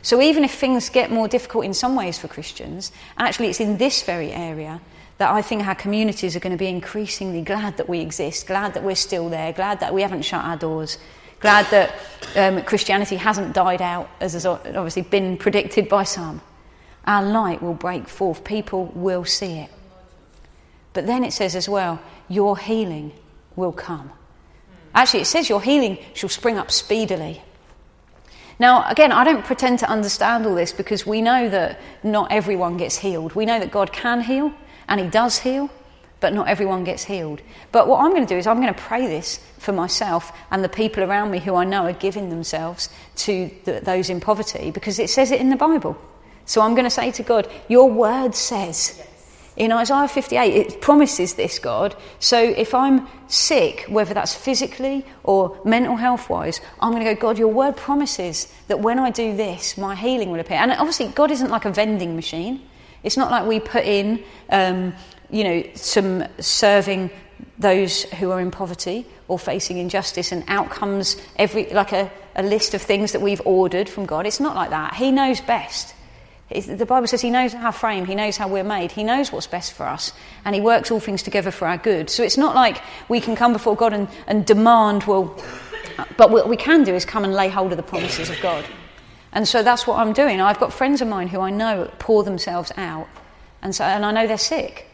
So 0.02 0.20
even 0.20 0.44
if 0.44 0.55
things 0.55 0.88
get 0.88 1.11
more 1.11 1.28
difficult 1.28 1.64
in 1.64 1.74
some 1.74 1.94
ways 1.94 2.18
for 2.18 2.28
Christians, 2.28 2.92
actually, 3.18 3.48
it's 3.48 3.61
in 3.61 3.78
this 3.78 4.02
very 4.02 4.33
area 4.33 4.81
that 5.18 5.31
I 5.31 5.42
think 5.42 5.66
our 5.66 5.74
communities 5.74 6.35
are 6.35 6.40
going 6.40 6.52
to 6.52 6.59
be 6.59 6.66
increasingly 6.66 7.42
glad 7.42 7.76
that 7.76 7.88
we 7.88 8.00
exist, 8.00 8.46
glad 8.46 8.74
that 8.74 8.83
we're 8.83 8.96
still 8.96 9.28
there, 9.28 9.52
glad 9.52 9.81
that 9.81 9.94
we 9.94 10.02
haven't 10.02 10.22
shut 10.22 10.44
our 10.44 10.57
doors, 10.57 10.98
Glad 11.42 11.66
that 11.72 11.92
um, 12.37 12.62
Christianity 12.62 13.16
hasn't 13.16 13.52
died 13.52 13.83
out, 13.83 14.09
as 14.20 14.35
has 14.35 14.46
obviously 14.46 15.02
been 15.02 15.37
predicted 15.37 15.88
by 15.88 16.05
some. 16.05 16.40
Our 17.07 17.23
light 17.23 17.62
will 17.62 17.75
break 17.75 18.09
forth, 18.09 18.45
people 18.45 18.87
will 18.95 19.25
see 19.25 19.59
it. 19.59 19.71
But 20.93 21.07
then 21.07 21.25
it 21.25 21.33
says 21.33 21.57
as 21.57 21.69
well, 21.69 22.01
your 22.29 22.57
healing 22.59 23.12
will 23.57 23.73
come. 23.73 24.12
Actually, 24.95 25.23
it 25.23 25.27
says 25.27 25.49
your 25.49 25.62
healing 25.62 25.99
shall 26.15 26.29
spring 26.29 26.59
up 26.59 26.71
speedily. 26.71 27.43
Now, 28.59 28.88
again, 28.88 29.11
I 29.11 29.25
don't 29.25 29.45
pretend 29.45 29.79
to 29.81 29.88
understand 29.88 30.47
all 30.47 30.55
this 30.55 30.73
because 30.73 31.07
we 31.07 31.23
know 31.23 31.49
that 31.49 31.81
not 32.03 32.31
everyone 32.31 32.77
gets 32.77 32.99
healed. 32.99 33.35
We 33.35 33.47
know 33.47 33.59
that 33.59 33.71
God 33.71 33.93
can 33.93 34.21
heal, 34.21 34.53
and 34.87 35.01
He 35.01 35.07
does 35.09 35.38
heal 35.38 35.71
but 36.23 36.33
not 36.33 36.49
everyone 36.49 36.85
gets 36.85 37.05
healed. 37.05 37.43
But 37.73 37.88
what 37.88 38.01
I'm 38.01 38.11
going 38.12 38.25
to 38.25 38.33
do 38.33 38.38
is 38.38 38.47
I'm 38.47 38.61
going 38.61 38.73
to 38.73 38.81
pray 38.81 39.07
this 39.09 39.41
for 39.59 39.73
myself 39.73 40.33
and 40.51 40.65
the 40.65 40.69
people 40.69 41.03
around 41.03 41.33
me 41.33 41.41
who 41.41 41.57
I 41.57 41.65
know 41.65 41.85
are 41.85 41.93
giving 41.93 42.31
themselves 42.31 42.88
to 43.17 43.51
the, 43.65 43.81
those 43.81 44.09
in 44.09 44.21
poverty 44.21 44.71
because 44.71 45.01
it 45.01 45.11
says 45.11 45.33
it 45.33 45.41
in 45.41 45.51
the 45.51 45.57
Bible. 45.57 46.01
So 46.44 46.61
I'm 46.61 46.74
going 46.74 46.85
to 46.85 46.90
say 46.90 47.11
to 47.12 47.22
God, 47.22 47.50
Your 47.68 47.90
word 47.90 48.35
says. 48.35 49.00
In 49.55 49.70
Isaiah 49.70 50.09
58, 50.09 50.55
it 50.55 50.81
promises 50.81 51.35
this, 51.35 51.59
God. 51.59 51.94
So 52.18 52.38
if 52.42 52.74
I'm 52.74 53.07
sick, 53.28 53.85
whether 53.87 54.14
that's 54.14 54.35
physically 54.35 55.05
or 55.24 55.61
mental 55.62 55.96
health 55.96 56.31
wise, 56.31 56.62
I'm 56.81 56.92
going 56.92 57.05
to 57.05 57.14
go, 57.14 57.20
God, 57.20 57.38
your 57.38 57.48
word 57.48 57.76
promises 57.76 58.50
that 58.68 58.81
when 58.81 58.98
I 58.98 59.11
do 59.11 59.37
this, 59.37 59.76
my 59.76 59.94
healing 59.94 60.31
will 60.31 60.40
appear. 60.40 60.57
And 60.57 60.72
obviously, 60.72 61.09
God 61.09 61.31
isn't 61.31 61.50
like 61.50 61.66
a 61.66 61.70
vending 61.70 62.16
machine. 62.16 62.62
It's 63.02 63.18
not 63.18 63.31
like 63.31 63.46
we 63.46 63.61
put 63.61 63.85
in 63.85 64.24
um, 64.48 64.94
you 65.31 65.44
know, 65.44 65.64
some 65.74 66.24
serving 66.38 67.11
those 67.59 68.05
who 68.05 68.31
are 68.31 68.40
in 68.40 68.50
poverty 68.50 69.07
or 69.28 69.38
facing 69.38 69.78
injustice 69.78 70.33
and 70.33 70.44
outcomes, 70.48 71.16
every, 71.37 71.66
like 71.70 71.92
a, 71.92 72.11
a 72.37 72.42
list 72.42 72.74
of 72.74 72.83
things 72.83 73.12
that 73.12 73.20
we've 73.20 73.40
ordered 73.44 73.88
from 73.88 74.07
God. 74.07 74.26
It's 74.26 74.40
not 74.40 74.55
like 74.55 74.70
that. 74.70 74.94
He 74.94 75.11
knows 75.11 75.40
best. 75.40 75.94
The 76.61 76.87
Bible 76.87 77.07
says 77.07 77.21
He 77.21 77.31
knows 77.31 77.55
our 77.55 77.73
frame, 77.73 78.05
He 78.05 78.15
knows 78.15 78.37
how 78.37 78.49
we're 78.49 78.65
made, 78.65 78.93
He 78.93 79.05
knows 79.05 79.33
what's 79.33 79.47
best 79.47 79.73
for 79.73 79.87
us, 79.87 80.12
and 80.45 80.55
He 80.55 80.61
works 80.61 80.91
all 80.91 81.01
things 81.01 81.23
together 81.23 81.51
for 81.51 81.67
our 81.67 81.79
good. 81.79 82.11
So 82.11 82.23
it's 82.23 82.37
not 82.37 82.55
like 82.55 82.83
we 83.09 83.21
can 83.21 83.37
come 83.37 83.53
before 83.53 83.77
God 83.77 83.93
and, 83.93 84.09
and 84.27 84.45
demand, 84.45 85.05
well, 85.05 85.37
but 86.17 86.31
what 86.31 86.49
we 86.49 86.57
can 86.57 86.85
do 86.85 86.95
is 86.95 87.05
come 87.05 87.25
and 87.25 87.33
lay 87.33 87.49
hold 87.49 87.73
of 87.73 87.77
the 87.77 87.83
promises 87.83 88.31
of 88.31 88.41
God. 88.41 88.65
And 89.33 89.49
so 89.49 89.62
that's 89.62 89.87
what 89.87 89.99
I'm 89.99 90.12
doing. 90.12 90.41
I've 90.41 90.61
got 90.61 90.73
friends 90.73 91.01
of 91.01 91.09
mine 91.09 91.29
who 91.29 91.41
I 91.41 91.51
know 91.51 91.91
pour 91.99 92.23
themselves 92.23 92.73
out, 92.77 93.09
and, 93.62 93.75
so, 93.75 93.85
and 93.85 94.05
I 94.05 94.12
know 94.12 94.27
they're 94.27 94.38
sick. 94.38 94.88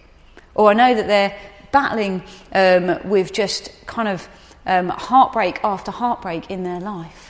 Or 0.54 0.70
I 0.70 0.74
know 0.74 0.94
that 0.94 1.06
they're 1.06 1.36
battling 1.72 2.22
um, 2.52 3.08
with 3.08 3.32
just 3.32 3.72
kind 3.86 4.08
of 4.08 4.28
um, 4.66 4.88
heartbreak 4.90 5.60
after 5.64 5.90
heartbreak 5.90 6.50
in 6.50 6.62
their 6.62 6.80
life. 6.80 7.27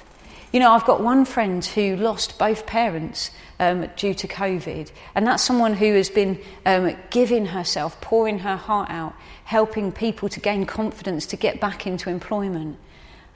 You 0.51 0.61
know, 0.61 0.73
I've 0.73 0.87
got 0.87 1.03
one 1.03 1.27
friend 1.27 1.63
who 1.63 1.97
lost 1.97 2.39
both 2.39 2.65
parents 2.65 3.31
um, 3.61 3.87
due 3.97 4.15
to 4.15 4.27
COVID, 4.27 4.91
and 5.15 5.27
that's 5.27 5.43
someone 5.43 5.75
who 5.75 5.93
has 5.95 6.09
been 6.09 6.41
um, 6.65 6.97
giving 7.11 7.45
herself, 7.47 8.01
pouring 8.01 8.39
her 8.39 8.57
heart 8.57 8.89
out, 8.89 9.15
helping 9.45 9.93
people 9.93 10.31
to 10.31 10.41
gain 10.41 10.65
confidence 10.65 11.27
to 11.27 11.37
get 11.37 11.61
back 11.61 11.87
into 11.87 12.09
employment. 12.09 12.79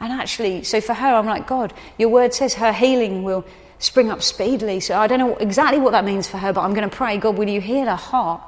And 0.01 0.11
actually, 0.11 0.65
so 0.65 0.81
for 0.81 0.95
her, 0.95 1.15
I'm 1.15 1.27
like, 1.27 1.47
God, 1.47 1.75
your 1.99 2.09
word 2.09 2.33
says 2.33 2.55
her 2.55 2.73
healing 2.73 3.25
will 3.25 3.45
spring 3.79 4.11
up 4.11 4.23
speedily. 4.23 4.81
So 4.81 4.97
I 4.99 5.07
don't 5.07 5.19
know 5.19 5.37
exactly 5.37 5.81
what 5.81 5.93
that 5.93 6.07
means 6.07 6.27
for 6.27 6.39
her, 6.39 6.53
but 6.53 6.63
I'm 6.63 6.73
going 6.73 6.89
to 6.89 6.97
pray, 6.97 7.19
God, 7.19 7.37
will 7.37 7.49
you 7.49 7.61
heal 7.61 7.85
her 7.85 7.95
heart? 7.95 8.41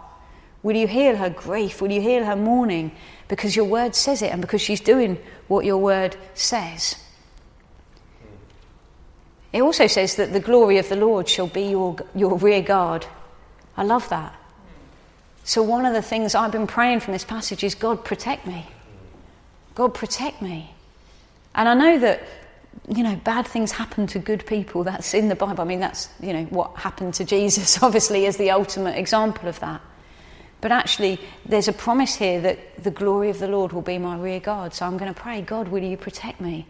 Will 0.63 0.77
you 0.77 0.87
heal 0.87 1.17
her 1.17 1.29
grief? 1.29 1.83
Will 1.83 1.93
you 1.93 2.01
heal 2.01 2.25
her 2.25 2.35
mourning? 2.35 2.93
Because 3.29 3.55
your 3.55 3.67
word 3.67 3.95
says 3.95 4.23
it 4.23 4.33
and 4.33 4.41
because 4.41 4.63
she's 4.63 4.81
doing 4.81 5.19
what 5.49 5.67
your 5.67 5.77
word 5.77 6.17
says. 6.33 6.97
It 9.55 9.63
also 9.63 9.87
says 9.87 10.17
that 10.17 10.33
the 10.33 10.41
glory 10.41 10.79
of 10.79 10.89
the 10.89 10.97
Lord 10.97 11.29
shall 11.29 11.47
be 11.47 11.63
your, 11.63 11.97
your 12.13 12.37
rear 12.39 12.61
guard. 12.61 13.07
I 13.77 13.85
love 13.85 14.09
that. 14.09 14.35
So, 15.45 15.63
one 15.63 15.87
of 15.87 15.95
the 15.95 16.03
things 16.03 16.35
I've 16.35 16.51
been 16.51 16.67
praying 16.67 17.01
from 17.01 17.13
this 17.13 17.25
passage 17.25 17.63
is 17.63 17.77
God, 17.77 18.05
protect 18.05 18.49
me. 18.49 18.67
God, 19.77 19.95
protect 19.95 20.43
me. 20.43 20.75
And 21.55 21.69
I 21.69 21.75
know 21.75 22.01
that, 22.01 22.25
you 22.89 23.05
know, 23.05 23.15
bad 23.15 23.47
things 23.47 23.71
happen 23.71 24.09
to 24.09 24.19
good 24.19 24.45
people. 24.45 24.83
That's 24.83 25.15
in 25.15 25.29
the 25.29 25.37
Bible. 25.37 25.61
I 25.61 25.65
mean, 25.65 25.79
that's, 25.79 26.09
you 26.21 26.33
know, 26.33 26.45
what 26.47 26.75
happened 26.75 27.15
to 27.15 27.25
Jesus, 27.25 27.81
obviously, 27.83 28.27
is 28.27 28.37
the 28.37 28.51
ultimate 28.51 28.99
example 28.99 29.49
of 29.49 29.61
that. 29.61 29.81
But 30.63 30.73
actually, 30.73 31.21
there's 31.47 31.69
a 31.69 31.73
promise 31.73 32.17
here 32.17 32.41
that 32.41 32.83
the 32.83 32.91
glory 32.91 33.31
of 33.31 33.39
the 33.39 33.47
Lord 33.47 33.73
will 33.73 33.83
be 33.83 33.99
my 33.99 34.17
rear 34.17 34.41
guard. 34.41 34.75
So 34.75 34.85
I'm 34.85 34.99
going 34.99 35.15
to 35.15 35.21
pray, 35.21 35.43
God, 35.43 35.69
will 35.69 35.85
you 35.85 35.97
protect 35.97 36.41
me? 36.41 36.67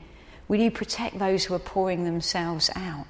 Will 0.49 0.61
you 0.61 0.71
protect 0.71 1.19
those 1.19 1.45
who 1.45 1.55
are 1.55 1.59
pouring 1.59 2.05
themselves 2.05 2.71
out? 2.77 3.07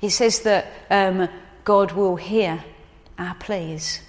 He 0.00 0.08
says 0.08 0.40
that 0.40 0.66
um, 0.90 1.28
God 1.64 1.92
will 1.92 2.16
hear 2.16 2.64
our 3.18 3.34
pleas. 3.34 4.00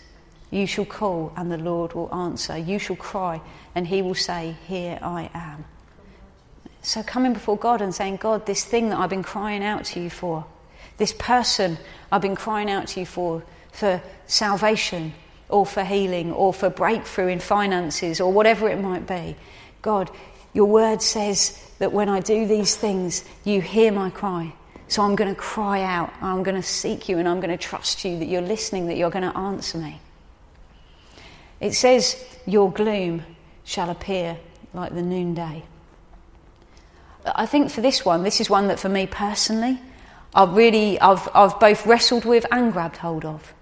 You 0.51 0.67
shall 0.67 0.85
call, 0.85 1.33
and 1.35 1.51
the 1.51 1.57
Lord 1.57 1.93
will 1.93 2.13
answer. 2.13 2.57
You 2.57 2.79
shall 2.79 2.95
cry, 2.95 3.41
and 3.75 3.87
he 3.87 4.01
will 4.01 4.15
say, 4.15 4.55
Here 4.67 4.99
I 5.01 5.29
am. 5.33 5.65
So 6.81 7.03
coming 7.03 7.33
before 7.33 7.57
God 7.57 7.81
and 7.81 7.93
saying, 7.93 8.17
God, 8.17 8.45
this 8.45 8.63
thing 8.63 8.89
that 8.89 8.99
I've 8.99 9.09
been 9.09 9.23
crying 9.23 9.63
out 9.63 9.85
to 9.85 9.99
you 9.99 10.09
for, 10.09 10.45
this 10.97 11.13
person 11.13 11.77
I've 12.11 12.21
been 12.21 12.35
crying 12.35 12.69
out 12.69 12.87
to 12.89 13.01
you 13.01 13.05
for, 13.05 13.43
for 13.71 14.01
salvation 14.27 15.13
or 15.49 15.65
for 15.65 15.83
healing 15.83 16.31
or 16.31 16.53
for 16.53 16.69
breakthrough 16.69 17.27
in 17.27 17.39
finances 17.39 18.21
or 18.21 18.31
whatever 18.31 18.69
it 18.69 18.79
might 18.79 19.07
be. 19.07 19.35
God, 19.81 20.09
your 20.53 20.65
word 20.65 21.01
says 21.01 21.61
that 21.79 21.91
when 21.91 22.09
I 22.09 22.19
do 22.19 22.45
these 22.45 22.75
things, 22.75 23.23
you 23.43 23.61
hear 23.61 23.91
my 23.91 24.09
cry. 24.09 24.53
So 24.87 25.03
I'm 25.03 25.15
going 25.15 25.33
to 25.33 25.39
cry 25.39 25.81
out, 25.81 26.11
I'm 26.21 26.43
going 26.43 26.55
to 26.55 26.63
seek 26.63 27.09
you, 27.09 27.19
and 27.19 27.27
I'm 27.27 27.39
going 27.39 27.55
to 27.55 27.63
trust 27.63 28.03
you 28.03 28.17
that 28.19 28.25
you're 28.25 28.41
listening, 28.41 28.87
that 28.87 28.97
you're 28.97 29.11
going 29.11 29.29
to 29.29 29.37
answer 29.37 29.77
me. 29.77 30.01
It 31.59 31.73
says, 31.73 32.23
Your 32.45 32.71
gloom 32.71 33.23
shall 33.63 33.89
appear 33.89 34.37
like 34.73 34.93
the 34.93 35.01
noonday. 35.01 35.63
I 37.25 37.45
think 37.45 37.69
for 37.69 37.81
this 37.81 38.03
one, 38.03 38.23
this 38.23 38.41
is 38.41 38.49
one 38.49 38.67
that 38.67 38.79
for 38.79 38.89
me 38.89 39.05
personally, 39.05 39.79
I've 40.33 40.55
really, 40.55 40.99
I've, 40.99 41.27
I've 41.33 41.59
both 41.59 41.85
wrestled 41.85 42.25
with 42.25 42.45
and 42.51 42.71
grabbed 42.71 42.97
hold 42.97 43.25
of. 43.25 43.53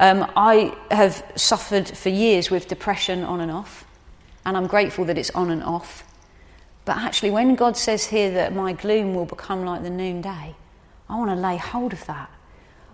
Um, 0.00 0.30
I 0.36 0.76
have 0.90 1.24
suffered 1.36 1.88
for 1.88 2.08
years 2.08 2.50
with 2.50 2.68
depression 2.68 3.22
on 3.22 3.40
and 3.40 3.50
off, 3.50 3.84
and 4.44 4.56
I'm 4.56 4.66
grateful 4.66 5.04
that 5.06 5.16
it's 5.16 5.30
on 5.30 5.50
and 5.50 5.62
off. 5.62 6.04
But 6.84 6.96
actually, 6.96 7.30
when 7.30 7.54
God 7.54 7.76
says 7.76 8.06
here 8.06 8.30
that 8.32 8.54
my 8.54 8.72
gloom 8.72 9.14
will 9.14 9.24
become 9.24 9.64
like 9.64 9.82
the 9.82 9.90
noonday, 9.90 10.54
I 11.08 11.16
want 11.16 11.30
to 11.30 11.36
lay 11.36 11.56
hold 11.56 11.92
of 11.92 12.04
that. 12.06 12.30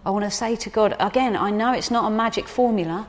I 0.04 0.10
want 0.10 0.24
to 0.24 0.30
say 0.30 0.56
to 0.56 0.70
God, 0.70 0.96
again, 0.98 1.36
I 1.36 1.50
know 1.50 1.72
it's 1.72 1.90
not 1.90 2.10
a 2.10 2.14
magic 2.14 2.48
formula. 2.48 3.08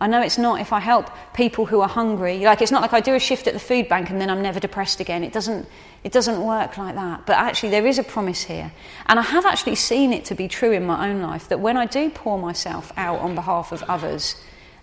I 0.00 0.06
know 0.06 0.20
it's 0.20 0.38
not 0.38 0.60
if 0.60 0.72
I 0.72 0.78
help 0.78 1.10
people 1.34 1.66
who 1.66 1.80
are 1.80 1.88
hungry. 1.88 2.38
Like, 2.38 2.62
it's 2.62 2.70
not 2.70 2.82
like 2.82 2.92
I 2.92 3.00
do 3.00 3.14
a 3.14 3.18
shift 3.18 3.48
at 3.48 3.54
the 3.54 3.58
food 3.60 3.88
bank 3.88 4.10
and 4.10 4.20
then 4.20 4.30
I'm 4.30 4.42
never 4.42 4.60
depressed 4.60 5.00
again. 5.00 5.24
It 5.24 5.32
doesn't, 5.32 5.66
it 6.04 6.12
doesn't 6.12 6.40
work 6.40 6.78
like 6.78 6.94
that. 6.94 7.26
But 7.26 7.36
actually, 7.36 7.70
there 7.70 7.86
is 7.86 7.98
a 7.98 8.04
promise 8.04 8.44
here. 8.44 8.70
And 9.06 9.18
I 9.18 9.22
have 9.22 9.44
actually 9.44 9.74
seen 9.74 10.12
it 10.12 10.24
to 10.26 10.36
be 10.36 10.46
true 10.46 10.70
in 10.70 10.86
my 10.86 11.08
own 11.08 11.20
life 11.20 11.48
that 11.48 11.58
when 11.58 11.76
I 11.76 11.86
do 11.86 12.10
pour 12.10 12.38
myself 12.38 12.92
out 12.96 13.18
on 13.18 13.34
behalf 13.34 13.72
of 13.72 13.82
others, 13.84 14.36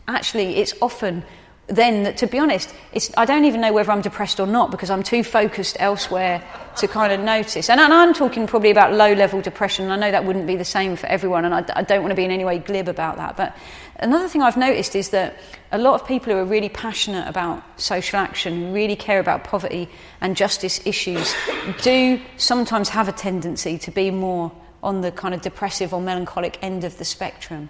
actually, 0.08 0.58
it's 0.58 0.74
often 0.82 1.24
then 1.68 2.14
to 2.16 2.28
be 2.28 2.38
honest, 2.38 2.74
I 3.18 3.26
don't 3.26 3.46
even 3.46 3.60
know 3.60 3.74
whether 3.74 3.92
I'm 3.92 4.02
depressed 4.02 4.40
or 4.40 4.46
not 4.46 4.70
because 4.70 4.92
I'm 4.92 5.02
too 5.02 5.24
focused 5.24 5.78
elsewhere 5.80 6.44
to 6.78 6.88
kind 6.88 7.12
of 7.12 7.20
notice. 7.22 7.70
And, 7.70 7.80
and 7.80 7.92
I'm 7.92 8.14
talking 8.14 8.46
probably 8.46 8.70
about 8.70 8.94
low 8.94 9.14
level 9.14 9.42
depression, 9.42 9.86
and 9.86 9.94
I 9.94 9.98
know 9.98 10.12
that 10.12 10.26
wouldn't 10.26 10.46
be 10.46 10.56
the 10.56 10.66
same 10.66 10.96
for 10.96 11.08
everyone, 11.08 11.44
and 11.44 11.56
I, 11.56 11.66
I, 11.76 11.82
don't 11.82 12.02
want 12.02 12.12
to 12.12 12.16
be 12.16 12.24
in 12.24 12.32
any 12.32 12.46
way 12.46 12.60
glib 12.60 12.88
about 12.88 13.18
that. 13.18 13.36
But 13.36 13.56
another 14.00 14.28
thing 14.28 14.44
I've 14.44 14.58
noticed 14.58 14.96
is 14.96 15.10
that 15.10 15.38
a 15.72 15.80
lot 15.80 16.00
of 16.00 16.08
people 16.08 16.34
who 16.34 16.40
are 16.40 16.46
really 16.46 16.70
passionate 16.70 17.28
about 17.28 17.64
social 17.82 18.20
action, 18.20 18.72
really 18.72 18.96
care 18.96 19.20
about 19.20 19.44
poverty 19.44 19.90
and 20.22 20.36
justice 20.36 20.86
issues, 20.86 21.34
do 21.82 22.22
sometimes 22.38 22.90
have 22.90 23.08
a 23.08 23.14
tendency 23.14 23.80
to 23.80 23.92
be 23.92 24.12
more 24.12 24.52
on 24.84 25.02
the 25.02 25.12
kind 25.12 25.34
of 25.34 25.42
depressive 25.42 25.96
or 25.96 26.02
melancholic 26.02 26.60
end 26.62 26.84
of 26.84 27.00
the 27.00 27.06
spectrum. 27.06 27.70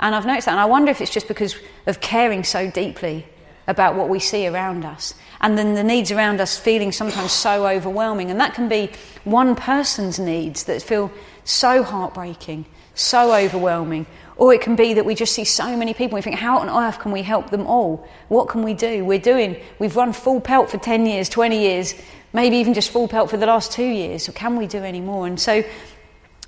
And 0.00 0.16
I've 0.16 0.26
noticed 0.26 0.46
that, 0.46 0.52
and 0.52 0.60
I 0.60 0.66
wonder 0.66 0.90
if 0.90 1.00
it's 1.00 1.12
just 1.12 1.28
because 1.28 1.54
of 1.86 2.00
caring 2.00 2.42
so 2.42 2.68
deeply 2.68 3.24
about 3.66 3.96
what 3.96 4.08
we 4.08 4.18
see 4.18 4.46
around 4.46 4.84
us. 4.84 5.14
And 5.40 5.58
then 5.58 5.74
the 5.74 5.84
needs 5.84 6.10
around 6.10 6.40
us 6.40 6.58
feeling 6.58 6.92
sometimes 6.92 7.32
so 7.32 7.66
overwhelming. 7.66 8.30
And 8.30 8.40
that 8.40 8.54
can 8.54 8.68
be 8.68 8.90
one 9.24 9.54
person's 9.54 10.18
needs 10.18 10.64
that 10.64 10.82
feel 10.82 11.10
so 11.44 11.82
heartbreaking, 11.82 12.66
so 12.94 13.34
overwhelming. 13.34 14.06
Or 14.36 14.52
it 14.52 14.60
can 14.60 14.76
be 14.76 14.94
that 14.94 15.04
we 15.04 15.14
just 15.14 15.34
see 15.34 15.44
so 15.44 15.76
many 15.76 15.94
people 15.94 16.16
we 16.16 16.22
think, 16.22 16.36
how 16.36 16.58
on 16.58 16.68
earth 16.68 17.00
can 17.00 17.10
we 17.10 17.22
help 17.22 17.50
them 17.50 17.66
all? 17.66 18.06
What 18.28 18.48
can 18.48 18.62
we 18.62 18.74
do? 18.74 19.04
We're 19.04 19.18
doing, 19.18 19.56
we've 19.78 19.96
run 19.96 20.12
full 20.12 20.40
pelt 20.40 20.70
for 20.70 20.78
10 20.78 21.06
years, 21.06 21.28
20 21.28 21.58
years, 21.58 21.94
maybe 22.32 22.56
even 22.56 22.74
just 22.74 22.90
full 22.90 23.08
pelt 23.08 23.30
for 23.30 23.38
the 23.38 23.46
last 23.46 23.72
two 23.72 23.86
years. 23.86 24.24
So 24.24 24.32
can 24.32 24.56
we 24.56 24.66
do 24.66 24.78
any 24.78 25.00
more? 25.00 25.26
And 25.26 25.40
so 25.40 25.64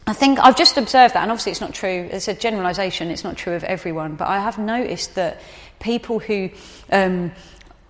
I 0.06 0.12
think 0.14 0.38
I've 0.38 0.56
just 0.56 0.78
observed 0.78 1.14
that, 1.14 1.22
and 1.22 1.30
obviously 1.30 1.52
it's 1.52 1.60
not 1.60 1.74
true, 1.74 2.08
it's 2.10 2.28
a 2.28 2.34
generalisation, 2.34 3.10
it's 3.10 3.24
not 3.24 3.36
true 3.36 3.52
of 3.52 3.62
everyone, 3.64 4.16
but 4.16 4.26
I 4.26 4.40
have 4.40 4.58
noticed 4.58 5.14
that 5.16 5.40
people 5.80 6.18
who 6.18 6.50
um, 6.90 7.32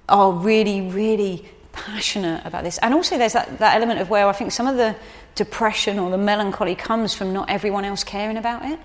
are 0.09 0.33
really, 0.33 0.83
really 0.83 1.49
passionate 1.73 2.45
about 2.45 2.65
this, 2.65 2.79
and 2.79 2.95
also 2.95 3.19
there's 3.19 3.35
that, 3.35 3.59
that 3.59 3.77
element 3.77 4.01
of 4.01 4.11
where 4.11 4.27
I 4.27 4.33
think 4.33 4.53
some 4.53 4.67
of 4.67 4.77
the 4.77 4.97
depression 5.35 5.99
or 5.99 6.11
the 6.11 6.19
melancholy 6.19 6.75
comes 6.75 7.15
from 7.15 7.33
not 7.33 7.49
everyone 7.49 7.85
else 7.85 8.05
caring 8.05 8.37
about 8.37 8.65
it. 8.65 8.79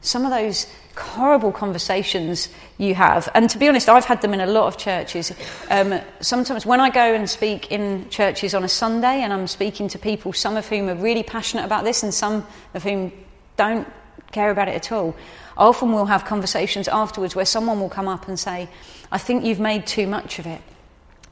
Some 0.00 0.24
of 0.24 0.30
those 0.30 0.66
horrible 0.96 1.52
conversations 1.52 2.48
you 2.78 2.94
have. 2.94 3.28
And 3.34 3.48
to 3.50 3.58
be 3.58 3.68
honest, 3.68 3.88
I've 3.88 4.04
had 4.04 4.20
them 4.20 4.34
in 4.34 4.40
a 4.40 4.46
lot 4.46 4.66
of 4.66 4.76
churches. 4.76 5.32
Um, 5.70 6.00
sometimes 6.20 6.66
when 6.66 6.80
I 6.80 6.90
go 6.90 7.14
and 7.14 7.28
speak 7.28 7.70
in 7.70 8.08
churches 8.10 8.54
on 8.54 8.64
a 8.64 8.68
Sunday 8.68 9.22
and 9.22 9.32
I'm 9.32 9.46
speaking 9.46 9.88
to 9.88 9.98
people, 9.98 10.32
some 10.32 10.56
of 10.56 10.66
whom 10.68 10.88
are 10.88 10.94
really 10.94 11.22
passionate 11.22 11.64
about 11.64 11.84
this 11.84 12.02
and 12.02 12.12
some 12.12 12.46
of 12.74 12.82
whom 12.82 13.12
don't 13.56 13.86
care 14.32 14.50
about 14.50 14.68
it 14.68 14.74
at 14.74 14.90
all, 14.90 15.14
often 15.56 15.92
will 15.92 16.06
have 16.06 16.24
conversations 16.24 16.88
afterwards 16.88 17.36
where 17.36 17.44
someone 17.44 17.80
will 17.80 17.88
come 17.88 18.08
up 18.08 18.28
and 18.28 18.38
say, 18.38 18.68
I 19.10 19.18
think 19.18 19.44
you've 19.44 19.60
made 19.60 19.86
too 19.86 20.06
much 20.06 20.38
of 20.38 20.46
it. 20.46 20.60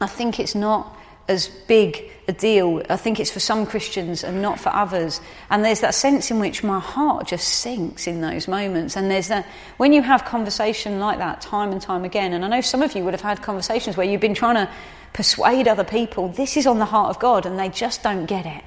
I 0.00 0.06
think 0.06 0.38
it's 0.38 0.54
not 0.54 0.96
as 1.28 1.48
big 1.68 2.10
a 2.26 2.32
deal. 2.32 2.82
I 2.90 2.96
think 2.96 3.20
it's 3.20 3.30
for 3.30 3.40
some 3.40 3.64
Christians 3.64 4.24
and 4.24 4.42
not 4.42 4.58
for 4.58 4.70
others. 4.70 5.20
And 5.48 5.64
there's 5.64 5.80
that 5.80 5.94
sense 5.94 6.30
in 6.30 6.40
which 6.40 6.64
my 6.64 6.80
heart 6.80 7.28
just 7.28 7.46
sinks 7.48 8.06
in 8.06 8.20
those 8.20 8.48
moments. 8.48 8.96
And 8.96 9.10
there's 9.10 9.28
that, 9.28 9.46
when 9.76 9.92
you 9.92 10.02
have 10.02 10.24
conversation 10.24 10.98
like 10.98 11.18
that 11.18 11.40
time 11.40 11.72
and 11.72 11.80
time 11.80 12.04
again, 12.04 12.32
and 12.32 12.44
I 12.44 12.48
know 12.48 12.60
some 12.60 12.82
of 12.82 12.94
you 12.94 13.04
would 13.04 13.14
have 13.14 13.20
had 13.20 13.42
conversations 13.42 13.96
where 13.96 14.06
you've 14.06 14.20
been 14.20 14.34
trying 14.34 14.56
to 14.56 14.72
persuade 15.12 15.66
other 15.66 15.82
people 15.84 16.28
this 16.28 16.56
is 16.56 16.66
on 16.66 16.78
the 16.78 16.84
heart 16.84 17.10
of 17.10 17.18
God 17.18 17.44
and 17.44 17.58
they 17.58 17.68
just 17.68 18.02
don't 18.02 18.26
get 18.26 18.46
it. 18.46 18.64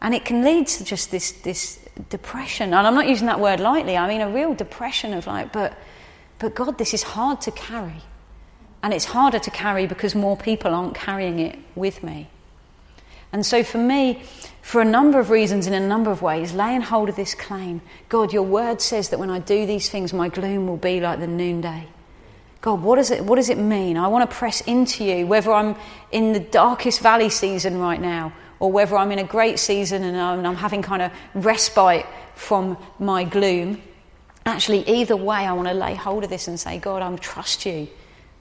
And 0.00 0.14
it 0.14 0.24
can 0.24 0.44
lead 0.44 0.66
to 0.68 0.84
just 0.84 1.10
this, 1.10 1.32
this 1.32 1.83
depression. 2.10 2.74
And 2.74 2.86
I'm 2.86 2.94
not 2.94 3.08
using 3.08 3.26
that 3.26 3.40
word 3.40 3.60
lightly, 3.60 3.96
I 3.96 4.08
mean 4.08 4.20
a 4.20 4.30
real 4.30 4.54
depression 4.54 5.14
of 5.14 5.26
like, 5.26 5.52
but, 5.52 5.76
but 6.38 6.54
God, 6.54 6.78
this 6.78 6.94
is 6.94 7.02
hard 7.02 7.40
to 7.42 7.50
carry. 7.50 8.02
And 8.82 8.92
it's 8.92 9.06
harder 9.06 9.38
to 9.38 9.50
carry 9.50 9.86
because 9.86 10.14
more 10.14 10.36
people 10.36 10.74
aren't 10.74 10.94
carrying 10.94 11.38
it 11.38 11.58
with 11.74 12.02
me. 12.02 12.28
And 13.32 13.44
so, 13.44 13.64
for 13.64 13.78
me, 13.78 14.22
for 14.62 14.80
a 14.80 14.84
number 14.84 15.18
of 15.18 15.28
reasons, 15.28 15.66
in 15.66 15.74
a 15.74 15.80
number 15.80 16.10
of 16.10 16.22
ways, 16.22 16.52
laying 16.52 16.82
hold 16.82 17.08
of 17.08 17.16
this 17.16 17.34
claim 17.34 17.80
God, 18.08 18.32
your 18.32 18.44
word 18.44 18.80
says 18.80 19.08
that 19.08 19.18
when 19.18 19.30
I 19.30 19.40
do 19.40 19.66
these 19.66 19.88
things, 19.88 20.12
my 20.12 20.28
gloom 20.28 20.68
will 20.68 20.76
be 20.76 21.00
like 21.00 21.18
the 21.18 21.26
noonday. 21.26 21.88
God, 22.60 22.82
what 22.82 22.96
does 22.96 23.10
it, 23.10 23.24
what 23.24 23.36
does 23.36 23.50
it 23.50 23.58
mean? 23.58 23.96
I 23.96 24.08
want 24.08 24.30
to 24.30 24.36
press 24.36 24.60
into 24.62 25.04
you, 25.04 25.26
whether 25.26 25.52
I'm 25.52 25.76
in 26.12 26.32
the 26.32 26.40
darkest 26.40 27.00
valley 27.00 27.28
season 27.28 27.78
right 27.78 28.00
now, 28.00 28.32
or 28.60 28.70
whether 28.70 28.96
I'm 28.96 29.12
in 29.12 29.18
a 29.18 29.24
great 29.24 29.58
season 29.58 30.02
and 30.02 30.16
I'm, 30.16 30.44
I'm 30.44 30.56
having 30.56 30.82
kind 30.82 31.02
of 31.02 31.12
respite 31.34 32.06
from 32.34 32.78
my 32.98 33.24
gloom. 33.24 33.82
Actually, 34.46 34.88
either 34.88 35.16
way, 35.16 35.36
I 35.36 35.52
want 35.52 35.68
to 35.68 35.74
lay 35.74 35.94
hold 35.94 36.24
of 36.24 36.30
this 36.30 36.48
and 36.48 36.58
say, 36.58 36.78
God, 36.78 37.02
I 37.02 37.16
trust 37.16 37.66
you 37.66 37.88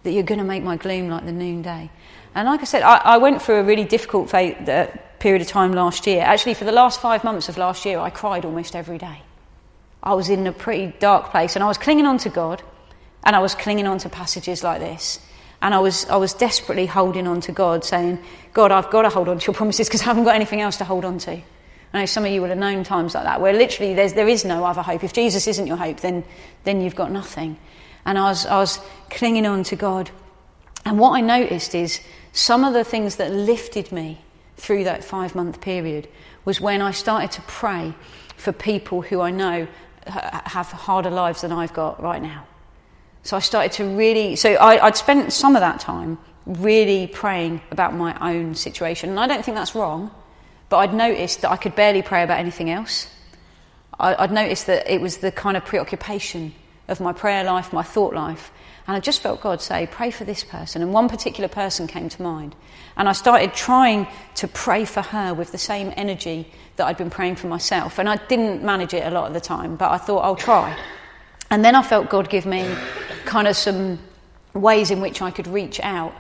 that 0.04 0.12
you're 0.12 0.24
going 0.24 0.40
to 0.40 0.46
make 0.46 0.64
my 0.64 0.78
gloom 0.78 1.10
like 1.10 1.26
the 1.26 1.32
noonday. 1.32 1.90
And 2.36 2.48
like 2.48 2.62
I 2.62 2.66
said, 2.66 2.84
I, 2.84 2.98
I 2.98 3.18
went 3.18 3.42
through 3.42 3.56
a 3.56 3.64
really 3.64 3.86
difficult 3.86 4.34
uh, 4.34 4.88
period 5.20 5.42
of 5.42 5.48
time 5.48 5.72
last 5.72 6.06
year. 6.08 6.22
Actually, 6.22 6.56
for 6.56 6.66
the 6.66 6.72
last 6.72 7.00
five 7.00 7.24
months 7.24 7.48
of 7.48 7.58
last 7.58 7.86
year, 7.86 8.00
I 8.00 8.10
cried 8.10 8.44
almost 8.44 8.76
every 8.76 8.98
day. 8.98 9.22
I 10.02 10.14
was 10.16 10.30
in 10.30 10.46
a 10.48 10.52
pretty 10.52 10.94
dark 11.00 11.32
place 11.32 11.56
and 11.56 11.64
I 11.64 11.68
was 11.68 11.78
clinging 11.78 12.06
on 12.06 12.18
to 12.20 12.30
God 12.30 12.62
and 13.24 13.36
I 13.36 13.40
was 13.40 13.56
clinging 13.56 13.88
on 13.88 14.00
to 14.00 14.10
passages 14.10 14.64
like 14.64 14.82
this. 14.82 15.20
And 15.64 15.74
I 15.74 15.80
was, 15.80 16.06
I 16.10 16.18
was 16.18 16.34
desperately 16.34 16.86
holding 16.86 17.26
on 17.26 17.40
to 17.42 17.54
God, 17.54 17.86
saying, 17.86 18.20
God, 18.52 18.74
I've 18.74 18.90
got 18.90 19.04
to 19.04 19.10
hold 19.10 19.30
on 19.30 19.40
to 19.40 19.48
your 19.48 19.54
promises 19.54 19.88
because 19.88 20.02
I 20.02 20.06
haven't 20.06 20.26
got 20.26 20.36
anything 20.36 20.60
else 20.60 20.76
to 20.78 20.84
hold 20.84 21.06
on 21.06 21.18
to. 21.20 21.32
I 21.94 22.00
know 22.00 22.06
some 22.06 22.26
of 22.26 22.32
you 22.32 22.42
will 22.42 22.50
have 22.50 22.58
known 22.58 22.84
times 22.84 23.16
like 23.16 23.24
that 23.24 23.40
where 23.40 23.54
literally 23.54 23.94
there's, 23.94 24.12
there 24.12 24.28
is 24.28 24.44
no 24.44 24.66
other 24.66 24.82
hope. 24.82 25.06
If 25.06 25.14
Jesus 25.14 25.48
isn't 25.48 25.66
your 25.66 25.78
hope, 25.78 26.02
then, 26.02 26.26
then 26.66 26.82
you've 26.82 26.98
got 26.98 27.12
nothing. 27.12 27.58
And 28.06 28.18
I 28.18 28.24
was, 28.24 28.46
I 28.46 28.58
was 28.58 28.78
clinging 29.10 29.46
on 29.46 29.64
to 29.64 29.78
God. 29.78 30.12
And 30.84 31.00
what 31.00 31.12
I 31.12 31.22
noticed 31.22 31.74
is 31.74 32.02
some 32.34 32.66
of 32.66 32.74
the 32.74 32.84
things 32.84 33.16
that 33.16 33.32
lifted 33.32 33.90
me 33.94 34.20
through 34.58 34.84
that 34.84 35.02
five 35.02 35.34
month 35.34 35.62
period 35.62 36.10
was 36.44 36.60
when 36.60 36.82
I 36.82 36.92
started 36.92 37.32
to 37.32 37.42
pray 37.44 37.94
for 38.36 38.52
people 38.52 39.02
who 39.02 39.22
I 39.22 39.32
know 39.32 39.68
have 40.06 40.68
harder 40.74 41.10
lives 41.10 41.40
than 41.42 41.54
I've 41.54 41.72
got 41.72 42.04
right 42.04 42.22
now. 42.22 42.48
So 43.24 43.38
I 43.38 43.40
started 43.40 43.72
to 43.74 43.86
really, 43.86 44.36
so 44.36 44.54
I, 44.54 44.84
would 44.84 44.98
spent 44.98 45.32
some 45.32 45.56
of 45.56 45.62
that 45.62 45.80
time 45.80 46.18
really 46.46 47.08
praying 47.08 47.62
about 47.72 47.94
my 47.94 48.16
own 48.20 48.54
situation. 48.54 49.10
And 49.10 49.20
I 49.20 49.28
don't 49.28 49.44
think 49.46 49.56
that's 49.56 49.76
wrong, 49.76 50.12
but 50.70 50.78
I'd 50.78 50.94
noticed 50.94 51.42
that 51.42 51.52
I 51.52 51.56
could 51.56 51.76
barely 51.76 52.02
pray 52.02 52.24
about 52.24 52.40
anything 52.40 52.70
else. 52.70 53.10
I, 53.98 54.20
would 54.20 54.32
noticed 54.32 54.68
that 54.68 54.92
it 54.92 55.00
was 55.00 55.18
the 55.18 55.32
kind 55.32 55.56
of 55.56 55.64
preoccupation 55.66 56.54
of 56.90 57.00
my 57.00 57.14
prayer 57.14 57.46
life, 57.46 57.72
my 57.72 57.84
thought 57.84 58.14
life. 58.14 58.52
And 58.88 58.98
I 58.98 59.00
just 59.00 59.22
felt 59.22 59.40
God 59.40 59.62
say, 59.62 59.88
pray 59.90 60.12
for 60.12 60.26
this 60.26 60.44
person. 60.44 60.82
And 60.82 60.92
one 60.92 61.08
particular 61.08 61.48
person 61.48 61.88
came 61.88 62.10
to 62.10 62.22
mind. 62.22 62.54
And 62.98 63.08
I 63.08 63.14
started 63.14 63.54
trying 63.54 64.08
to 64.36 64.48
pray 64.50 64.84
for 64.84 65.02
her 65.02 65.34
with 65.34 65.54
the 65.54 65.58
same 65.58 65.94
energy 65.96 66.52
that 66.76 66.88
I'd 66.88 66.98
been 66.98 67.10
praying 67.10 67.38
for 67.38 67.48
myself. 67.48 68.00
And 68.00 68.10
I 68.10 68.18
didn't 68.18 68.62
manage 68.64 68.94
it 68.94 69.08
a 69.08 69.12
lot 69.12 69.28
of 69.28 69.34
the 69.34 69.40
time, 69.40 69.78
but 69.78 69.92
I 69.92 69.98
thought 69.98 70.20
I'll 70.20 70.36
try. 70.36 70.78
And 71.54 71.64
then 71.64 71.76
I 71.76 71.84
felt 71.84 72.10
God 72.10 72.32
give 72.32 72.48
me 72.48 72.68
kind 73.26 73.48
of 73.48 73.56
some 73.56 74.00
ways 74.56 74.90
in 74.90 75.02
which 75.02 75.22
I 75.22 75.30
could 75.30 75.46
reach 75.46 75.80
out 75.82 76.12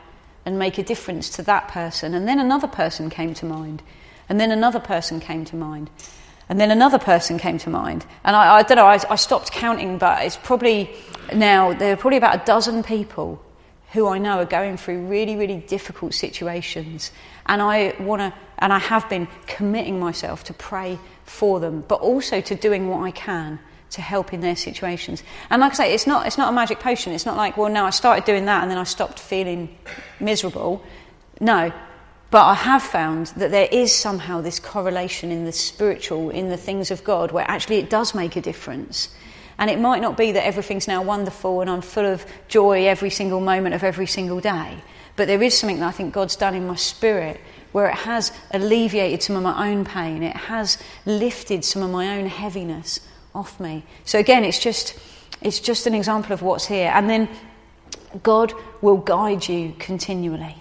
and 0.45 0.59
make 0.59 0.77
a 0.77 0.83
difference 0.83 1.27
to 1.31 1.41
that 1.41 1.69
person. 1.69 2.13
And 2.13 2.27
then 2.27 2.37
another 2.37 2.67
person 2.67 3.09
came 3.09 3.33
to 3.33 3.47
mind. 3.47 3.81
And 4.29 4.39
then 4.39 4.51
another 4.51 4.79
person 4.79 5.19
came 5.19 5.43
to 5.45 5.55
mind. 5.55 5.89
And 6.49 6.61
then 6.61 6.69
another 6.69 6.99
person 6.99 7.39
came 7.39 7.57
to 7.57 7.71
mind. 7.71 8.05
And 8.23 8.35
I, 8.35 8.57
I 8.57 8.61
don't 8.61 8.75
know, 8.75 8.85
I, 8.85 8.99
I 9.09 9.15
stopped 9.15 9.51
counting, 9.51 9.97
but 9.97 10.23
it's 10.23 10.37
probably 10.37 10.91
now, 11.33 11.73
there 11.73 11.93
are 11.93 11.97
probably 11.97 12.17
about 12.17 12.43
a 12.43 12.45
dozen 12.45 12.83
people 12.83 13.43
who 13.93 14.07
I 14.07 14.19
know 14.19 14.37
are 14.37 14.45
going 14.45 14.77
through 14.77 15.07
really, 15.07 15.35
really 15.35 15.57
difficult 15.57 16.13
situations. 16.13 17.09
And 17.47 17.59
I 17.59 17.95
want 17.99 18.19
to, 18.19 18.31
and 18.59 18.71
I 18.71 18.77
have 18.77 19.09
been 19.09 19.27
committing 19.47 19.99
myself 19.99 20.43
to 20.43 20.53
pray 20.53 20.99
for 21.23 21.59
them, 21.59 21.83
but 21.87 22.01
also 22.01 22.39
to 22.39 22.53
doing 22.53 22.87
what 22.87 23.01
I 23.01 23.09
can 23.09 23.57
to 23.93 24.01
help 24.01 24.33
in 24.33 24.41
their 24.41 24.55
situations. 24.55 25.23
And 25.49 25.61
like 25.61 25.73
I 25.73 25.75
say, 25.75 25.93
it's 25.93 26.07
not, 26.07 26.27
it's 26.27 26.37
not 26.37 26.49
a 26.49 26.55
magic 26.55 26.79
potion. 26.79 27.13
It's 27.13 27.25
not 27.25 27.37
like, 27.37 27.57
well, 27.57 27.69
now 27.69 27.85
I 27.85 27.91
started 27.91 28.25
doing 28.25 28.45
that 28.45 28.61
and 28.61 28.71
then 28.71 28.77
I 28.77 28.83
stopped 28.83 29.19
feeling 29.19 29.75
miserable. 30.19 30.83
No. 31.39 31.71
But 32.31 32.45
I 32.45 32.53
have 32.55 32.81
found 32.81 33.27
that 33.37 33.51
there 33.51 33.67
is 33.71 33.93
somehow 33.93 34.41
this 34.41 34.59
correlation 34.59 35.31
in 35.31 35.45
the 35.45 35.51
spiritual, 35.51 36.31
in 36.31 36.49
the 36.49 36.57
things 36.57 36.89
of 36.89 37.03
God, 37.03 37.31
where 37.31 37.45
actually 37.49 37.77
it 37.77 37.89
does 37.89 38.15
make 38.15 38.35
a 38.35 38.41
difference. 38.41 39.09
And 39.59 39.69
it 39.69 39.79
might 39.79 40.01
not 40.01 40.17
be 40.17 40.31
that 40.31 40.45
everything's 40.45 40.87
now 40.87 41.03
wonderful 41.03 41.61
and 41.61 41.69
I'm 41.69 41.81
full 41.81 42.05
of 42.05 42.25
joy 42.47 42.87
every 42.87 43.11
single 43.11 43.39
moment 43.39 43.75
of 43.75 43.83
every 43.83 44.07
single 44.07 44.39
day. 44.39 44.79
But 45.15 45.27
there 45.27 45.43
is 45.43 45.55
something 45.55 45.79
that 45.79 45.87
I 45.87 45.91
think 45.91 46.13
God's 46.13 46.35
done 46.35 46.55
in 46.55 46.65
my 46.65 46.75
spirit 46.75 47.39
where 47.71 47.87
it 47.87 47.95
has 47.95 48.31
alleviated 48.51 49.21
some 49.21 49.35
of 49.35 49.43
my 49.43 49.69
own 49.69 49.85
pain. 49.85 50.23
It 50.23 50.35
has 50.35 50.79
lifted 51.05 51.63
some 51.63 51.83
of 51.83 51.91
my 51.91 52.17
own 52.17 52.25
heaviness 52.25 52.99
off 53.35 53.59
me. 53.59 53.83
So 54.05 54.19
again, 54.19 54.43
it's 54.43 54.59
just, 54.59 54.97
it's 55.41 55.59
just 55.59 55.87
an 55.87 55.93
example 55.93 56.33
of 56.33 56.41
what's 56.41 56.67
here. 56.67 56.91
And 56.93 57.09
then 57.09 57.29
God 58.21 58.53
will 58.81 58.97
guide 58.97 59.47
you 59.47 59.73
continually. 59.79 60.55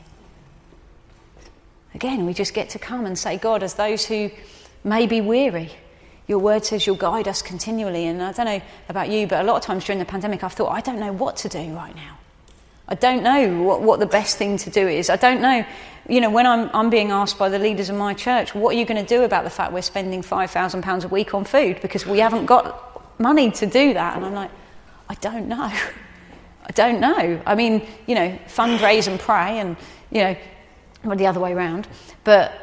Again, 1.95 2.25
we 2.25 2.33
just 2.33 2.55
get 2.55 2.71
to 2.71 2.79
come 2.79 3.05
and 3.05 3.19
say, 3.19 3.37
God, 3.37 3.63
as 3.63 3.75
those 3.75 4.07
who 4.07 4.31
may 4.83 5.07
be 5.07 5.21
weary, 5.21 5.71
your 6.27 6.39
word 6.39 6.65
says 6.65 6.87
you'll 6.87 6.97
guide 6.97 7.29
us 7.29 7.43
continually. 7.43 8.07
And 8.07 8.23
I 8.23 8.33
don't 8.33 8.47
know 8.47 8.63
about 8.89 9.11
you, 9.11 9.27
but 9.27 9.41
a 9.41 9.45
lot 9.45 9.57
of 9.57 9.63
times 9.63 9.85
during 9.85 9.99
the 9.99 10.05
pandemic, 10.05 10.43
I've 10.43 10.55
thought, 10.55 10.71
I 10.71 10.81
don't 10.81 10.99
know 10.99 11.13
what 11.13 11.37
to 11.39 11.49
do 11.49 11.75
right 11.75 11.95
now. 11.95 12.19
I 12.89 12.95
don't 12.95 13.23
know 13.23 13.63
what, 13.63 13.83
what 13.83 14.01
the 14.01 14.07
best 14.07 14.39
thing 14.39 14.57
to 14.59 14.71
do 14.71 14.87
is. 14.87 15.09
I 15.09 15.17
don't 15.17 15.41
know, 15.41 15.65
you 16.09 16.21
know, 16.21 16.31
when 16.31 16.47
I'm, 16.47 16.71
I'm 16.75 16.91
being 16.91 17.11
asked 17.11 17.39
by 17.39 17.49
the 17.49 17.59
leaders 17.59 17.89
of 17.89 17.97
my 17.97 18.15
church, 18.15 18.55
what 18.55 18.75
are 18.75 18.79
you 18.79 18.85
going 18.85 19.05
to 19.05 19.09
do 19.09 19.23
about 19.23 19.45
the 19.45 19.51
fact 19.51 19.73
we're 19.73 19.83
spending 19.83 20.23
£5,000 20.23 21.05
a 21.05 21.09
week 21.09 21.35
on 21.35 21.45
food 21.45 21.81
because 21.81 22.07
we 22.07 22.19
haven't 22.19 22.47
got 22.47 23.21
money 23.21 23.51
to 23.53 23.67
do 23.67 23.95
that? 23.95 24.17
And 24.17 24.25
I'm 24.25 24.35
like, 24.35 24.51
I 25.09 25.15
don't 25.15 25.49
know. 25.49 25.73
I 26.65 26.71
don't 26.75 27.01
know. 27.01 27.43
I 27.45 27.55
mean, 27.55 27.87
you 28.07 28.15
know, 28.15 28.39
fundraise 28.47 29.09
and 29.09 29.19
pray 29.19 29.59
and, 29.59 29.77
you 30.11 30.23
know, 30.23 30.37
or 31.05 31.17
the 31.17 31.27
other 31.27 31.41
way 31.41 31.53
around. 31.53 31.89
But 32.25 32.59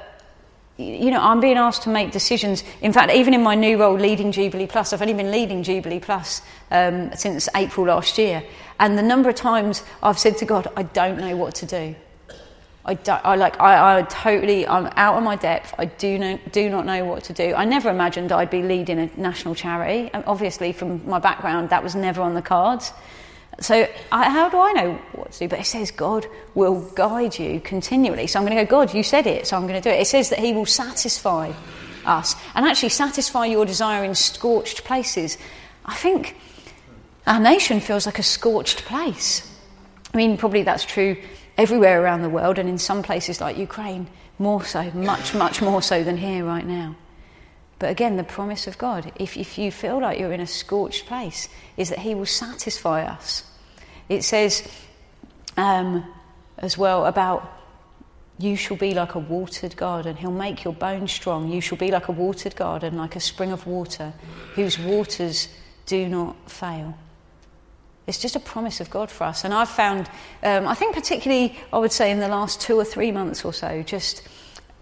you 0.77 1.11
know, 1.11 1.19
I'm 1.19 1.41
being 1.41 1.57
asked 1.57 1.83
to 1.83 1.89
make 1.89 2.11
decisions. 2.11 2.63
In 2.81 2.93
fact, 2.93 3.11
even 3.11 3.33
in 3.33 3.43
my 3.43 3.53
new 3.53 3.77
role 3.77 3.95
leading 3.95 4.31
Jubilee 4.31 4.65
Plus, 4.65 4.93
I've 4.93 5.01
only 5.01 5.13
been 5.13 5.29
leading 5.29 5.61
Jubilee 5.61 5.99
Plus 5.99 6.41
um, 6.71 7.13
since 7.15 7.49
April 7.53 7.87
last 7.87 8.17
year. 8.17 8.41
And 8.79 8.97
the 8.97 9.03
number 9.03 9.29
of 9.29 9.35
times 9.35 9.83
I've 10.01 10.19
said 10.19 10.37
to 10.37 10.45
God, 10.45 10.67
I 10.75 10.83
don't 10.83 11.19
know 11.19 11.35
what 11.35 11.55
to 11.55 11.65
do. 11.65 11.95
I, 12.85 12.93
don't, 12.95 13.23
I 13.23 13.35
like 13.35 13.59
I, 13.59 13.99
I 13.99 14.01
totally 14.03 14.65
I'm 14.65 14.87
out 14.95 15.17
of 15.17 15.23
my 15.23 15.35
depth. 15.35 15.75
I 15.77 15.85
do 15.85 16.17
know, 16.17 16.39
do 16.51 16.69
not 16.69 16.85
know 16.85 17.05
what 17.05 17.23
to 17.25 17.33
do. 17.33 17.53
I 17.53 17.65
never 17.65 17.89
imagined 17.89 18.31
I'd 18.31 18.49
be 18.49 18.63
leading 18.63 18.99
a 18.99 19.09
national 19.15 19.53
charity. 19.53 20.09
And 20.13 20.23
obviously, 20.25 20.71
from 20.71 21.07
my 21.07 21.19
background, 21.19 21.69
that 21.69 21.83
was 21.83 21.93
never 21.93 22.21
on 22.21 22.33
the 22.33 22.41
cards. 22.41 22.91
So, 23.59 23.87
I, 24.11 24.29
how 24.29 24.49
do 24.49 24.57
I 24.57 24.71
know 24.71 24.93
what 25.11 25.33
to 25.33 25.39
do? 25.39 25.47
But 25.49 25.59
it 25.59 25.65
says 25.65 25.91
God 25.91 26.25
will 26.55 26.81
guide 26.91 27.37
you 27.37 27.59
continually. 27.59 28.27
So, 28.27 28.39
I'm 28.39 28.45
going 28.45 28.57
to 28.57 28.63
go, 28.63 28.69
God, 28.69 28.93
you 28.93 29.03
said 29.03 29.27
it, 29.27 29.45
so 29.45 29.57
I'm 29.57 29.67
going 29.67 29.79
to 29.79 29.87
do 29.87 29.93
it. 29.93 29.99
It 29.99 30.07
says 30.07 30.29
that 30.29 30.39
He 30.39 30.53
will 30.53 30.65
satisfy 30.65 31.51
us 32.05 32.35
and 32.55 32.65
actually 32.65 32.89
satisfy 32.89 33.45
your 33.45 33.65
desire 33.65 34.05
in 34.05 34.15
scorched 34.15 34.85
places. 34.85 35.37
I 35.85 35.95
think 35.95 36.37
our 37.29 37.39
nation 37.39 37.79
feels 37.79 38.07
like 38.07 38.17
a 38.17 38.23
scorched 38.23 38.85
place. 38.85 39.47
I 40.11 40.17
mean, 40.17 40.35
probably 40.35 40.63
that's 40.63 40.83
true 40.83 41.15
everywhere 41.59 42.01
around 42.01 42.23
the 42.23 42.29
world, 42.29 42.57
and 42.57 42.67
in 42.67 42.79
some 42.79 43.03
places 43.03 43.39
like 43.39 43.55
Ukraine, 43.55 44.07
more 44.39 44.63
so, 44.65 44.89
much, 44.91 45.35
much 45.35 45.61
more 45.61 45.81
so 45.81 46.03
than 46.03 46.17
here 46.17 46.43
right 46.43 46.65
now. 46.65 46.95
But 47.77 47.91
again, 47.91 48.17
the 48.17 48.23
promise 48.23 48.65
of 48.65 48.79
God, 48.79 49.11
if, 49.17 49.37
if 49.37 49.59
you 49.59 49.71
feel 49.71 50.01
like 50.01 50.17
you're 50.17 50.33
in 50.33 50.41
a 50.41 50.47
scorched 50.47 51.05
place, 51.05 51.47
is 51.77 51.89
that 51.89 51.99
He 51.99 52.15
will 52.15 52.25
satisfy 52.25 53.03
us. 53.03 53.43
It 54.09 54.23
says 54.23 54.67
um, 55.55 56.11
as 56.57 56.79
well 56.79 57.05
about 57.05 57.47
you 58.39 58.55
shall 58.55 58.77
be 58.77 58.95
like 58.95 59.13
a 59.13 59.19
watered 59.19 59.77
garden. 59.77 60.15
He'll 60.15 60.31
make 60.31 60.63
your 60.63 60.73
bones 60.73 61.11
strong. 61.11 61.51
You 61.51 61.61
shall 61.61 61.77
be 61.77 61.91
like 61.91 62.07
a 62.07 62.11
watered 62.11 62.55
garden, 62.55 62.97
like 62.97 63.15
a 63.15 63.19
spring 63.19 63.51
of 63.51 63.67
water, 63.67 64.13
whose 64.55 64.79
waters 64.79 65.47
do 65.85 66.09
not 66.09 66.35
fail. 66.49 66.97
It's 68.09 68.17
just 68.17 68.35
a 68.35 68.39
promise 68.39 68.81
of 68.81 68.89
God 68.89 69.09
for 69.09 69.23
us. 69.23 69.45
And 69.45 69.53
I've 69.53 69.69
found, 69.69 70.09
um, 70.43 70.67
I 70.67 70.73
think, 70.73 70.95
particularly, 70.95 71.57
I 71.71 71.77
would 71.77 71.91
say, 71.91 72.11
in 72.11 72.19
the 72.19 72.27
last 72.27 72.59
two 72.59 72.77
or 72.77 72.83
three 72.83 73.11
months 73.11 73.45
or 73.45 73.53
so, 73.53 73.83
just 73.83 74.27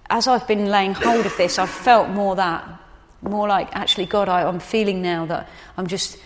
as 0.09 0.27
I've 0.27 0.47
been 0.47 0.67
laying 0.67 0.93
hold 0.93 1.25
of 1.25 1.35
this, 1.37 1.59
I've 1.59 1.69
felt 1.69 2.09
more 2.09 2.35
that, 2.37 2.65
more 3.21 3.47
like, 3.47 3.75
actually, 3.75 4.05
God, 4.05 4.29
I, 4.29 4.47
I'm 4.47 4.59
feeling 4.59 5.01
now 5.01 5.25
that 5.25 5.49
I'm 5.77 5.87
just 5.87 6.17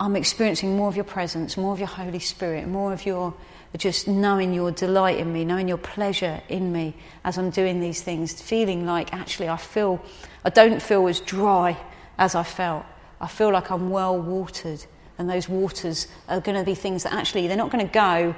I'm 0.00 0.16
experiencing 0.16 0.76
more 0.76 0.88
of 0.88 0.96
your 0.96 1.04
presence, 1.04 1.58
more 1.58 1.74
of 1.74 1.78
your 1.78 1.88
Holy 1.88 2.20
Spirit, 2.20 2.66
more 2.66 2.92
of 2.92 3.04
your 3.04 3.34
just 3.76 4.08
knowing 4.08 4.52
your 4.52 4.72
delight 4.72 5.18
in 5.18 5.32
me, 5.32 5.44
knowing 5.44 5.68
your 5.68 5.78
pleasure 5.78 6.40
in 6.48 6.72
me 6.72 6.94
as 7.22 7.38
I'm 7.38 7.50
doing 7.50 7.80
these 7.80 8.02
things, 8.02 8.40
feeling 8.40 8.84
like 8.84 9.12
actually 9.14 9.48
I 9.48 9.58
feel, 9.58 10.02
I 10.44 10.50
don't 10.50 10.82
feel 10.82 11.06
as 11.06 11.20
dry 11.20 11.76
as 12.18 12.34
I 12.34 12.42
felt. 12.42 12.84
I 13.20 13.26
feel 13.26 13.52
like 13.52 13.70
I'm 13.70 13.90
well 13.90 14.18
watered, 14.18 14.84
and 15.20 15.28
those 15.28 15.50
waters 15.50 16.08
are 16.28 16.40
going 16.40 16.56
to 16.56 16.64
be 16.64 16.74
things 16.74 17.02
that 17.02 17.12
actually 17.12 17.46
they're 17.46 17.54
not 17.54 17.70
going 17.70 17.86
to 17.86 17.92
go 17.92 18.34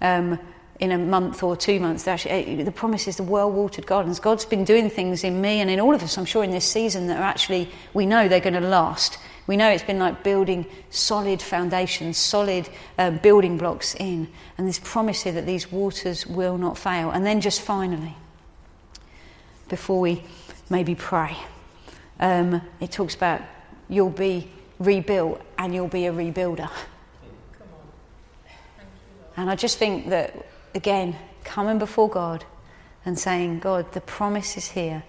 um, 0.00 0.38
in 0.80 0.90
a 0.90 0.96
month 0.96 1.42
or 1.42 1.54
two 1.54 1.78
months. 1.78 2.08
Actually, 2.08 2.64
the 2.64 2.72
promise 2.72 3.06
is 3.06 3.18
the 3.18 3.22
well 3.22 3.50
watered 3.50 3.86
gardens. 3.86 4.18
God's 4.18 4.46
been 4.46 4.64
doing 4.64 4.88
things 4.88 5.24
in 5.24 5.42
me 5.42 5.60
and 5.60 5.68
in 5.68 5.78
all 5.78 5.94
of 5.94 6.02
us, 6.02 6.16
I'm 6.16 6.24
sure, 6.24 6.42
in 6.42 6.50
this 6.50 6.64
season 6.64 7.06
that 7.08 7.18
are 7.18 7.22
actually, 7.22 7.68
we 7.92 8.06
know 8.06 8.28
they're 8.28 8.40
going 8.40 8.54
to 8.54 8.60
last. 8.60 9.18
We 9.46 9.58
know 9.58 9.68
it's 9.68 9.82
been 9.82 9.98
like 9.98 10.24
building 10.24 10.64
solid 10.88 11.42
foundations, 11.42 12.16
solid 12.16 12.66
uh, 12.96 13.10
building 13.10 13.58
blocks 13.58 13.94
in. 13.96 14.26
And 14.56 14.66
this 14.66 14.80
promise 14.82 15.24
here 15.24 15.34
that 15.34 15.44
these 15.44 15.70
waters 15.70 16.26
will 16.26 16.56
not 16.56 16.78
fail. 16.78 17.10
And 17.10 17.26
then 17.26 17.42
just 17.42 17.60
finally, 17.60 18.16
before 19.68 20.00
we 20.00 20.22
maybe 20.70 20.94
pray, 20.94 21.36
um, 22.20 22.62
it 22.80 22.90
talks 22.90 23.14
about 23.14 23.42
you'll 23.90 24.08
be 24.08 24.48
rebuilt 24.78 25.40
and 25.62 25.72
you'll 25.72 25.86
be 25.86 26.06
a 26.06 26.12
rebuilder. 26.12 26.68
And 29.36 29.48
I 29.48 29.54
just 29.54 29.78
think 29.78 30.08
that, 30.08 30.34
again, 30.74 31.16
coming 31.44 31.78
before 31.78 32.08
God 32.08 32.44
and 33.06 33.16
saying, 33.16 33.60
God, 33.60 33.92
the 33.92 34.00
promise 34.00 34.56
is 34.56 34.72
here, 34.72 35.04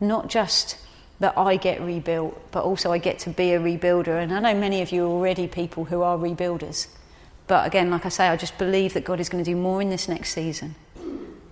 not 0.00 0.28
just 0.28 0.78
that 1.20 1.36
I 1.36 1.56
get 1.56 1.82
rebuilt, 1.82 2.40
but 2.52 2.64
also 2.64 2.90
I 2.90 2.96
get 2.96 3.18
to 3.20 3.30
be 3.30 3.52
a 3.52 3.60
rebuilder. 3.60 4.22
And 4.22 4.32
I 4.32 4.40
know 4.40 4.58
many 4.58 4.80
of 4.80 4.92
you 4.92 5.04
are 5.04 5.08
already 5.08 5.46
people 5.46 5.84
who 5.84 6.00
are 6.00 6.16
rebuilders. 6.16 6.88
But 7.46 7.66
again, 7.66 7.90
like 7.90 8.06
I 8.06 8.08
say, 8.08 8.28
I 8.28 8.36
just 8.38 8.56
believe 8.56 8.94
that 8.94 9.04
God 9.04 9.20
is 9.20 9.28
going 9.28 9.44
to 9.44 9.50
do 9.50 9.56
more 9.56 9.82
in 9.82 9.90
this 9.90 10.08
next 10.08 10.32
season. 10.32 10.74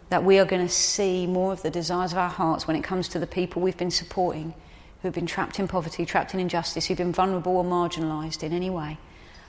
That 0.09 0.25
we 0.25 0.39
are 0.39 0.47
going 0.47 0.67
to 0.67 0.73
see 0.73 1.27
more 1.27 1.53
of 1.53 1.61
the 1.61 1.71
desires 1.71 2.13
of 2.13 2.19
our 2.19 2.31
hearts 2.31 2.67
when 2.67 2.77
it 2.77 2.83
comes 2.83 3.09
to 3.09 3.19
the 3.19 3.27
people 3.27 3.61
we've 3.61 3.77
been 3.77 3.91
supporting 3.91 4.55
who 5.01 5.09
have 5.09 5.15
been 5.15 5.27
trapped 5.27 5.59
in 5.59 5.69
poverty, 5.69 6.05
trapped 6.07 6.35
in 6.35 6.41
injustice, 6.41 6.87
who've 6.87 6.99
been 6.99 7.13
vulnerable 7.13 7.57
or 7.57 7.65
marginalised 7.65 8.43
in 8.43 8.53
any 8.53 8.71
way. 8.71 8.99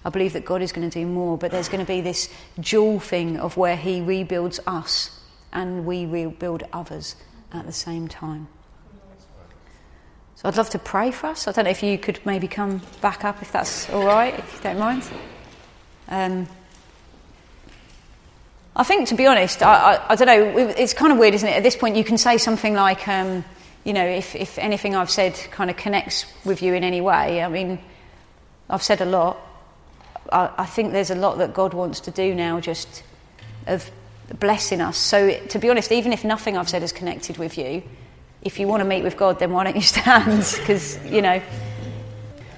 I 0.05 0.09
believe 0.09 0.33
that 0.33 0.45
God 0.45 0.61
is 0.61 0.71
going 0.71 0.89
to 0.89 0.99
do 0.99 1.05
more, 1.05 1.37
but 1.37 1.51
there's 1.51 1.69
going 1.69 1.85
to 1.85 1.87
be 1.87 2.01
this 2.01 2.29
dual 2.59 2.99
thing 2.99 3.37
of 3.37 3.57
where 3.57 3.75
He 3.75 4.01
rebuilds 4.01 4.59
us 4.67 5.19
and 5.51 5.85
we 5.85 6.05
rebuild 6.05 6.63
others 6.71 7.15
at 7.51 7.65
the 7.65 7.73
same 7.73 8.07
time. 8.07 8.47
So 10.35 10.47
I'd 10.47 10.55
love 10.55 10.69
to 10.69 10.79
pray 10.79 11.09
for 11.09 11.27
us. 11.27 11.47
I 11.47 11.51
don't 11.51 11.65
know 11.65 11.71
if 11.71 11.81
you 11.81 11.97
could 11.97 12.23
maybe 12.23 12.47
come 12.47 12.81
back 13.01 13.25
up 13.25 13.41
if 13.41 13.51
that's 13.51 13.89
all 13.89 14.05
right, 14.05 14.37
if 14.37 14.53
you 14.53 14.61
don't 14.61 14.77
mind. 14.77 15.03
Um, 16.09 16.47
I 18.75 18.83
think, 18.83 19.07
to 19.07 19.15
be 19.15 19.25
honest, 19.25 19.63
I, 19.63 19.95
I, 19.95 20.05
I, 20.09 20.15
don't 20.15 20.27
know, 20.27 20.57
it's 20.77 20.93
kind 20.93 21.11
of 21.11 21.17
weird, 21.17 21.33
isn't 21.33 21.49
it? 21.49 21.53
At 21.53 21.63
this 21.63 21.75
point, 21.75 21.95
you 21.95 22.03
can 22.03 22.19
say 22.19 22.37
something 22.37 22.75
like, 22.75 23.07
um, 23.07 23.43
you 23.87 23.93
know, 23.93 24.05
if, 24.05 24.35
if 24.35 24.59
anything 24.59 24.97
I've 24.97 25.09
said 25.09 25.33
kind 25.49 25.69
of 25.69 25.77
connects 25.77 26.25
with 26.43 26.61
you 26.61 26.73
in 26.73 26.83
any 26.83 26.99
way, 26.99 27.41
I 27.41 27.47
mean, 27.47 27.79
I've 28.69 28.83
said 28.83 28.99
a 28.99 29.05
lot. 29.05 29.37
I, 30.29 30.51
I 30.57 30.65
think 30.65 30.91
there's 30.91 31.09
a 31.09 31.15
lot 31.15 31.37
that 31.37 31.53
God 31.53 31.73
wants 31.73 32.01
to 32.01 32.11
do 32.11 32.35
now, 32.35 32.59
just 32.59 33.01
of 33.65 33.89
blessing 34.41 34.81
us. 34.81 34.97
So, 34.97 35.39
to 35.39 35.57
be 35.57 35.69
honest, 35.69 35.93
even 35.93 36.11
if 36.11 36.25
nothing 36.25 36.57
I've 36.57 36.67
said 36.67 36.81
has 36.81 36.91
connected 36.91 37.37
with 37.37 37.57
you, 37.57 37.81
if 38.41 38.59
you 38.59 38.67
want 38.67 38.81
to 38.81 38.85
meet 38.85 39.03
with 39.03 39.15
God, 39.15 39.39
then 39.39 39.53
why 39.53 39.63
don't 39.63 39.77
you 39.77 39.81
stand? 39.95 40.45
Because, 40.59 41.01
you 41.05 41.21
know. 41.21 41.41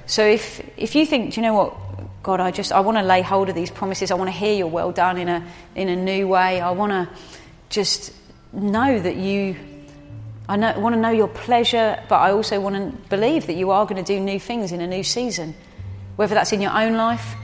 So, 0.08 0.26
if, 0.26 0.68
if 0.78 0.96
you 0.96 1.06
think, 1.06 1.36
do 1.36 1.42
you 1.42 1.46
know 1.46 1.54
what, 1.54 2.24
God, 2.24 2.40
I 2.40 2.50
just 2.50 2.72
I 2.72 2.80
want 2.80 2.98
to 2.98 3.04
lay 3.04 3.22
hold 3.22 3.50
of 3.50 3.56
these 3.56 3.70
promises. 3.70 4.10
I 4.10 4.16
want 4.16 4.30
to 4.30 4.36
hear 4.36 4.56
your 4.56 4.68
well 4.68 4.92
done 4.92 5.20
in 5.20 5.30
a 5.30 5.48
in 5.76 5.90
a 5.90 5.96
new 5.96 6.28
way. 6.28 6.60
I 6.60 6.72
want 6.72 6.92
to 6.92 7.08
just 7.70 8.14
know 8.52 9.00
that 9.00 9.16
you 9.16 9.56
I 10.50 10.56
know, 10.56 10.80
want 10.80 10.95
to 10.95 11.00
know 11.00 11.12
your 11.12 11.28
pleasure, 11.28 12.04
but 12.10 12.16
I 12.16 12.32
also 12.32 12.60
want 12.60 12.76
to 12.76 13.10
believe 13.10 13.45
that 13.45 13.54
you 13.54 13.70
are 13.70 13.86
going 13.86 14.04
to 14.04 14.14
do 14.14 14.20
new 14.20 14.39
things 14.39 14.72
in 14.72 14.82
a 14.82 14.88
new 14.88 15.04
season, 15.04 15.54
whether 16.16 16.34
that's 16.34 16.52
in 16.52 16.60
your 16.60 16.76
own 16.76 16.93
life 16.93 17.36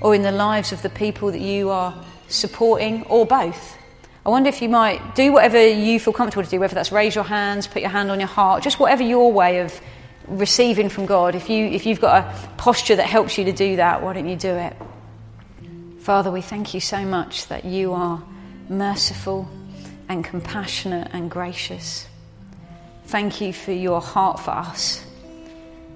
or 0.00 0.14
in 0.14 0.22
the 0.22 0.32
lives 0.32 0.72
of 0.72 0.80
the 0.80 0.88
people 0.88 1.30
that 1.30 1.42
you 1.42 1.68
are 1.68 1.94
supporting, 2.28 3.02
or 3.04 3.26
both. 3.26 3.76
I 4.24 4.30
wonder 4.30 4.48
if 4.48 4.62
you 4.62 4.70
might 4.70 5.14
do 5.14 5.30
whatever 5.30 5.62
you 5.62 6.00
feel 6.00 6.14
comfortable 6.14 6.42
to 6.42 6.48
do, 6.48 6.58
whether 6.58 6.74
that's 6.74 6.90
raise 6.90 7.14
your 7.14 7.24
hands, 7.24 7.66
put 7.66 7.82
your 7.82 7.90
hand 7.90 8.10
on 8.10 8.18
your 8.18 8.28
heart, 8.28 8.62
just 8.62 8.80
whatever 8.80 9.02
your 9.02 9.30
way 9.30 9.60
of 9.60 9.78
receiving 10.26 10.88
from 10.88 11.04
God. 11.04 11.34
If, 11.34 11.50
you, 11.50 11.66
if 11.66 11.84
you've 11.84 12.00
got 12.00 12.24
a 12.24 12.48
posture 12.56 12.96
that 12.96 13.06
helps 13.06 13.36
you 13.36 13.44
to 13.44 13.52
do 13.52 13.76
that, 13.76 14.02
why 14.02 14.14
don't 14.14 14.28
you 14.28 14.36
do 14.36 14.48
it? 14.48 14.74
Father, 15.98 16.30
we 16.30 16.40
thank 16.40 16.72
you 16.72 16.80
so 16.80 17.04
much 17.04 17.46
that 17.48 17.66
you 17.66 17.92
are 17.92 18.22
merciful 18.70 19.50
and 20.08 20.24
compassionate 20.24 21.10
and 21.12 21.30
gracious. 21.30 22.06
Thank 23.06 23.40
you 23.40 23.52
for 23.52 23.72
your 23.72 24.00
heart 24.00 24.40
for 24.40 24.50
us, 24.50 25.04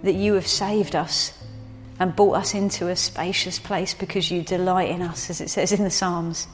that 0.02 0.14
you 0.14 0.34
have 0.34 0.46
saved 0.46 0.94
us 0.94 1.32
and 1.98 2.14
brought 2.14 2.34
us 2.34 2.54
into 2.54 2.88
a 2.88 2.96
spacious 2.96 3.58
place 3.58 3.94
because 3.94 4.30
you 4.30 4.42
delight 4.42 4.90
in 4.90 5.02
us, 5.02 5.30
as 5.30 5.40
it 5.40 5.50
says 5.50 5.72
in 5.72 5.84
the 5.84 5.90
Psalms. 5.90 6.46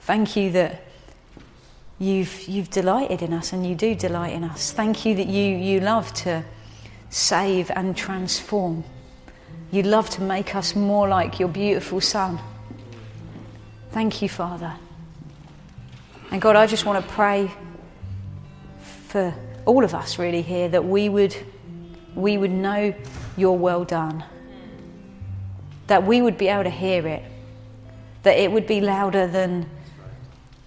Thank 0.00 0.36
you 0.36 0.50
that 0.52 0.84
you've, 1.98 2.46
you've 2.46 2.70
delighted 2.70 3.22
in 3.22 3.32
us 3.32 3.52
and 3.52 3.66
you 3.66 3.74
do 3.74 3.94
delight 3.94 4.34
in 4.34 4.44
us. 4.44 4.72
Thank 4.72 5.06
you 5.06 5.14
that 5.14 5.26
you, 5.26 5.56
you 5.56 5.80
love 5.80 6.12
to 6.14 6.44
save 7.08 7.70
and 7.70 7.96
transform. 7.96 8.84
You 9.70 9.82
love 9.82 10.10
to 10.10 10.22
make 10.22 10.54
us 10.54 10.76
more 10.76 11.08
like 11.08 11.40
your 11.40 11.48
beautiful 11.48 12.00
Son. 12.00 12.38
Thank 13.92 14.20
you, 14.20 14.28
Father. 14.28 14.74
And 16.30 16.40
God, 16.40 16.56
I 16.56 16.66
just 16.66 16.84
want 16.84 17.04
to 17.04 17.12
pray 17.12 17.50
for 19.08 19.34
all 19.66 19.84
of 19.84 19.94
us 19.94 20.18
really 20.18 20.42
here 20.42 20.68
that 20.68 20.84
we 20.84 21.08
would, 21.08 21.36
we 22.14 22.38
would 22.38 22.52
know 22.52 22.94
your 23.36 23.58
well 23.58 23.84
done. 23.84 24.24
That 25.88 26.06
we 26.06 26.22
would 26.22 26.38
be 26.38 26.48
able 26.48 26.64
to 26.64 26.70
hear 26.70 27.06
it, 27.06 27.22
that 28.22 28.38
it 28.38 28.50
would 28.50 28.66
be 28.66 28.80
louder 28.80 29.26
than 29.26 29.68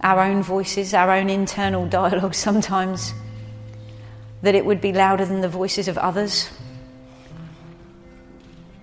our 0.02 0.20
own 0.20 0.42
voices, 0.42 0.94
our 0.94 1.10
own 1.10 1.28
internal 1.28 1.86
dialogue 1.88 2.34
sometimes, 2.34 3.12
that 4.42 4.54
it 4.54 4.64
would 4.64 4.80
be 4.80 4.92
louder 4.92 5.24
than 5.24 5.40
the 5.40 5.48
voices 5.48 5.88
of 5.88 5.98
others, 5.98 6.50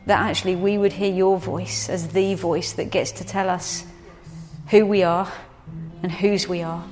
that 0.07 0.19
actually 0.19 0.55
we 0.55 0.77
would 0.77 0.93
hear 0.93 1.13
your 1.13 1.37
voice 1.37 1.89
as 1.89 2.09
the 2.09 2.33
voice 2.33 2.73
that 2.73 2.85
gets 2.85 3.11
to 3.11 3.23
tell 3.23 3.49
us 3.49 3.85
who 4.69 4.85
we 4.85 5.03
are 5.03 5.31
and 6.01 6.11
whose 6.11 6.47
we 6.47 6.63
are. 6.63 6.83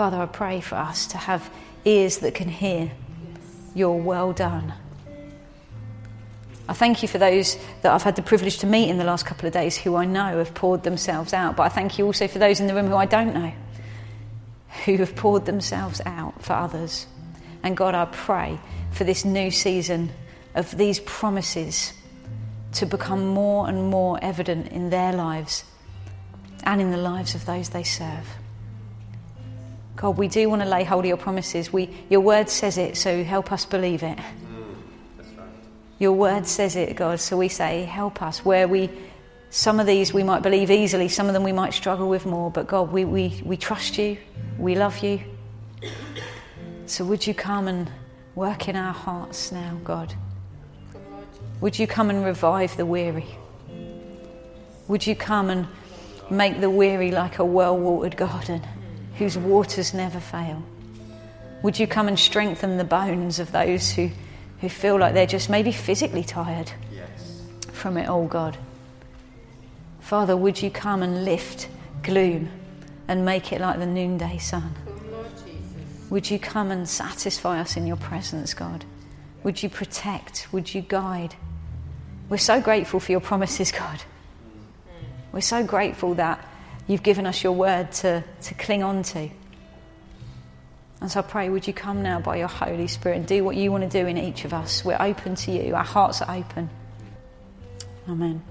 Father, 0.00 0.16
I 0.16 0.24
pray 0.24 0.62
for 0.62 0.76
us 0.76 1.08
to 1.08 1.18
have 1.18 1.50
ears 1.84 2.20
that 2.20 2.34
can 2.34 2.48
hear 2.48 2.90
your 3.74 4.00
well 4.00 4.32
done. 4.32 4.72
I 6.66 6.72
thank 6.72 7.02
you 7.02 7.08
for 7.08 7.18
those 7.18 7.58
that 7.82 7.92
I've 7.92 8.02
had 8.02 8.16
the 8.16 8.22
privilege 8.22 8.60
to 8.60 8.66
meet 8.66 8.88
in 8.88 8.96
the 8.96 9.04
last 9.04 9.26
couple 9.26 9.46
of 9.46 9.52
days 9.52 9.76
who 9.76 9.96
I 9.96 10.06
know 10.06 10.38
have 10.38 10.54
poured 10.54 10.84
themselves 10.84 11.34
out. 11.34 11.54
But 11.54 11.64
I 11.64 11.68
thank 11.68 11.98
you 11.98 12.06
also 12.06 12.28
for 12.28 12.38
those 12.38 12.60
in 12.60 12.66
the 12.66 12.74
room 12.74 12.86
who 12.86 12.94
I 12.94 13.04
don't 13.04 13.34
know, 13.34 13.52
who 14.86 14.96
have 14.96 15.14
poured 15.16 15.44
themselves 15.44 16.00
out 16.06 16.42
for 16.42 16.54
others. 16.54 17.06
And 17.62 17.76
God, 17.76 17.94
I 17.94 18.06
pray 18.06 18.58
for 18.92 19.04
this 19.04 19.26
new 19.26 19.50
season 19.50 20.12
of 20.54 20.78
these 20.78 21.00
promises 21.00 21.92
to 22.72 22.86
become 22.86 23.26
more 23.26 23.68
and 23.68 23.90
more 23.90 24.18
evident 24.22 24.68
in 24.68 24.88
their 24.88 25.12
lives 25.12 25.62
and 26.64 26.80
in 26.80 26.90
the 26.90 26.96
lives 26.96 27.34
of 27.34 27.44
those 27.44 27.68
they 27.68 27.82
serve. 27.82 28.39
God, 30.00 30.16
we 30.16 30.28
do 30.28 30.48
want 30.48 30.62
to 30.62 30.68
lay 30.68 30.82
hold 30.82 31.04
of 31.04 31.08
your 31.08 31.18
promises. 31.18 31.74
We, 31.74 31.90
your 32.08 32.20
word 32.20 32.48
says 32.48 32.78
it, 32.78 32.96
so 32.96 33.22
help 33.22 33.52
us 33.52 33.66
believe 33.66 34.02
it. 34.02 34.18
Your 35.98 36.12
word 36.12 36.46
says 36.46 36.74
it, 36.74 36.96
God. 36.96 37.20
So 37.20 37.36
we 37.36 37.48
say, 37.48 37.82
help 37.82 38.22
us. 38.22 38.42
Where 38.42 38.66
we, 38.66 38.88
some 39.50 39.78
of 39.78 39.86
these 39.86 40.14
we 40.14 40.22
might 40.22 40.42
believe 40.42 40.70
easily, 40.70 41.08
some 41.08 41.26
of 41.26 41.34
them 41.34 41.42
we 41.42 41.52
might 41.52 41.74
struggle 41.74 42.08
with 42.08 42.24
more. 42.24 42.50
But 42.50 42.66
God, 42.66 42.90
we, 42.90 43.04
we, 43.04 43.42
we 43.44 43.58
trust 43.58 43.98
you. 43.98 44.16
We 44.56 44.74
love 44.74 45.00
you. 45.00 45.20
So 46.86 47.04
would 47.04 47.26
you 47.26 47.34
come 47.34 47.68
and 47.68 47.90
work 48.34 48.70
in 48.70 48.76
our 48.76 48.94
hearts 48.94 49.52
now, 49.52 49.78
God? 49.84 50.14
Would 51.60 51.78
you 51.78 51.86
come 51.86 52.08
and 52.08 52.24
revive 52.24 52.74
the 52.78 52.86
weary? 52.86 53.26
Would 54.88 55.06
you 55.06 55.14
come 55.14 55.50
and 55.50 55.68
make 56.30 56.62
the 56.62 56.70
weary 56.70 57.10
like 57.10 57.38
a 57.38 57.44
well 57.44 57.76
watered 57.76 58.16
garden 58.16 58.62
whose 59.20 59.38
waters 59.38 59.94
never 59.94 60.18
fail? 60.18 60.60
Would 61.62 61.78
you 61.78 61.86
come 61.86 62.08
and 62.08 62.18
strengthen 62.18 62.76
the 62.76 62.84
bones 62.84 63.38
of 63.38 63.52
those 63.52 63.92
who 63.92 64.10
who 64.60 64.68
feel 64.68 64.98
like 64.98 65.14
they're 65.14 65.26
just 65.26 65.48
maybe 65.48 65.72
physically 65.72 66.22
tired 66.22 66.70
yes. 66.94 67.42
from 67.72 67.96
it 67.96 68.08
all, 68.08 68.26
God. 68.26 68.56
Father, 70.00 70.36
would 70.36 70.60
you 70.60 70.70
come 70.70 71.02
and 71.02 71.24
lift 71.24 71.68
gloom 72.02 72.50
and 73.08 73.24
make 73.24 73.52
it 73.52 73.60
like 73.60 73.78
the 73.78 73.86
noonday 73.86 74.38
sun? 74.38 74.74
Oh, 74.86 75.24
would 76.10 76.30
you 76.30 76.38
come 76.38 76.70
and 76.70 76.88
satisfy 76.88 77.60
us 77.60 77.76
in 77.76 77.86
your 77.86 77.96
presence, 77.96 78.52
God? 78.52 78.84
Would 79.44 79.62
you 79.62 79.70
protect? 79.70 80.48
Would 80.52 80.74
you 80.74 80.82
guide? 80.82 81.34
We're 82.28 82.36
so 82.36 82.60
grateful 82.60 83.00
for 83.00 83.12
your 83.12 83.20
promises, 83.20 83.72
God. 83.72 83.98
Mm. 83.98 85.04
We're 85.32 85.40
so 85.40 85.64
grateful 85.64 86.14
that 86.14 86.44
you've 86.90 87.04
given 87.04 87.24
us 87.24 87.44
your 87.44 87.52
word 87.52 87.92
to, 87.92 88.24
to 88.42 88.54
cling 88.54 88.82
on 88.82 89.04
to. 89.04 89.30
And 91.00 91.10
so 91.10 91.20
I 91.20 91.22
pray, 91.22 91.48
would 91.48 91.66
you 91.66 91.72
come 91.72 92.02
now 92.02 92.20
by 92.20 92.36
your 92.36 92.48
Holy 92.48 92.88
Spirit 92.88 93.16
and 93.16 93.26
do 93.26 93.44
what 93.44 93.56
you 93.56 93.70
want 93.70 93.90
to 93.90 94.02
do 94.02 94.06
in 94.06 94.18
each 94.18 94.44
of 94.44 94.52
us? 94.52 94.84
We're 94.84 95.00
open 95.00 95.36
to 95.36 95.52
you, 95.52 95.74
our 95.74 95.84
hearts 95.84 96.20
are 96.20 96.36
open. 96.36 96.68
Amen. 98.08 98.42